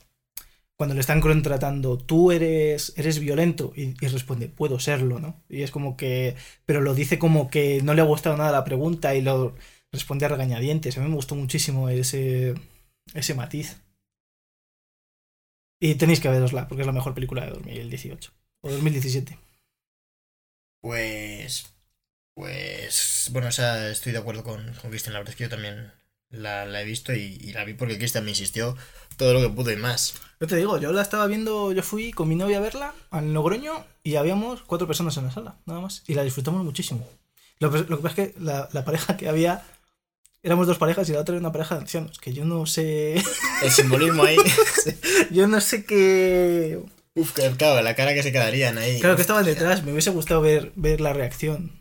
[0.79, 3.73] cuando le están contratando, ¿tú eres, eres violento?
[3.75, 5.43] Y, y responde, puedo serlo, ¿no?
[5.49, 6.37] Y es como que.
[6.67, 9.57] Pero lo dice como que no le ha gustado nada la pregunta y lo
[9.93, 10.97] responde a regañadientes.
[10.97, 12.55] A mí me gustó muchísimo ese,
[13.13, 13.83] ese matiz.
[15.81, 18.33] Y tenéis que verosla, porque es la mejor película de 2018.
[18.63, 19.37] O 2017.
[20.81, 21.75] Pues.
[22.35, 23.31] Pues.
[23.33, 25.15] Bueno, o sea, estoy de acuerdo con, con Cristian.
[25.15, 25.93] La verdad es que yo también
[26.31, 28.77] la, la he visto y, y la vi porque Cristian me insistió
[29.17, 30.15] todo lo que pudo y más.
[30.41, 33.33] Yo te digo, yo la estaba viendo, yo fui con mi novia a verla al
[33.35, 36.05] Logroño y habíamos cuatro personas en la sala, nada más.
[36.07, 37.07] Y la disfrutamos muchísimo.
[37.59, 39.65] Lo, que- lo que pasa es que la, la pareja que había,
[40.45, 43.15] éramos dos parejas y la otra era una pareja de ancianos, que yo no sé,
[43.63, 44.37] El simbolismo ahí.
[45.33, 46.79] yo no sé qué...
[47.15, 49.01] Uf, que- claro, la cara que se quedarían ahí.
[49.01, 51.73] Claro que estaban detrás, me hubiese gustado ver, ver la reacción.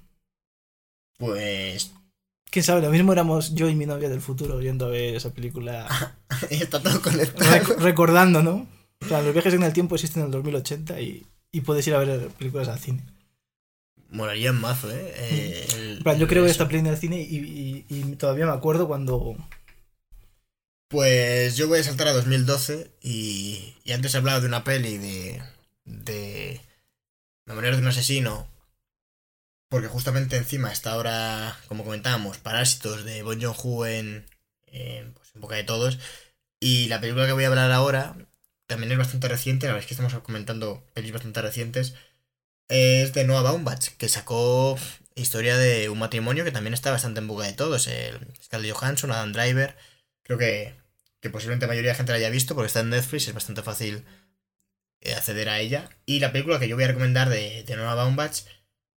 [1.18, 1.92] Pues.
[2.50, 5.34] Quién sabe, lo mismo éramos yo y mi novia del futuro yendo a ver esa
[5.34, 5.88] película,
[6.50, 7.52] Está todo conectado.
[7.52, 8.68] rec- recordando, ¿no?
[9.02, 11.94] O sea, los viajes en el tiempo existen en el 2080 y, y puedes ir
[11.94, 13.04] a ver películas al cine.
[14.10, 15.14] molaría en mazo, ¿eh?
[15.18, 17.86] eh el- En plan, yo el creo que esta peli en el cine y, y-
[17.90, 19.36] y todavía me acuerdo cuando.
[20.90, 24.98] Pues yo voy a saltar a 2012 y, y antes he hablado de una peli
[24.98, 25.42] de...
[25.84, 26.62] de...
[27.46, 28.48] Memorias de un asesino.
[29.70, 34.26] Porque justamente encima está ahora, como comentábamos, Parásitos de Bon Joon-ho en,
[34.68, 36.00] en, pues, en boca de todos.
[36.60, 38.16] Y la película que voy a hablar ahora
[38.68, 41.96] también es bastante reciente, la verdad es que estamos comentando pelis bastante recientes.
[42.70, 44.78] Es de Noah Baumbach, que sacó
[45.16, 47.88] historia de un matrimonio que también está bastante en boca de todos.
[47.88, 49.76] El Scarlett Johansson, Adam Driver.
[50.24, 50.76] Creo que,
[51.22, 53.64] que posiblemente la mayoría de gente la haya visto porque está en Netflix, es bastante
[53.64, 54.06] fácil
[55.02, 55.90] eh, acceder a ella.
[56.06, 58.44] Y la película que yo voy a recomendar de, de Noah Baumbach,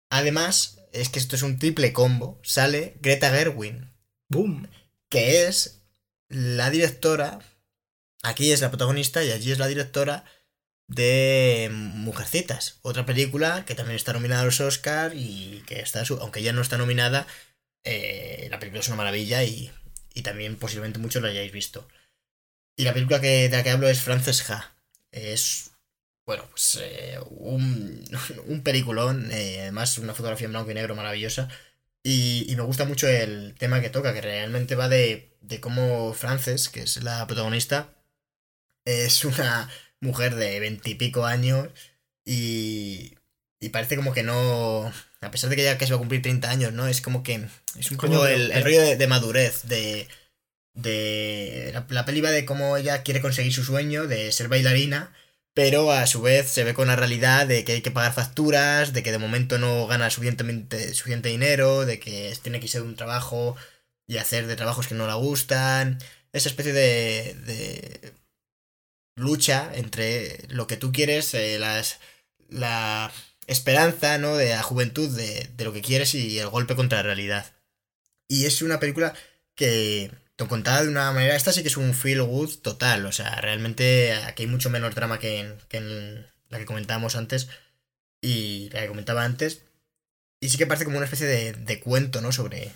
[0.09, 2.39] además, es que esto es un triple combo.
[2.43, 3.91] Sale Greta Gerwin,
[4.29, 4.69] ¡Boom!
[5.09, 5.81] que es
[6.29, 7.39] la directora.
[8.23, 10.25] Aquí es la protagonista y allí es la directora
[10.87, 16.17] de Mujercitas, otra película que también está nominada a los Oscar y que está, su-
[16.17, 17.27] aunque ya no está nominada,
[17.83, 19.71] eh, la película es una maravilla y,
[20.15, 21.87] y también posiblemente muchos la hayáis visto.
[22.75, 24.75] Y la película que, de la que hablo es Frances Ha.
[25.11, 25.68] Es,
[26.29, 28.03] bueno, pues eh, un,
[28.45, 31.49] un peliculón, eh, además una fotografía en blanco y negro maravillosa.
[32.03, 36.13] Y, y me gusta mucho el tema que toca, que realmente va de, de cómo
[36.13, 37.89] Frances, que es la protagonista,
[38.85, 39.69] es una
[40.01, 41.69] mujer de veintipico años
[42.25, 43.15] y,
[43.59, 46.47] y parece como que no, a pesar de que ya casi va a cumplir 30
[46.51, 46.87] años, ¿no?
[46.87, 47.47] Es como que
[47.77, 50.07] es un Coño, poco el, el rollo de, de madurez, de...
[50.73, 55.13] de la, la peli va de cómo ella quiere conseguir su sueño de ser bailarina,
[55.59, 58.93] pero a su vez se ve con la realidad de que hay que pagar facturas,
[58.93, 62.95] de que de momento no gana suficiente dinero, de que tiene que irse de un
[62.95, 63.57] trabajo
[64.07, 65.97] y hacer de trabajos que no le gustan.
[66.31, 68.13] Esa especie de, de
[69.17, 71.99] lucha entre lo que tú quieres, eh, las,
[72.47, 73.11] la
[73.45, 74.37] esperanza ¿no?
[74.37, 77.51] de la juventud de, de lo que quieres y el golpe contra la realidad.
[78.29, 79.13] Y es una película
[79.55, 80.09] que,
[80.47, 84.13] contada de una manera, esta sí que es un feel good total, o sea, realmente
[84.13, 85.79] aquí hay mucho menos drama que en, que
[86.49, 87.49] la que comentábamos antes
[88.21, 89.63] y la que comentaba antes.
[90.41, 92.31] Y sí que parece como una especie de, de cuento, ¿no?
[92.31, 92.71] Sobre,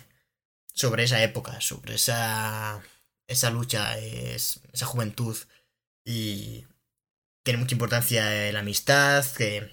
[0.74, 2.82] sobre esa época, sobre esa,
[3.28, 5.36] esa lucha, es, esa juventud.
[6.04, 6.66] Y
[7.44, 9.70] tiene mucha importancia eh, la amistad, que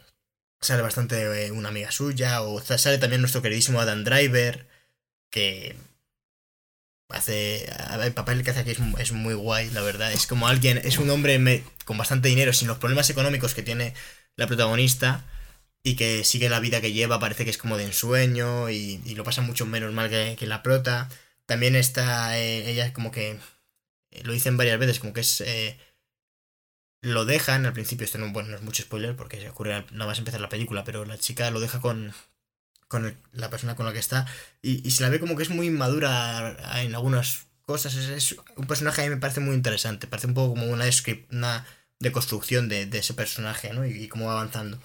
[0.61, 4.67] sale bastante eh, una amiga suya, o sa- sale también nuestro queridísimo Adam Driver,
[5.31, 5.77] que
[7.13, 7.65] hace
[8.03, 10.11] el papel que hace aquí es, mu- es muy guay, la verdad.
[10.11, 13.93] Es como alguien, es un hombre con bastante dinero, sin los problemas económicos que tiene
[14.37, 15.25] la protagonista,
[15.83, 19.23] y que sigue la vida que lleva, parece que es como de ensueño, y, lo
[19.23, 21.09] pasa mucho menos mal que, la prota.
[21.45, 23.39] También está, eh, ella como que,
[24.11, 25.41] eh, lo dicen varias veces, como que es...
[25.41, 25.77] eh,
[27.03, 30.05] lo dejan al principio, esto no, bueno, no es mucho spoiler porque se ocurre nada
[30.05, 32.13] más empezar la película, pero la chica lo deja con,
[32.91, 34.27] con la persona con la que está
[34.61, 37.95] y, se la ve como que es muy inmadura en algunas cosas.
[37.95, 41.25] Es, un personaje a mí me parece muy interesante, parece un poco como una, descrip-
[41.31, 41.65] una
[41.99, 43.85] deconstrucción de, ese personaje, ¿no?
[43.85, 44.77] Y, y cómo va avanzando.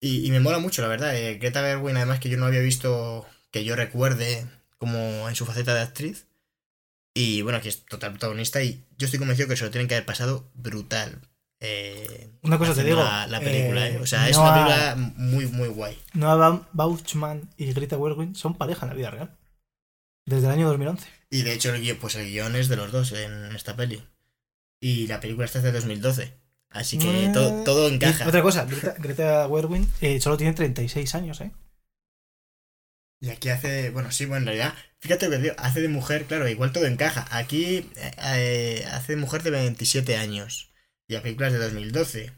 [0.00, 1.14] Y, y me mola mucho, la verdad.
[1.16, 4.46] eh, Greta Gerwig, además que yo no había visto, que yo recuerde,
[4.78, 6.26] como en su faceta de actriz.
[7.14, 9.94] Y bueno, aquí es total protagonista y yo estoy convencido que se lo tienen que
[9.96, 11.20] haber pasado brutal.
[11.60, 13.98] Eh, Una cosa te digo, La, la película, eh, ¿eh?
[13.98, 15.98] O sea, es una película muy, muy guay.
[16.14, 19.36] Noah Ba- Bauchman y Greta Gerwig son pareja en la vida real.
[20.26, 21.06] Desde el año 2011.
[21.30, 24.02] Y de hecho, el guion, pues el guion es de los dos en esta peli.
[24.80, 26.32] Y la película está desde 2012.
[26.70, 27.32] Así que Eh,
[27.64, 28.26] todo, Y encaja.
[28.28, 31.50] otra cosa, Greta, Greta Gerwig eh, solo tiene 36 años, ¿eh?
[33.20, 36.24] Y aquí hace, bueno, sí, bueno, en realidad, fíjate lo que digo, hace de mujer,
[36.24, 37.26] claro, igual todo encaja.
[37.36, 40.69] Aquí hace de mujer de 27 años.
[41.10, 42.32] Y la película es de 2012.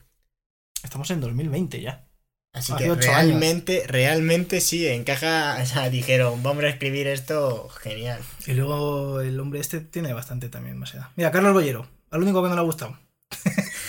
[0.83, 2.07] Estamos en 2020 ya.
[2.55, 5.59] Así Hace que realmente, realmente sí, encaja.
[5.63, 8.23] O sea, dijeron, vamos a escribir esto, genial.
[8.47, 11.09] Y luego el hombre este tiene bastante también más edad.
[11.17, 12.99] Mira, Carlos Bollero, al único que no le ha gustado.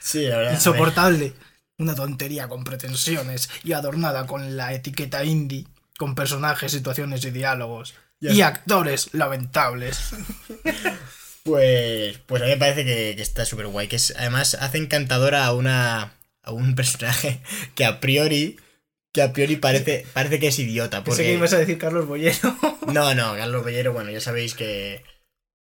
[0.00, 0.54] Sí, la verdad.
[0.54, 1.34] Insoportable.
[1.76, 5.66] Una tontería con pretensiones y adornada con la etiqueta indie,
[5.98, 7.94] con personajes, situaciones y diálogos.
[8.18, 8.32] Ya.
[8.32, 10.14] Y actores lamentables.
[11.44, 13.88] Pues, pues a mí me parece que, que está súper guay.
[13.88, 17.40] Que es, además hace encantadora a una a un personaje
[17.74, 18.58] que a priori
[19.12, 21.02] que a priori parece parece que es idiota.
[21.04, 22.56] Pensé que Porque ibas a decir Carlos Bollero.
[22.86, 25.02] no, no, Carlos Bellero, bueno, ya sabéis que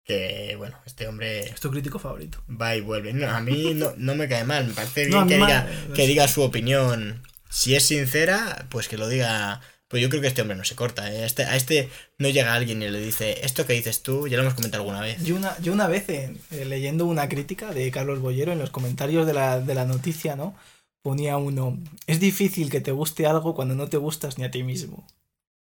[0.03, 2.41] que bueno, este hombre Es tu crítico favorito.
[2.49, 3.13] va y vuelve.
[3.13, 6.07] No, a mí no, no me cae mal, me parece bien No, que diga que
[6.07, 7.23] diga su opinión.
[7.49, 9.61] Si es sincera, pues que lo diga.
[9.87, 11.11] Pues yo creo que este hombre no se corta.
[11.13, 11.23] ¿eh?
[11.23, 14.35] A, este, a este no llega alguien y le dice, esto que dices tú, ya
[14.37, 15.23] lo hemos comentado alguna vez.
[15.23, 18.69] Yo una, yo una vez eh, eh, leyendo una crítica de Carlos Bollero en los
[18.69, 20.55] comentarios de la, de la noticia, ¿no?
[21.03, 24.63] ponía uno, es difícil que te guste algo cuando no te gustas ni a ti
[24.63, 25.07] mismo.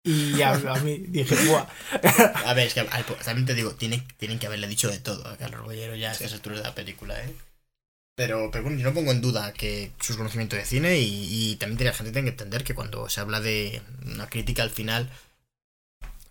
[0.02, 1.66] Y a, a mí dije, ¡buah!
[2.46, 5.24] A ver, es que al- también te digo, tienen, tienen que haberle dicho de todo
[5.28, 7.32] a Carlos Bollero ya a estas alturas de la película, ¿eh?
[8.16, 11.56] Pero, pero bueno, yo no pongo en duda que sus conocimientos de cine y, y
[11.56, 15.10] también la gente tiene que entender que cuando se habla de una crítica al final,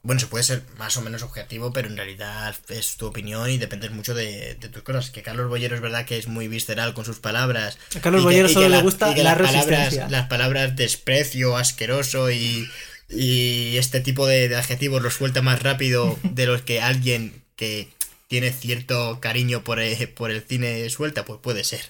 [0.02, 3.60] bueno, se puede ser más o menos objetivo, pero en realidad es tu opinión y
[3.60, 5.12] depende mucho de, de tus cosas.
[5.12, 7.78] Que Carlos Bollero es verdad que es muy visceral con sus palabras.
[7.96, 9.38] A Carlos y que- Bollero y que solo le la- gusta y que la las
[9.48, 10.10] palabras, resistencia.
[10.10, 12.68] las palabras desprecio, asqueroso y,
[13.10, 17.90] y este tipo de, de adjetivos los suelta más rápido de los que alguien que
[18.28, 21.82] tiene cierto cariño por el, por el cine suelta, pues puede ser.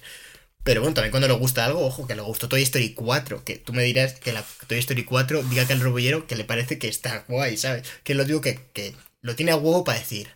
[0.64, 3.58] Pero bueno, también cuando le gusta algo, ojo, que le gustó Toy Story 4, que
[3.58, 6.80] tú me dirás que la Toy Story 4 diga a Carlos Bollero que le parece
[6.80, 7.88] que está guay, ¿sabes?
[8.04, 10.30] Que lo digo que, que lo tiene a huevo para decir,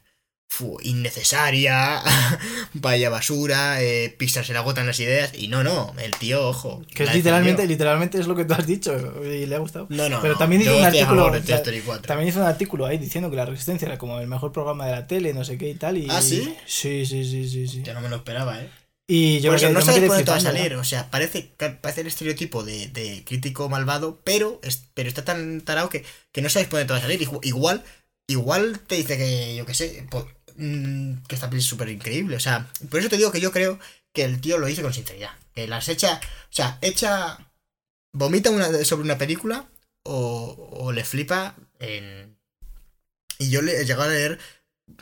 [0.51, 2.01] fu, innecesaria,
[2.73, 6.83] vaya basura, eh, Pixar se le agotan las ideas, y no, no, el tío, ojo.
[6.93, 9.85] Que es literalmente, literalmente es lo que tú has dicho y le ha gustado.
[9.89, 11.25] No, no, Pero no, también hizo un artículo.
[11.27, 12.07] o sea, Story 4.
[12.07, 14.91] También hizo un artículo ahí diciendo que la resistencia era como el mejor programa de
[14.91, 15.97] la tele, no sé qué y tal.
[15.97, 16.07] Y...
[16.09, 16.55] ¿Ah, sí?
[16.65, 17.67] Sí, sí, sí, sí.
[17.67, 17.83] sí.
[17.83, 18.69] Yo no me lo esperaba, ¿eh?
[19.07, 20.73] Y yo Por eso quedé- no sabes por dónde va a salir.
[20.73, 20.81] ¿no?
[20.81, 21.51] O sea, parece,
[21.81, 26.41] parece el estereotipo de, de crítico malvado, pero, es- pero está tan tarado que, que
[26.41, 27.19] no sabes por dónde te va a salir.
[27.21, 27.83] Igu- Igual,
[28.27, 30.27] igual te dice que, yo qué sé, po-
[30.59, 32.35] mm, que esta peli es súper increíble.
[32.35, 33.79] O sea, por eso te digo que yo creo
[34.13, 35.31] que el tío lo hizo con sinceridad.
[35.53, 37.37] Que las echa, o sea, echa,
[38.13, 39.65] vomita una, sobre una película
[40.03, 42.37] o, o le flipa en...
[43.37, 44.39] Y yo le he llegado a leer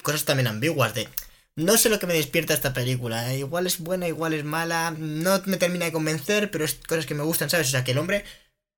[0.03, 1.09] cosas también ambiguas de...
[1.55, 3.33] No sé lo que me despierta esta película.
[3.33, 4.91] eh, Igual es buena, igual es mala.
[4.91, 7.67] No me termina de convencer, pero es cosas que me gustan, ¿sabes?
[7.67, 8.23] O sea, que el hombre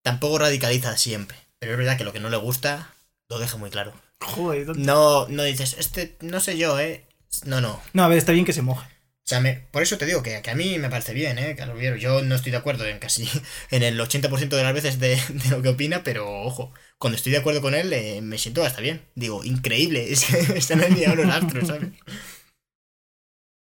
[0.02, 1.38] tampoco radicaliza siempre.
[1.60, 2.94] Pero es verdad que lo que no le gusta
[3.28, 3.94] lo deja muy claro.
[4.22, 7.06] Joder, ¿dónde- No, no dices, este, no sé yo, ¿eh?
[7.46, 7.74] No, no.
[7.74, 8.88] O No, a ver, está bien que se moje.
[9.24, 11.56] sea, me- por eso te digo que, que a mí me parece bien, ¿eh?
[11.56, 11.96] Carlos Viero.
[11.98, 13.30] Yo no estoy de acuerdo en casi
[13.72, 17.32] en el 80% de las veces de, de lo que opina, pero ojo, cuando estoy
[17.32, 19.02] de acuerdo con él eh, me siento hasta bien.
[19.16, 21.90] Digo, increíble, es que están alineados los astros, ¿sabes?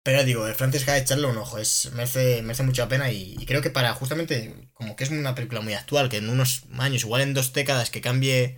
[0.02, 3.44] Pero digo, el Frances Ha, echarle un ojo, es, merece, merece mucha pena y, y
[3.46, 7.02] creo que para justamente, como que es una película muy actual, que en unos años,
[7.02, 8.56] igual en dos décadas, que cambie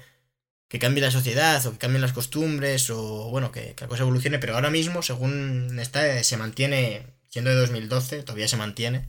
[0.68, 4.02] que cambie la sociedad o que cambien las costumbres o bueno, que, que la cosa
[4.02, 9.08] evolucione, pero ahora mismo, según está, eh, se mantiene, siendo de 2012, todavía se mantiene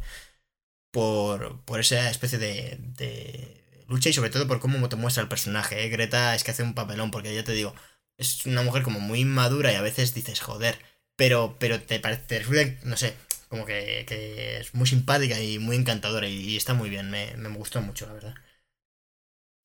[0.91, 5.29] por, por esa especie de, de lucha y sobre todo por cómo te muestra el
[5.29, 5.83] personaje.
[5.85, 5.89] ¿eh?
[5.89, 7.75] Greta es que hace un papelón, porque ya te digo,
[8.17, 10.79] es una mujer como muy inmadura y a veces dices, joder,
[11.15, 13.15] pero, pero te parece, no sé,
[13.49, 17.35] como que, que es muy simpática y muy encantadora y, y está muy bien, me,
[17.37, 18.35] me gustó mucho, la verdad.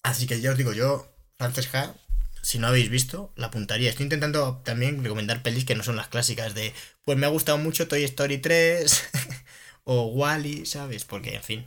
[0.02, 1.94] Así que yo os digo, yo, Frances Ha,
[2.42, 3.90] si no habéis visto, la apuntaría.
[3.90, 6.72] Estoy intentando también recomendar pelis que no son las clásicas de,
[7.04, 9.04] pues me ha gustado mucho Toy Story 3
[9.84, 11.04] o Wally, ¿sabes?
[11.04, 11.66] Porque, en fin,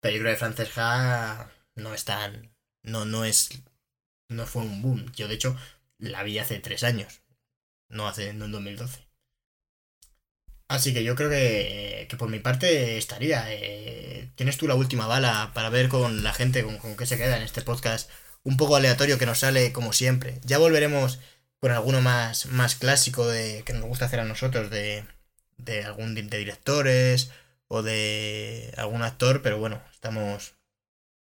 [0.00, 2.50] peligro de Frances Ha no es tan,
[2.82, 3.50] no, no es,
[4.28, 5.12] no fue un boom.
[5.14, 5.56] Yo, de hecho,
[5.98, 7.22] la vi hace tres años,
[7.90, 9.06] no hace, no en 2012.
[10.68, 13.44] Así que yo creo que, que por mi parte estaría.
[13.52, 17.16] eh, Tienes tú la última bala para ver con la gente con, con qué se
[17.16, 18.10] queda en este podcast
[18.46, 20.40] un poco aleatorio que nos sale como siempre.
[20.44, 21.18] Ya volveremos
[21.58, 25.04] con alguno más, más clásico de que nos gusta hacer a nosotros de,
[25.58, 27.30] de algún de directores
[27.66, 30.54] o de algún actor, pero bueno, estamos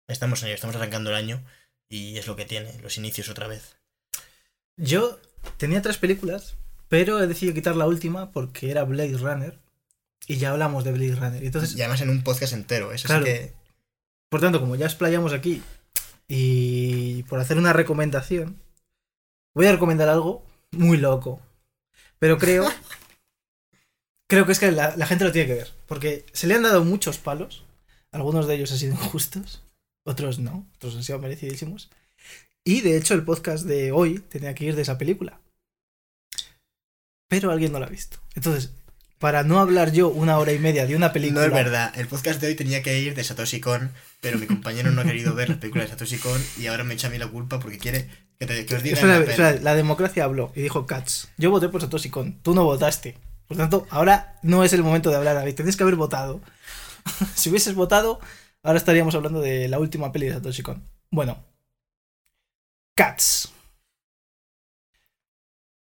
[0.10, 1.42] estamos en ello, estamos arrancando el año
[1.88, 3.78] y es lo que tiene, los inicios otra vez.
[4.76, 5.18] Yo
[5.58, 6.56] tenía tres películas,
[6.90, 9.58] pero he decidido quitar la última porque era Blade Runner.
[10.28, 11.44] Y ya hablamos de Blade Runner.
[11.44, 13.26] Entonces, y además en un podcast entero, eso Claro.
[13.26, 13.54] sí que
[14.28, 15.62] por tanto, como ya explayamos aquí
[16.28, 18.60] y por hacer una recomendación,
[19.54, 21.42] voy a recomendar algo muy loco.
[22.20, 22.68] Pero creo.
[24.28, 25.72] creo que es que la, la gente lo tiene que ver.
[25.88, 27.64] Porque se le han dado muchos palos.
[28.12, 29.64] Algunos de ellos han sido injustos.
[30.04, 30.68] Otros no.
[30.76, 31.90] Otros han sido merecidísimos.
[32.64, 35.40] Y de hecho, el podcast de hoy tenía que ir de esa película.
[37.28, 38.18] Pero alguien no la ha visto.
[38.34, 38.72] Entonces,
[39.20, 41.42] para no hablar yo una hora y media de una película.
[41.42, 44.46] No es verdad, el podcast de hoy tenía que ir de Satoshi Kon, pero mi
[44.46, 47.10] compañero no ha querido ver la película de Satoshi Kon y ahora me echa a
[47.10, 48.10] mí la culpa porque quiere
[48.40, 51.30] que, te, que os diga Espera, la espera, la democracia habló y dijo Cats.
[51.38, 53.18] Yo voté por Satoshi Kon, tú no votaste.
[53.48, 55.56] Por tanto, ahora no es el momento de hablar, David.
[55.56, 56.42] Tienes que haber votado.
[57.36, 58.20] si hubieses votado,
[58.64, 60.84] ahora estaríamos hablando de la última peli de Satoshi Kon.
[61.12, 61.44] Bueno,
[62.96, 63.52] Cats.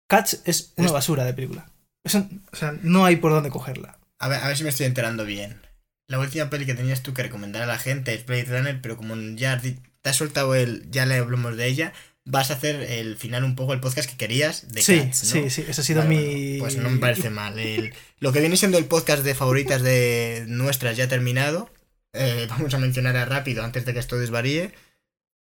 [0.07, 1.69] Cats es una basura de película.
[2.08, 3.98] Eso- o sea, no hay por dónde cogerla.
[4.20, 5.62] A ver, a ver si me estoy enterando bien.
[6.08, 8.98] La última peli que tenías tú que recomendar a la gente es Blade Runner, pero
[8.98, 9.78] como ya te
[10.10, 11.94] has soltado el, ya le hablamos de ella,
[12.24, 15.30] vas a hacer el final un poco el podcast que querías de sí, Cats, ¿no?
[15.44, 16.60] sí, sí, ese ha sido Vale, mi...
[16.60, 17.60] bueno, pues no me parece mal.
[17.60, 21.70] El- lo que viene siendo el podcast de favoritas de nuestras ya ha terminado.
[22.14, 24.74] eh, vamos a mencionar rápido antes de que esto desvaríe.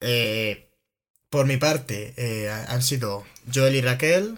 [0.02, 0.70] Eh,
[1.30, 4.38] por mi parte, eh, han sido Joel y Raquel,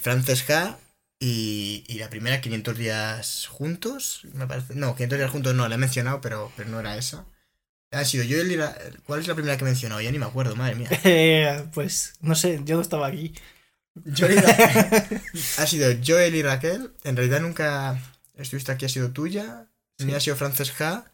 [0.00, 0.78] Frances Ha
[1.24, 4.74] y, y la primera 500 días juntos, me parece.
[4.74, 7.26] No, 500 días juntos no, la he mencionado, pero, pero no era esa.
[7.92, 10.00] Ha sido Joel y Ra- ¿Cuál es la primera que he mencionado?
[10.00, 10.88] Ya ni me acuerdo, madre mía.
[11.04, 13.34] Eh, pues no sé, yo no estaba aquí.
[14.16, 15.06] Joel y Ra-
[15.58, 16.90] ha sido Joel y Raquel.
[17.04, 18.00] En realidad nunca
[18.34, 19.68] estuviste aquí, ha sido tuya.
[19.98, 21.04] Ni ha sido Frances Ha.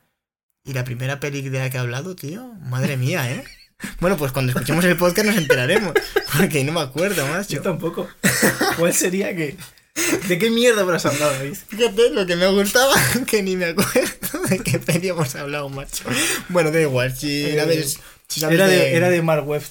[0.65, 2.45] Y la primera peli de la que he hablado, tío.
[2.61, 3.45] Madre mía, ¿eh?
[4.01, 5.93] Bueno, pues cuando escuchemos el podcast nos enteraremos.
[6.39, 7.61] Porque no me acuerdo, Yo macho.
[7.63, 8.09] tampoco.
[8.79, 9.57] ¿Cuál sería que.?
[10.29, 11.57] ¿De qué mierda habrás hablado, David?
[11.69, 12.95] Fíjate lo que me gustaba,
[13.27, 16.05] que ni me acuerdo de qué peli hemos hablado, macho.
[16.49, 17.85] Bueno, da igual, si Eh.
[18.29, 19.63] Si Era de, era de Mark Webb.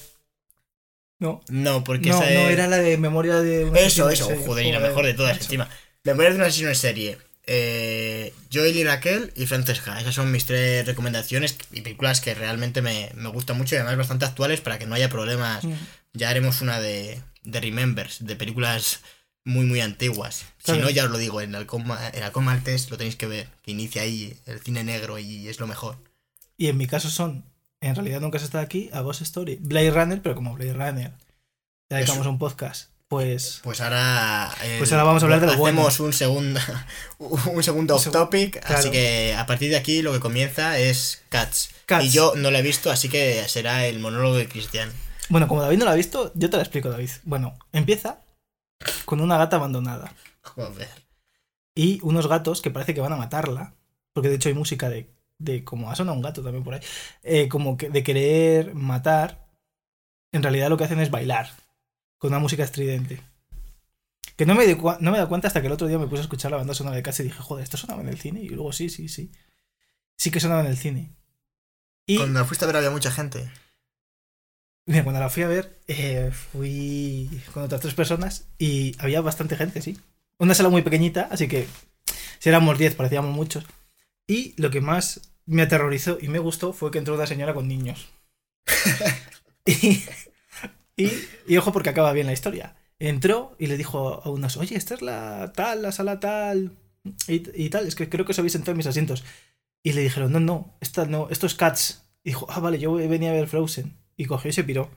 [1.19, 3.65] No, No, porque no, esa no, es- era la de memoria de.
[3.65, 4.45] un Eso, eso, serie.
[4.45, 5.43] joder, y la mejor de todas, macho.
[5.45, 5.69] encima.
[6.03, 7.17] Memorias de un asesino en serie.
[7.49, 9.99] Eh, Joel y Raquel y Francesca.
[9.99, 13.97] Esas son mis tres recomendaciones y películas que realmente me, me gustan mucho y además
[13.97, 15.63] bastante actuales para que no haya problemas.
[15.63, 15.73] Mm.
[16.13, 18.99] Ya haremos una de, de Remembers, de películas
[19.47, 20.45] muy, muy antiguas.
[20.63, 23.47] Si no, ya os lo digo, en Halcón, en Halcón Maltés lo tenéis que ver,
[23.63, 25.97] que inicia ahí el cine negro y es lo mejor.
[26.57, 27.45] Y en mi caso son.
[27.79, 28.89] En realidad nunca se está aquí.
[28.91, 29.57] A Ghost Story.
[29.61, 31.11] Blade Runner, pero como Blade Runner.
[31.89, 32.29] Ya dedicamos Eso.
[32.31, 32.89] un podcast.
[33.07, 33.59] Pues.
[33.63, 34.53] Pues ahora.
[34.63, 35.81] el- Pues ahora vamos a hablar de lo bueno.
[35.87, 36.59] Hacemos un segundo,
[37.19, 38.59] un segundo Un off topic.
[38.59, 38.79] claro.
[38.79, 41.69] Así que a partir de aquí lo que comienza es Cats.
[41.85, 42.05] Cats.
[42.05, 44.91] Y yo no lo he visto, así que será el monólogo de Cristian.
[45.29, 47.09] Bueno, como David no lo ha visto, yo te lo explico, David.
[47.23, 48.19] Bueno, empieza
[49.05, 50.13] con una gata abandonada.
[50.41, 50.89] Joder.
[51.75, 53.75] Y unos gatos que parece que van a matarla.
[54.13, 55.09] Porque de hecho hay música de.
[55.37, 56.81] de como ha sonado un gato también por ahí.
[57.23, 59.47] eh, como que de querer matar.
[60.31, 61.49] En realidad lo que hacen es bailar.
[62.17, 63.21] Con una música estridente.
[64.35, 66.21] Que no me, no me he dado cuenta hasta que el otro día me puse
[66.21, 68.41] a escuchar la banda sonora de Cats y dije, joder, ¿esto sonaba en el cine?
[68.41, 69.31] Y luego sí, sí, sí.
[70.15, 71.15] Sí que sonaba en el cine.
[72.05, 73.51] Y Cuando la fuiste a ver había mucha gente.
[74.87, 79.55] Mira, cuando la fui a ver, eh, fui con otras tres personas y había bastante
[79.55, 79.97] gente, sí.
[80.39, 81.67] Una sala muy pequeñita, así que
[82.39, 83.65] si éramos 10 parecíamos muchos.
[84.27, 87.67] Y lo que más me aterrorizó y me gustó fue que entró una señora con
[87.67, 88.09] niños.
[89.65, 90.03] y,
[90.95, 91.11] y,
[91.47, 92.75] y ojo porque acaba bien la historia.
[92.99, 96.77] Entró y le dijo a unos, oye, esta es la tal, la sala tal,
[97.27, 99.23] y, y tal, es que creo que os habéis sentado en mis asientos.
[99.83, 102.03] Y le dijeron, no, no, esta no, esto es Cats.
[102.23, 103.95] Y dijo, ah, vale, yo venía a ver Frozen.
[104.17, 104.91] Y cogió y se piró.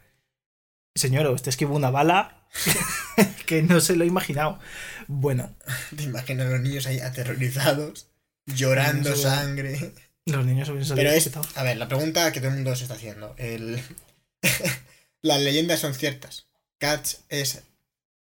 [0.95, 2.49] Señora, usted esquivó una bala
[3.47, 4.59] que no se lo he imaginado.
[5.07, 5.55] Bueno,
[5.97, 8.09] Te imaginas a los niños ahí aterrorizados,
[8.47, 9.93] llorando sangre.
[10.27, 11.31] los niños salido Pero es.
[11.55, 13.35] A ver, la pregunta que todo el mundo se está haciendo.
[13.39, 13.81] El...
[15.23, 16.47] Las leyendas son ciertas.
[16.79, 17.63] Cats es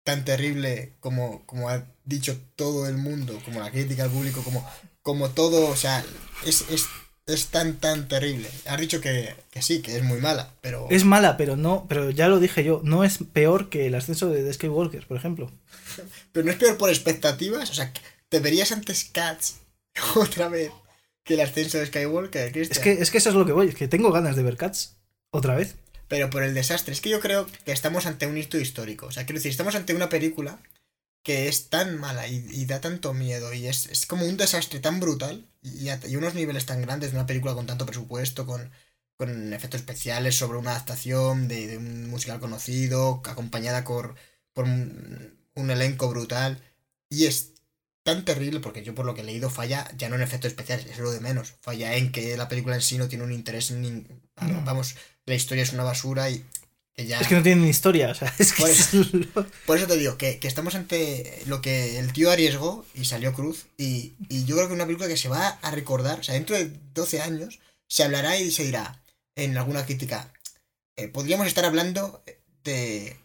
[0.03, 4.69] tan terrible como, como ha dicho todo el mundo, como la crítica al público, como,
[5.01, 6.05] como todo, o sea,
[6.45, 6.85] es, es,
[7.27, 8.47] es tan, tan terrible.
[8.67, 10.87] Has dicho que, que sí, que es muy mala, pero...
[10.91, 14.29] Es mala, pero no, pero ya lo dije yo, no es peor que el ascenso
[14.29, 15.51] de The Skywalker, por ejemplo.
[16.31, 17.91] Pero no es peor por expectativas, o sea,
[18.29, 19.57] ¿te verías antes Cats
[20.15, 20.71] otra vez
[21.23, 23.75] que el ascenso de Skywalker, Es que, es que eso es lo que voy, es
[23.75, 24.97] que tengo ganas de ver Cats
[25.31, 25.75] otra vez.
[26.07, 26.93] pero por el desastre.
[26.93, 29.07] Es que yo creo que estamos ante un hito histórico.
[29.07, 30.59] O sea, quiero decir, estamos ante una película
[31.25, 34.79] que es tan mala y, y da tanto miedo y es, es como un desastre
[34.79, 38.71] tan brutal y, y unos niveles tan grandes de una película con tanto presupuesto, con,
[39.17, 44.15] con efectos especiales sobre una adaptación de, de un musical conocido, acompañada por,
[44.53, 46.61] por un, un elenco brutal.
[47.09, 47.53] Y es
[48.03, 50.85] tan terrible porque yo por lo que he leído falla ya no en efectos especiales,
[50.87, 51.55] es lo de menos.
[51.61, 54.05] Falla en que la película en sí no tiene un interés ni-
[54.41, 54.61] No.
[54.65, 54.95] Vamos,
[55.25, 56.45] la historia es una basura y
[56.95, 57.19] que ya...
[57.19, 58.63] Es que no tienen historia, o sea, es que
[59.65, 63.33] Por eso te digo, que, que estamos ante lo que el tío arriesgó y salió
[63.33, 63.65] cruz.
[63.77, 66.35] Y, y yo creo que es una película que se va a recordar, o sea,
[66.35, 69.01] dentro de 12 años, se hablará y se dirá
[69.35, 70.31] en alguna crítica.
[70.97, 72.23] eh, podríamos estar hablando
[72.63, 73.17] de,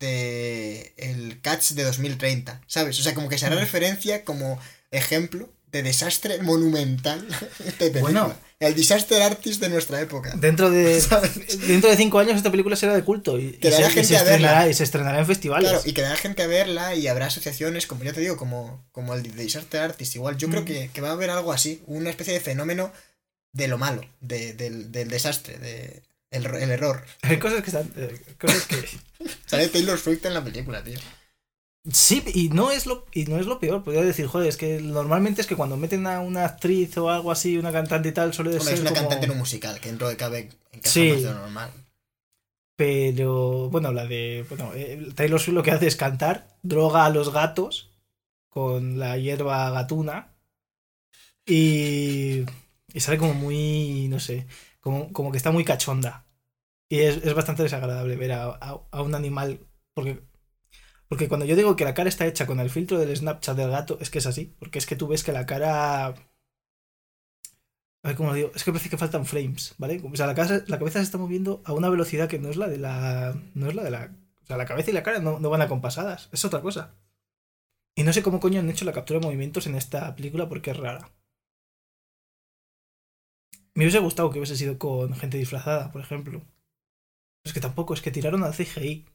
[0.00, 2.98] de el Catch de 2030, ¿sabes?
[2.98, 3.60] O sea, como que se hará Mm.
[3.60, 4.58] referencia como
[4.90, 7.26] ejemplo de desastre monumental
[7.58, 8.00] de película.
[8.00, 8.34] Bueno.
[8.60, 10.32] El disaster artist de nuestra época.
[10.36, 11.66] Dentro de ¿Sabes?
[11.68, 14.22] dentro de cinco años esta película será de culto y, se, y gente se a
[14.24, 14.34] verla.
[14.36, 15.70] estrenará, y se estrenará en festivales.
[15.70, 19.14] Claro, y quedará gente a verla y habrá asociaciones, como ya te digo, como, como
[19.14, 20.16] el de Disaster Artist.
[20.16, 20.64] Igual, yo creo Mm.
[20.66, 22.92] que, que va a haber algo así, una especie de fenómeno
[23.52, 27.04] de lo malo, de- del, del desastre, de el, el error.
[27.22, 27.90] Hay cosas que están.
[27.96, 28.76] eh, cosas que.
[29.46, 30.98] Sale Taylor Swift en la película, tío.
[31.92, 33.82] Sí, y no es lo, y no es lo peor.
[33.82, 37.30] Podría decir, joder, es que normalmente es que cuando meten a una actriz o algo
[37.30, 38.74] así, una cantante y tal, suele Hombre, ser.
[38.74, 41.10] es una como- cantante en un musical, que dentro de cabe encaja Sí.
[41.12, 41.70] más de lo normal.
[42.76, 44.44] Pero bueno, la de.
[44.48, 47.90] Bueno, eh, Taylor Swift lo que hace es cantar, droga a los gatos
[48.48, 50.34] con la hierba gatuna.
[51.46, 52.44] Y.
[52.94, 54.46] Y sale como muy, no sé,
[54.80, 56.24] como, como que está muy cachonda.
[56.88, 59.60] Y es, es bastante desagradable ver a, a- a un animal.
[59.94, 60.20] Porque,
[61.08, 63.70] porque cuando yo digo que la cara está hecha con el filtro del Snapchat del
[63.70, 64.54] gato, es que es así.
[64.58, 66.08] Porque es que tú ves que la cara.
[66.08, 66.14] A
[68.04, 68.52] ver cómo lo digo.
[68.54, 70.00] Es que parece que faltan frames, ¿vale?
[70.04, 72.78] O sea, la cabeza, se está moviendo a una velocidad que no es la de
[72.78, 73.34] la.
[73.54, 74.14] No es la de la.
[74.42, 76.28] O sea, la cabeza y la cara no, no van acompasadas.
[76.32, 76.94] Es otra cosa.
[77.96, 80.70] Y no sé cómo coño han hecho la captura de movimientos en esta película porque
[80.70, 81.10] es rara.
[83.74, 86.42] Me hubiese gustado que hubiese sido con gente disfrazada, por ejemplo.
[87.44, 89.06] Es que tampoco, es que tiraron al CGI.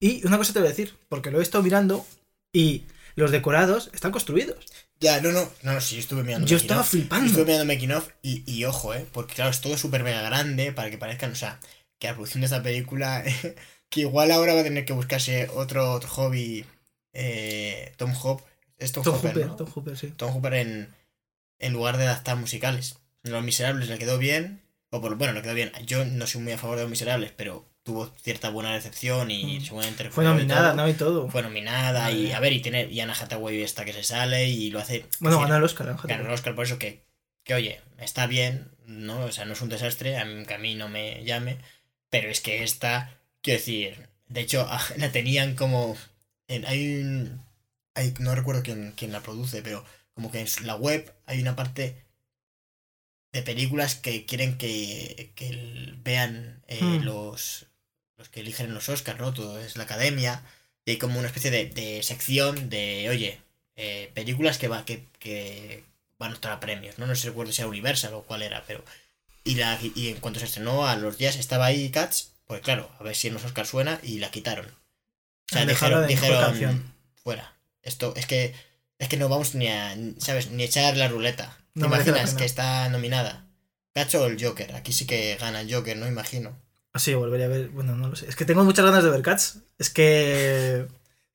[0.00, 2.06] Y una cosa te voy a decir, porque lo he estado mirando
[2.52, 4.66] y los decorados están construidos.
[5.00, 6.46] Ya, no, no, no, sí, yo estuve mirando.
[6.46, 7.26] Yo making estaba flipando.
[7.26, 10.72] Estuve mirando making of y, y ojo, eh, porque claro, es todo súper mega grande
[10.72, 11.60] para que parezcan, o sea,
[11.98, 13.24] que la producción de esta película,
[13.90, 16.64] que igual ahora va a tener que buscarse otro, otro hobby,
[17.12, 18.42] eh, Tom Hop,
[18.78, 19.56] es Tom, Tom Hopper, Hooper, ¿no?
[19.56, 20.12] Tom Hooper, sí.
[20.16, 20.94] Tom Hooper en,
[21.58, 22.98] en lugar de adaptar musicales.
[23.22, 25.72] Los Miserables le quedó bien, o por bueno, le quedó bien.
[25.84, 29.60] Yo no soy muy a favor de Los Miserables, pero tuvo cierta buena recepción y
[29.60, 29.64] Mm.
[29.64, 30.82] seguramente Fue nominada, todo.
[30.82, 30.88] ¿no?
[30.90, 31.30] Y todo.
[31.30, 34.70] Fue nominada y a ver, y tiene y Anna Hathaway esta que se sale y
[34.70, 35.06] lo hace.
[35.20, 37.06] Bueno, ganó el Oscar, ganó el Oscar por eso que,
[37.44, 39.24] que oye, está bien, ¿no?
[39.24, 41.58] O sea, no es un desastre, a mí, que a mí no me llame,
[42.10, 45.96] pero es que esta, quiero decir, de hecho, la tenían como.
[46.48, 47.40] En, hay un.
[47.94, 51.54] Hay, no recuerdo quién, quién la produce, pero como que en la web hay una
[51.56, 52.04] parte
[53.32, 57.04] de películas que quieren que, que vean eh, Hmm.
[57.04, 57.66] los,
[58.16, 59.32] los que eligen los Oscars, ¿no?
[59.32, 60.42] Todo es la academia.
[60.84, 63.40] Y hay como una especie de, de sección de, oye,
[63.76, 65.84] eh, películas que, va, que, que
[66.18, 67.06] van a estar a premios, ¿no?
[67.06, 68.84] No sé recuerdo si era Universal o cuál era, pero...
[69.44, 72.90] Y, la, y en cuanto se estrenó a los días estaba ahí Cats, pues claro,
[72.98, 74.66] a ver si en los Oscars suena y la quitaron.
[74.66, 77.52] O sea, dijeron, fuera.
[77.82, 78.54] Esto es que
[78.98, 80.50] es que no vamos ni a, ¿sabes?
[80.50, 81.56] Ni a echar la ruleta.
[81.74, 83.44] ¿Te No imaginas que está nominada?
[83.94, 84.74] Cacho o el Joker.
[84.74, 86.56] Aquí sí que gana el Joker, no imagino.
[86.96, 87.68] Ah, Sí, volvería a ver.
[87.68, 88.26] Bueno, no lo sé.
[88.28, 89.60] Es que tengo muchas ganas de ver Cats.
[89.78, 90.86] Es que.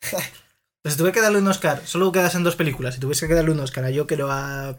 [0.84, 2.96] Pues si tuviera que darle un Oscar, solo quedas en dos películas.
[2.96, 4.76] Si tuviese que darle un Oscar a Joker o a.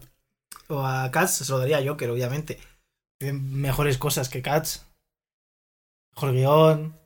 [0.66, 2.58] o a Cats, se lo daría a Joker, obviamente.
[3.20, 4.84] Tienen mejores cosas que Cats.
[6.16, 6.96] Mejor guion.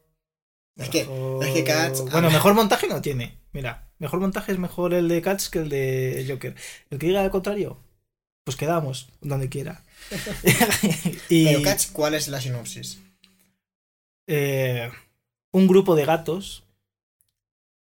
[0.79, 3.39] Es que- mejor- es que Cats- Bueno, mejor montaje no tiene.
[3.53, 6.55] Mira, mejor montaje es mejor el de Cats que el de Joker.
[6.89, 7.79] El que diga al contrario,
[8.45, 9.85] pues quedamos donde quiera.
[11.29, 13.01] y, Pero Cats, ¿cuál es la sinopsis?
[14.27, 14.91] Eh,
[15.53, 16.65] un grupo de gatos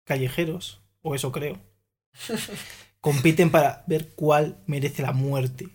[0.04, 1.60] callejeros, o eso creo,
[3.02, 5.70] compiten para ver cuál merece la muerte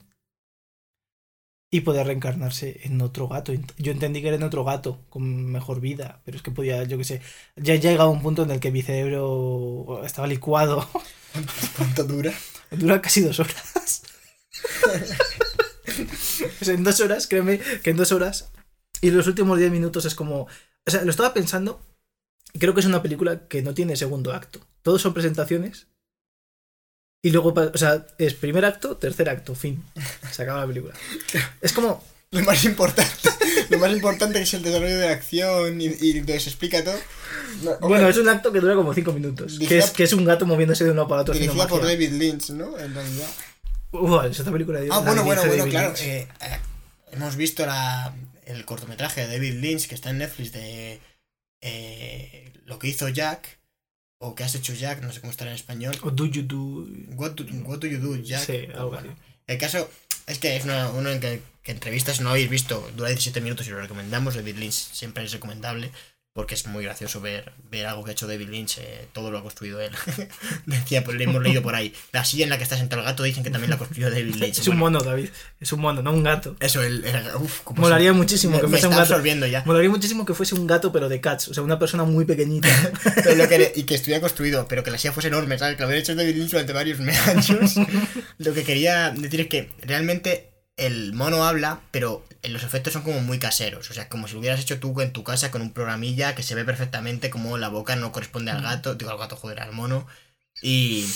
[1.71, 3.53] y poder reencarnarse en otro gato.
[3.79, 6.99] Yo entendí que era en otro gato con mejor vida, pero es que podía, yo
[6.99, 7.21] qué sé,
[7.57, 10.89] ya ya llegaba un punto en el que mi cerebro estaba licuado.
[11.77, 12.33] ¿Cuánto dura?
[12.71, 14.03] Dura casi dos horas.
[16.67, 18.51] En dos horas, créeme que en dos horas.
[19.05, 20.49] Y los últimos diez minutos es como.
[20.87, 21.79] O sea, lo estaba pensando.
[22.55, 24.61] y Creo que es una película que no tiene segundo acto.
[24.81, 25.89] Todos son presentaciones.
[27.23, 29.85] Y luego, o sea, es primer acto, tercer acto, fin.
[30.31, 30.95] Se acaba la película.
[31.61, 32.03] Es como.
[32.31, 33.29] Lo más importante.
[33.69, 36.97] lo más importante es el desarrollo de la acción y, y se explica todo.
[37.63, 39.59] No, Bueno, es un acto que dura como cinco minutos.
[39.59, 41.35] Que es, que es un gato moviéndose de uno para otro.
[41.35, 41.83] dirigida por.
[41.83, 42.79] David Lynch, ¿no?
[42.79, 43.29] En realidad.
[43.93, 45.93] Uf, esta película de Ah, bueno, bueno, bueno, claro.
[45.99, 46.59] Eh, eh,
[47.13, 48.15] hemos visto la,
[48.47, 51.01] el cortometraje de David Lynch que está en Netflix de
[51.61, 53.59] eh, lo que hizo Jack
[54.19, 55.97] o que has hecho Jack, no sé cómo estará en español.
[56.03, 56.87] O Do You Do.
[57.17, 58.45] What do, what do you do, Jack?
[58.47, 59.21] Sí, algo Bueno, así.
[59.47, 59.91] El caso
[60.27, 63.67] es que es una- uno en que, que entrevistas no habéis visto, dura 17 minutos
[63.67, 64.35] y lo recomendamos.
[64.35, 65.91] David Lynch siempre es recomendable
[66.35, 69.39] porque es muy gracioso ver, ver algo que ha hecho David Lynch, eh, todo lo
[69.39, 69.93] ha construido él.
[70.67, 71.95] Decía, pues le hemos leído por ahí.
[72.11, 74.35] La silla en la que está sentado el gato dicen que también la construyó David
[74.35, 74.59] Lynch.
[74.59, 75.29] Es un mono, David.
[75.61, 76.57] Es un mono, no un gato.
[76.59, 79.03] Eso, el, el- uf, cómo Molaría se- muchísimo me, que me fuese un gato.
[79.03, 79.63] absorbiendo ya.
[79.65, 81.47] Molaría muchísimo que fuese un gato, pero de cats.
[81.49, 82.69] O sea, una persona muy pequeñita.
[83.23, 85.77] Pero lo que- y que estuviera construido, pero que la silla fuese enorme, ¿sabes?
[85.77, 86.99] Que lo hubiera hecho David Lynch durante varios
[87.29, 87.75] años.
[88.39, 93.21] lo que quería decir es que realmente el mono habla, pero los efectos son como
[93.21, 93.91] muy caseros.
[93.91, 96.43] O sea, como si lo hubieras hecho tú en tu casa con un programilla que
[96.43, 99.73] se ve perfectamente como la boca no corresponde al gato, digo al gato, joder, al
[99.73, 100.07] mono.
[100.63, 101.07] Y,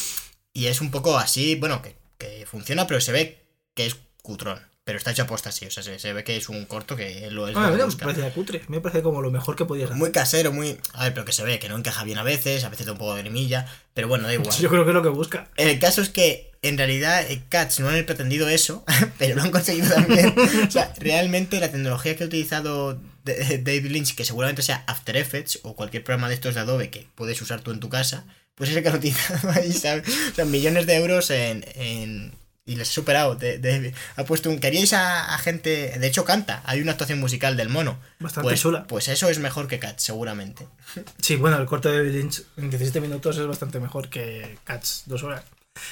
[0.52, 4.68] y es un poco así, bueno, que, que funciona, pero se ve que es cutrón.
[4.89, 7.31] Pero está hecho aposta así, o sea, se, se ve que es un corto que
[7.31, 7.55] lo es.
[7.55, 8.62] Ah, me parece cutre.
[8.69, 9.98] Me parece como lo mejor que podías hacer.
[9.98, 10.78] Muy casero, muy.
[10.94, 12.93] A ver, pero que se ve que no encaja bien a veces, a veces da
[12.93, 14.56] un poco de grimilla, pero bueno, da igual.
[14.56, 15.51] Yo creo que es lo que busca.
[15.59, 18.82] El caso es que en realidad eh, Cats no han pretendido eso,
[19.19, 20.35] pero lo han conseguido también.
[20.66, 25.59] o sea, realmente la tecnología que ha utilizado David Lynch, que seguramente sea After Effects
[25.65, 28.24] o cualquier programa de estos de Adobe que puedes usar tú en tu casa,
[28.55, 30.09] pues es el que han utilizado ahí, ¿sabes?
[30.32, 32.32] O sea, millones de euros en, en
[32.69, 33.35] Y les he superado.
[33.35, 34.61] de- de- ha puesto un.
[34.61, 35.99] ¿Queríais a, a gente.?
[35.99, 36.62] De hecho, canta.
[36.66, 37.99] Hay una actuación musical del mono.
[38.20, 38.86] Bastante pues, chula.
[38.86, 40.69] Pues eso es mejor que Cats, seguramente.
[41.20, 45.23] Sí, bueno, el corte de Lynch en 17 minutos es bastante mejor que Cats, dos
[45.23, 45.43] horas.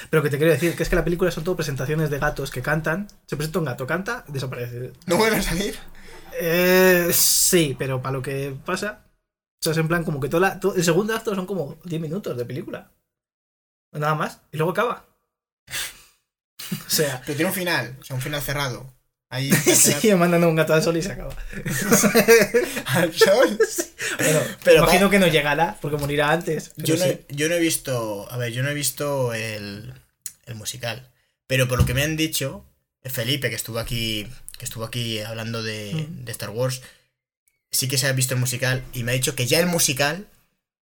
[0.09, 2.51] Pero que te quiero decir, que es que la película son todo presentaciones de gatos
[2.51, 3.07] que cantan.
[3.25, 4.91] Se presenta un gato, canta, desaparece.
[5.05, 5.75] ¿No vuelve a salir?
[6.39, 9.05] Eh, sí, pero para lo que pasa,
[9.59, 11.77] o sea, es en plan como que todo, la- todo- el segundo acto son como
[11.85, 12.91] 10 minutos de película.
[13.93, 14.41] Nada más.
[14.51, 15.05] Y luego acaba.
[16.71, 17.95] O sea, Pero tiene un final.
[17.99, 18.93] O sea, un final cerrado.
[19.29, 19.51] Ahí.
[19.75, 21.35] sigue mandando un gato al sol y se acaba.
[22.85, 23.59] al sol.
[24.19, 26.71] Bueno, Pero imagino va- que no llegará porque morirá antes.
[26.75, 27.09] pero Yo no, sí.
[27.09, 28.27] he- yo no he visto.
[28.31, 29.93] A ver, yo no he visto el,
[30.45, 31.09] el musical.
[31.47, 32.65] Pero por lo que me han dicho,
[33.03, 34.27] Felipe, que estuvo aquí.
[34.57, 36.25] Que estuvo aquí hablando de, Mm.
[36.25, 36.81] de Star Wars.
[37.69, 38.83] Sí que se ha visto el musical.
[38.93, 40.25] Y me ha dicho que ya el musical.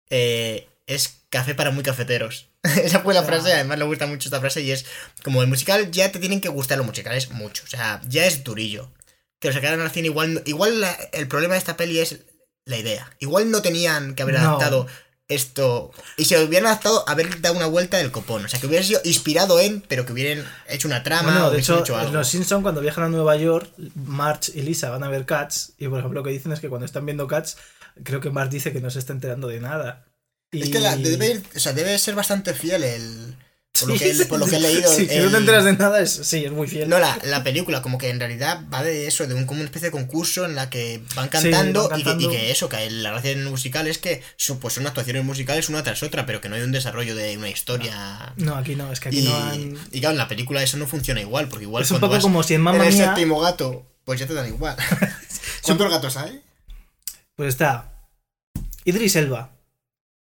[0.10, 2.50] eh, es café para muy cafeteros.
[2.84, 4.62] Esa fue la frase, además le gusta mucho esta frase.
[4.62, 4.86] Y es
[5.24, 7.64] como el musical ya te tienen que gustar los musicales mucho.
[7.64, 8.92] O sea, ya es durillo.
[9.40, 10.42] Que lo sacaran al cine igual.
[10.46, 12.20] Igual la- el problema de esta peli es
[12.66, 13.10] la idea.
[13.20, 14.42] Igual no tenían que haber No.
[14.42, 14.88] adaptado
[15.28, 15.92] esto.
[16.18, 18.46] Y si hubieran adaptado, haber dado una vuelta del copón.
[18.46, 21.52] O sea, que hubiera sido inspirado en, pero que hubieran hecho una trama Bueno, o
[21.52, 22.12] de hecho, hecho algo.
[22.12, 25.88] los Simpsons cuando viajan a Nueva York, Marge y Lisa van a ver Cats y
[25.88, 27.58] por ejemplo lo que dicen es que cuando están viendo Cats,
[28.04, 30.06] creo que Marge dice que no se está enterando de nada.
[30.52, 30.64] Y...
[30.64, 33.36] Es que la- debe, ir- o sea, debe ser bastante fiel el.
[33.80, 34.92] Por, lo, que, por lo que he leído.
[34.92, 36.90] Sí, que no el- te enteras de nada, es, sí, es muy fiel.
[36.90, 39.68] No, la, la película, como que en realidad va de eso, de un, como una
[39.70, 42.32] especie de concurso en la que van Sí, cantando, y que- Y, cantando.
[42.32, 45.82] que, eso, que la gracia del musical es que son, pues son actuaciones musicales una
[45.84, 48.34] tras otra, pero que no hay un desarrollo de una historia.
[48.38, 49.78] No, aquí no, es que aquí Y, no han...
[49.92, 52.24] y claro, en la película eso no funciona igual, porque igual Es un poco vas
[52.24, 54.76] como si en Mamma el séptimo gato, pues ya te dan igual.
[55.62, 56.42] ¿Cuántos gatos hay?
[57.36, 57.94] pues está
[58.84, 59.52] Idris Elba,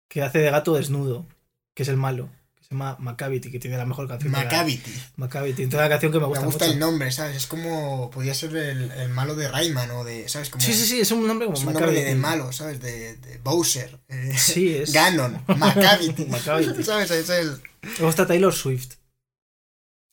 [0.10, 1.26] que hace de gato desnudo,
[1.74, 4.32] que es el malo, que se llama Macavity, que tiene la mejor canción.
[4.34, 4.92] Macavity.
[5.16, 6.74] Macavity, entonces la canción que me Me gusta, gusta mucho.
[6.74, 7.38] el nombre, ¿sabes?
[7.38, 8.10] Es como.
[8.12, 10.28] Podría ser el, el malo de Rayman o de.
[10.28, 10.50] ¿Sabes?
[10.50, 12.82] Como, Sí, sí, sí, es un nombre como Es un nombre de, malo, ¿sabes?
[12.82, 14.00] De, de Bowser.
[14.10, 14.92] eh, Sí, es.
[14.92, 15.42] Ganon.
[15.58, 16.26] Macavity.
[16.26, 16.84] Macavity.
[16.84, 17.12] ¿Sabes?
[17.12, 17.62] Es el.
[18.00, 18.96] Luego está Taylor Swift.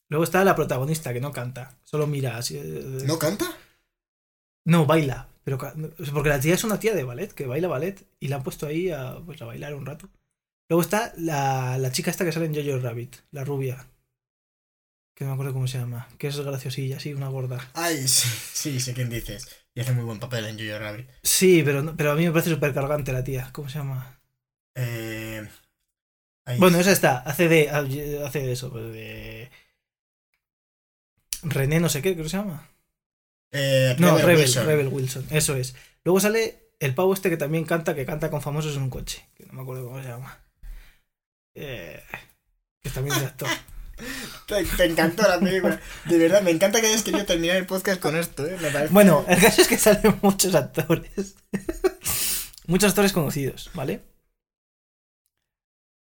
[0.09, 2.57] Luego está la protagonista, que no canta, solo mira así.
[2.57, 3.47] eh, ¿No canta?
[4.65, 5.27] No, baila.
[5.47, 5.59] Pero
[6.13, 8.67] porque la tía es una tía de ballet, que baila ballet, y la han puesto
[8.67, 10.11] ahí a, pues, a bailar un rato.
[10.69, 13.87] Luego está la, la chica esta que sale en Jojo Rabbit, la rubia.
[15.15, 16.09] Que no me acuerdo cómo se llama.
[16.19, 17.71] Que es graciosilla, sí, una gorda.
[17.75, 19.49] Ay, sí, sí, sé quién dices.
[19.73, 21.11] Y hace muy buen papel en Jojo Rabbit.
[21.23, 23.49] Sí, pero, pero a mí me parece súper cargante la tía.
[23.53, 24.19] ¿Cómo se llama?
[24.75, 25.49] Eh.
[26.59, 27.19] Bueno, esa está.
[27.19, 29.49] Hace de, hace de eso, pues de...
[31.45, 32.69] René no sé qué, creo que se llama.
[33.53, 34.67] Eh, No, Rebel Rebel, Wilson.
[34.67, 35.75] Rebel Wilson, eso es.
[36.05, 39.27] Luego sale el pavo este que también canta, que canta con famosos en un coche,
[39.35, 40.39] que no me acuerdo cómo se llama.
[41.55, 42.03] Eh,
[42.83, 43.49] que también es actor.
[44.47, 45.81] Te, te encantó la película.
[46.05, 48.55] De verdad, me encanta que hayas querido terminar el podcast con esto, ¿eh?
[48.61, 51.35] Me parece- Bueno, el caso es que salen muchos actores.
[52.67, 54.03] muchos actores conocidos, ¿vale?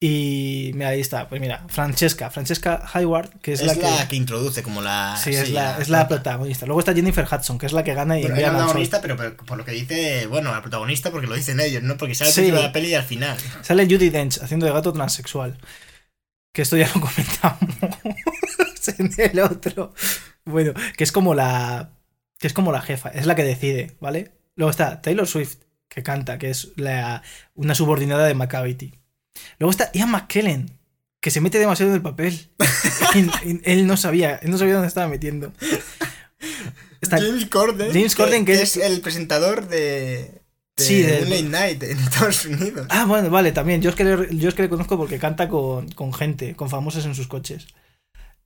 [0.06, 4.08] Y mira, ahí está, pues mira, Francesca, Francesca Hayward, que es, es, la, la, que...
[4.08, 4.16] que...
[4.16, 5.16] introduce como la.
[5.16, 6.66] Sí, es, la, es la protagonista.
[6.66, 9.34] Luego está Jennifer Hudson, que es la que gana y envía la protagonista, pero, pero
[9.34, 11.96] por lo que dice, bueno, la protagonista porque lo dicen ellos, ¿no?
[11.96, 12.50] Porque sale al Sí.
[12.50, 13.38] la peli y al final.
[13.62, 15.56] Sale Judy Dench haciendo de gato transexual.
[16.52, 17.74] Que esto ya lo comentamos
[18.98, 19.94] en el otro.
[20.44, 21.92] Bueno, que es como la.
[22.38, 24.32] Que es como la jefa, es la que decide, ¿vale?
[24.54, 27.22] Luego está Taylor Swift, que canta, que es la,
[27.54, 28.92] una subordinada de Macavity.
[29.58, 30.70] Luego está Ian McKellen,
[31.20, 32.48] que se mete demasiado en el papel.
[33.64, 35.52] Él no sabía, él no sabía dónde estaba metiendo.
[37.00, 37.92] Está- James Corden.
[37.92, 40.40] James Corden, que es- el presentador de.
[40.76, 42.86] de Sí, late night en Estados Unidos.
[42.90, 43.80] Ah, bueno, vale, también.
[43.82, 46.68] Yo es que le, yo es que le conozco porque canta con, con gente, con
[46.70, 47.68] famosos en sus coches.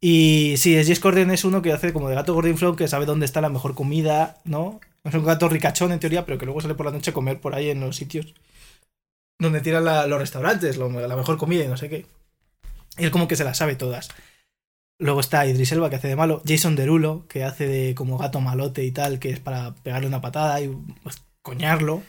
[0.00, 3.06] Y sí, es Jess Corden es uno que hace como de gato gordinflón que sabe
[3.06, 4.80] dónde está la mejor comida, ¿no?
[5.04, 7.40] Es un gato ricachón en teoría, pero que luego sale por la noche a comer
[7.40, 8.34] por ahí en los sitios
[9.38, 12.06] donde tiran la- los restaurantes, lo- la mejor comida y no sé qué.
[12.96, 14.08] Y él como que se las sabe todas.
[15.00, 18.40] Luego está Idris Elba que hace de malo, Jason Derulo que hace de como gato
[18.40, 20.68] malote y tal, que es para pegarle una patada y
[21.04, 22.02] pues, coñarlo.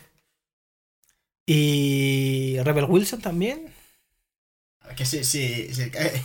[1.46, 3.74] Y Rebel Wilson también.
[4.96, 5.72] Que sí, sí.
[5.74, 6.22] sí, eh,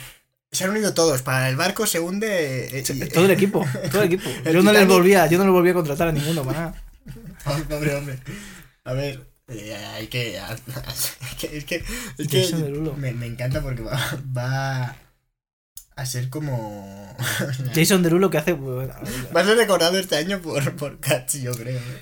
[0.52, 1.22] se han unido todos.
[1.22, 2.78] Para el barco se hunde.
[2.78, 4.28] eh, y- Todo el equipo, todo el equipo.
[4.44, 6.82] El Yo no les volvía, yo no les volvía a contratar a ninguno para nada.
[7.68, 8.18] Pobre hombre.
[8.84, 10.36] A ver, eh, hay que.
[10.38, 11.56] Es que.
[11.56, 11.84] Es que,
[12.18, 13.98] es que Jason me, me encanta porque va,
[14.36, 14.96] va
[15.96, 17.16] a ser como.
[17.74, 18.52] Jason Derulo que hace.
[18.52, 18.92] bueno,
[19.34, 21.78] Va a ser recordado este año por, por Cats, yo creo.
[21.78, 22.00] ¿eh?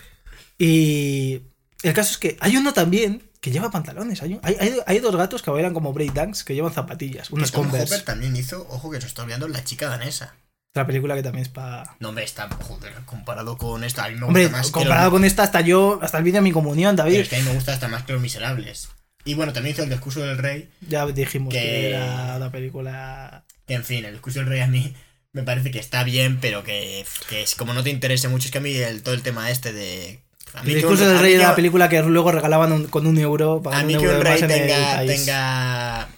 [0.58, 1.42] Y
[1.82, 4.22] el caso es que hay uno también que lleva pantalones.
[4.22, 7.94] Hay, hay, hay- dos gatos que bailan como breakdance que llevan zapatillas, Tom Converse.
[7.94, 10.36] Hopper también hizo, ojo que se está olvidando, la chica danesa.
[10.72, 11.96] Otra película que también es para.
[12.00, 15.12] No, hombre, está, joder, comparado con esta, a mí me Hombre, gusta más comparado los-
[15.12, 17.20] con esta, hasta yo, hasta el vídeo de mi comunión, pero David.
[17.20, 18.88] es que a mí me gusta hasta más que Los Miserables.
[19.24, 23.44] Y bueno, también hizo El Discurso del Rey, Ya dijimos que, Que- era una película.
[23.66, 24.94] que en fin, El Discurso del Rey a mí
[25.34, 28.50] me parece que está bien, pero que, que es como no te interese mucho, es
[28.50, 30.20] que a mí el, todo el tema este de...
[30.54, 33.06] A mí El discurso del a rey era una película que luego regalaban un- con
[33.06, 33.58] un euro.
[33.58, 36.08] A pagando mí un que euro un rey tenga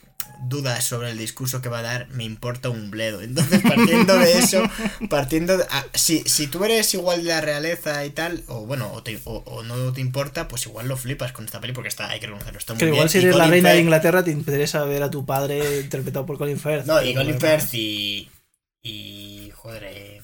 [0.49, 3.21] dudas sobre el discurso que va a dar, me importa un bledo.
[3.23, 4.63] Entonces, partiendo de eso,
[5.11, 8.93] partiendo de- ah, si, si tú eres igual de la realeza y tal, o bueno,
[8.93, 11.89] o, te- o- o no te importa, pues igual lo flipas con esta peli porque
[11.89, 12.95] está, hay que reconocerlo, está muy Que bien.
[12.97, 16.39] igual si eres la reina de Inglaterra te interesa ver a tu padre interpretado por
[16.39, 16.87] Colin Firth.
[16.87, 17.41] No, y Colin.
[17.41, 18.31] Firth y.
[18.83, 19.51] Y.
[19.57, 20.23] Joder, eh,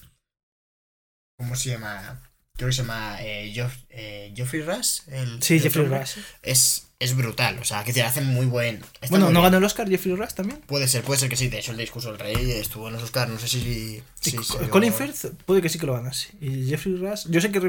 [1.39, 2.21] ¿Cómo se llama?
[2.61, 5.01] Creo que se llama eh, Joff- eh, Geoffrey Rush.
[5.09, 6.19] El, Sí, el Jeffrey otro, Rush.
[6.43, 8.81] Es, es brutal, o sea, que te hacen muy buen.
[9.09, 9.43] Bueno, muy ¿no bien.
[9.45, 10.61] ganó el Oscar Jeffrey Rush también?
[10.67, 11.49] Puede ser, puede ser que sí.
[11.49, 13.31] De hecho, el discurso del rey estuvo en los Oscars.
[13.31, 14.03] No sé si.
[14.21, 16.29] Si se Colin Firth puede que sí que lo ganase.
[16.41, 17.61] Y Jeffrey Rush, yo sé que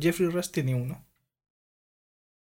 [0.00, 1.02] Jeffrey, Rush tiene uno.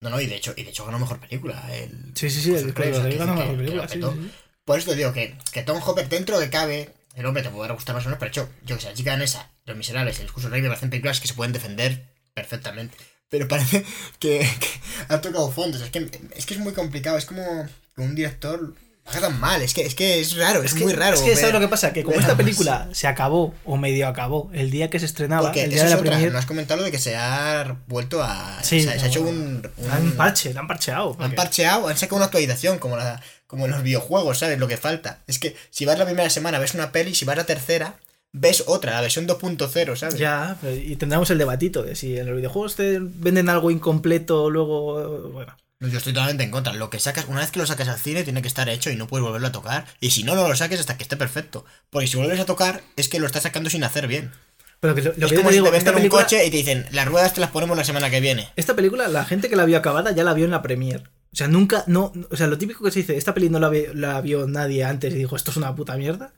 [0.01, 1.63] No, no, y de hecho, y de hecho ganó mejor película.
[1.73, 3.87] El, Sí, sí, sí, el el Rey, o sea, ganó mejor película.
[3.87, 4.31] sí, sí, sí.
[4.65, 7.73] Por eso te digo que, que Tom Hopper, dentro de cabe, el hombre te podrá
[7.73, 10.23] gustar más o menos, pero yo, yo que sé, la chica danesa, Los Miserables, el
[10.25, 12.97] discurso del rey me parecen películas que se pueden defender perfectamente.
[13.29, 13.83] Pero parece
[14.19, 14.69] que, que
[15.09, 15.81] ha tocado fondos.
[15.81, 17.17] Es que, es que es muy complicado.
[17.17, 17.67] Es como
[17.97, 18.75] un director
[19.21, 19.61] lo mal.
[19.63, 21.15] Es que es, que es raro, es, que- muy raro.
[21.15, 21.91] Es que, ¿sabes lo que pasa?
[21.93, 25.63] Que como esta película se acabó, o medio acabó, el día que se estrenaba, Porque
[25.63, 28.21] el día de es la premier, No has comentado lo de que se ha vuelto
[28.23, 28.59] a.
[28.63, 29.71] Sí, se, ha- se ha hecho no, un.
[29.77, 31.17] un- han parche, la han parcheado.
[31.19, 34.59] Han parcheado, han sacado una actualización como, la, como en los videojuegos, ¿sabes?
[34.59, 35.19] Lo que falta.
[35.27, 37.95] Es que si vas la primera semana ves una peli, si vas la tercera,
[38.31, 40.17] ves otra, la versión 2.0, ¿sabes?
[40.17, 44.49] Ya, pero- y tendremos el debatito de si en los videojuegos te venden algo incompleto,
[44.49, 45.29] luego.
[45.29, 45.55] Bueno.
[45.79, 46.73] No, Yo estoy totalmente en contra.
[46.73, 48.95] Lo que sacas, una vez que lo sacas al cine, tiene que estar hecho y
[48.95, 49.85] no puedes volverlo a tocar.
[49.99, 51.65] Y si no, no lo saques hasta que esté perfecto.
[51.89, 54.31] Porque si vuelves a tocar, es que lo estás sacando sin hacer bien.
[54.79, 56.49] Pero que lo, lo es que como te si te venden un película, coche y
[56.51, 58.49] te dicen, las ruedas te las ponemos la semana que viene.
[58.55, 61.03] esta película, la gente que la vio acabada ya la vio en la premier.
[61.33, 64.21] O sea, nunca, no, o sea, lo típico que se dice, esta peli no la,
[64.21, 66.31] vio nadie antes y dijo, esto es una puta mierda.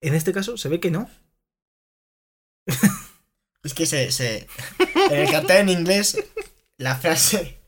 [0.00, 1.10] En este caso se ve que no.
[3.64, 4.46] Es que se, se...
[5.10, 6.16] En el cartel en inglés,
[6.78, 7.58] la frase...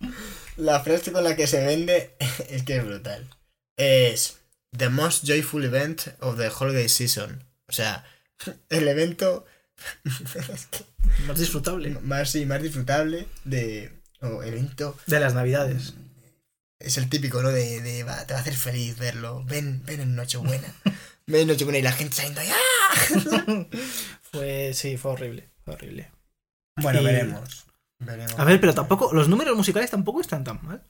[0.56, 2.14] La frase con la que se vende
[2.48, 3.28] es que es brutal.
[3.76, 4.38] Es...
[4.74, 7.44] The most joyful event of the holiday season.
[7.66, 8.04] O sea,
[8.68, 9.44] el evento
[11.26, 11.98] Más disfrutable.
[12.02, 13.92] más, sí, más disfrutable de...
[14.22, 14.96] O evento...
[15.06, 15.94] De las navidades.
[16.80, 17.50] Es el típico, ¿no?
[17.50, 19.44] De, de va, te va a hacer feliz verlo.
[19.44, 20.74] Ven, ven en Nochebuena.
[21.26, 23.66] ven en Nochebuena y la gente saliendo ¡ah!
[24.32, 25.50] Fue, sí, fue horrible.
[25.64, 26.10] Fue horrible.
[26.76, 27.66] Bueno, Y- veremos.
[27.98, 28.38] Veremos.
[28.38, 30.82] A ver, pero tampoco, los números musicales tampoco están tan mal.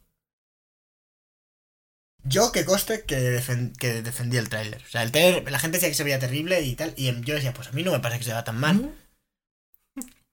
[2.22, 4.82] Yo que coste que, defen- que defendí el tráiler.
[4.86, 6.92] O sea, el tráiler, la gente decía que se veía terrible y tal.
[6.96, 8.94] Y yo decía, pues a mí no me parece que se vea tan mal.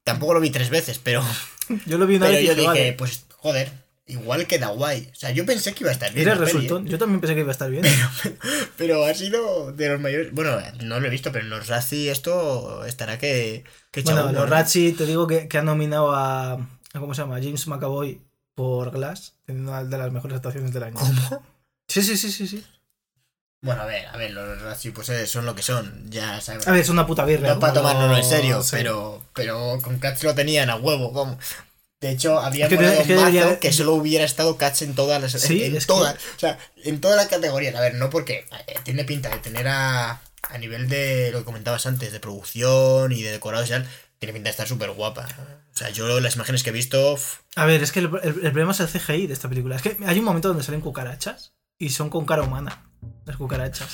[0.03, 1.23] Tampoco lo vi tres veces, pero,
[1.85, 3.71] Yo lo vi una pero vez y yo dije, dije, vale, pues joder,
[4.07, 5.09] igual queda guay.
[5.11, 6.27] O sea, yo pensé que iba a estar bien.
[6.27, 6.87] Era peli, resultón.
[6.87, 6.89] ¿eh?
[6.89, 7.85] Yo también pensé que iba a estar bien.
[8.77, 10.33] Pero ha sido de los mayores.
[10.33, 13.63] Bueno, no lo he visto, pero en los Razzie esto estará que.
[13.91, 14.65] que Bueno, los ¿no?
[14.65, 16.99] Te digo que, que han nominado a, a.
[16.99, 17.37] ¿Cómo se llama?
[17.37, 18.21] A James McAvoy
[18.55, 20.95] por Glass, teniendo una de las mejores actuaciones del año.
[20.95, 21.43] ¿Cómo?
[21.87, 22.65] Sí, sí, sí, sí, sí.
[23.61, 26.09] Bueno, a ver, a ver, los Razzie pues eh, son lo que son.
[26.09, 26.67] Ya sabes.
[26.67, 27.53] A ver, es una puta birra.
[27.53, 28.69] No para tomárnoslo en serio, sí.
[28.71, 31.11] pero, pero con Cats lo tenían a huevo.
[31.11, 31.39] como
[31.99, 34.93] De hecho, había Es que es que mazo debería- que solo hubiera estado Cats en
[34.93, 35.31] todas las.
[35.31, 36.15] Sí, en, en es que- todas.
[36.35, 37.73] O sea, en todas las categorías.
[37.75, 40.21] A ver, no porque eh, tiene pinta de tener a.
[40.49, 43.85] A nivel de lo que comentabas antes, de producción y de decorados y tal,
[44.19, 45.27] tiene pinta de estar súper guapa.
[45.73, 47.17] O sea, yo las imágenes que he visto.
[47.55, 49.75] A ver, es que el, el- el problema es el CGI de esta película.
[49.75, 52.89] Es que hay un momento donde salen cucarachas y son con cara humana.
[53.25, 53.89] Las cucarachas.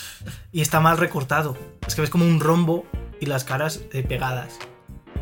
[0.52, 1.58] Y está mal recortado.
[1.88, 2.86] Es que ves como un rombo
[3.20, 4.52] y las caras eh, pegadas.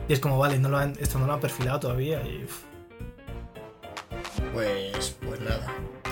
[0.08, 2.20] Y es como, vale, no lo han, esto no lo han perfilado todavía.
[2.22, 2.46] Y.
[4.52, 5.66] Pues, pues nada.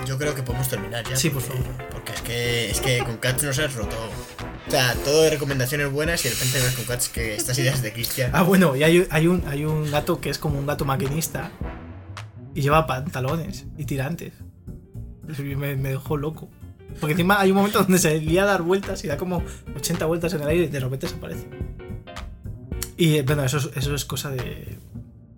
[0.05, 1.15] Yo creo que podemos terminar ya.
[1.15, 1.63] Sí, por favor.
[1.91, 3.95] Porque es que, es que con Cats nos has roto.
[4.67, 7.81] O sea, todo de recomendaciones buenas y de repente ves con Cats que estas ideas
[7.81, 8.31] de Cristian.
[8.33, 11.51] Ah, bueno, y hay, hay, un, hay un gato que es como un gato maquinista
[12.53, 14.33] y lleva pantalones y tirantes.
[15.37, 16.49] Me, me dejó loco.
[16.99, 19.43] Porque encima hay un momento donde se lía a dar vueltas y da como
[19.75, 21.47] 80 vueltas en el aire y de repente desaparece.
[22.97, 24.77] Y eh, bueno, eso es, eso es cosa de,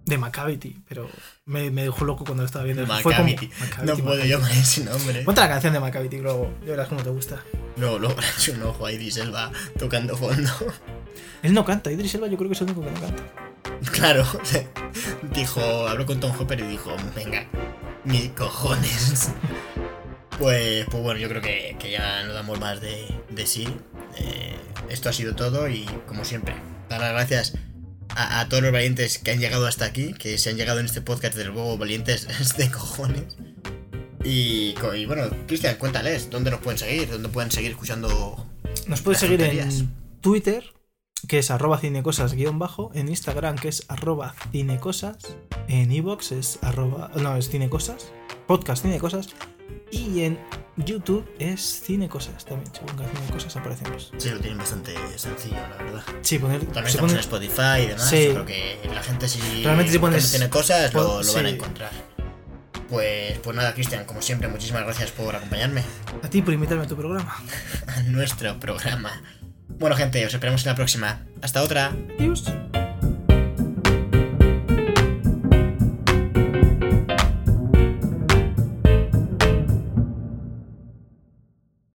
[0.06, 1.10] de Macavity, pero
[1.46, 2.86] me, me dejó loco cuando lo estaba viendo.
[2.86, 3.48] Fue como- Macavity.
[3.60, 4.30] Macavity, No puedo Macavity.
[4.30, 5.22] yo con ese nombre.
[5.24, 7.42] Ponte la canción de Macavity luego, ya verás cómo te gusta.
[7.78, 10.52] No, luego he hecho un ojo a Idris Elba tocando fondo.
[11.42, 13.24] Él no canta, Idris Elba yo creo que es el único que no canta.
[13.92, 14.26] Claro,
[15.34, 17.46] dijo, habló con Tom Hopper y dijo, venga,
[18.04, 19.32] mis cojones.
[20.40, 23.68] Pues, pues bueno, yo creo que, que ya no damos más de, de sí.
[24.18, 24.56] Eh,
[24.90, 26.56] esto ha sido todo y como siempre,
[26.90, 27.54] dar las gracias
[28.16, 30.86] a, a todos los valientes que han llegado hasta aquí, que se han llegado en
[30.86, 32.28] este podcast, desde luego, valientes
[32.58, 33.38] de cojones.
[34.24, 34.74] Y,
[35.06, 37.10] bueno, Cristian, cuéntales, ¿dónde nos pueden seguir?
[37.10, 38.48] ¿Dónde pueden seguir escuchando?
[38.88, 39.80] Nos puedes Las seguir tonterías.
[39.82, 40.64] en Twitter,
[41.28, 45.18] que es arroba cinecosas guion bajo, en Instagram, que es arroba cinecosas,
[45.68, 48.12] en iVoox es arroba, no, es cinecosas,
[48.48, 49.28] podcast cinecosas,
[49.92, 50.40] y en
[50.78, 54.12] YouTube es cinecosas también, según que cinecosas aparecemos.
[54.18, 56.04] Sí, lo tienen bastante sencillo, la verdad.
[56.22, 58.10] Sí, poner, También se estamos pone- en Spotify y demás.
[58.10, 58.26] Sí.
[58.26, 61.92] Yo creo que la gente si Realmente si pones- tiene cosas lo, van a encontrar.
[62.90, 65.84] Pues, pues nada, Cristian, como siempre, muchísimas gracias por acompañarme
[66.22, 67.36] a ti por invitarme a tu programa.
[67.88, 69.22] a nuestro programa.
[69.68, 71.26] Bueno, gente, os esperamos en la próxima.
[71.42, 71.96] Hasta otra.
[72.20, 72.44] Adiós.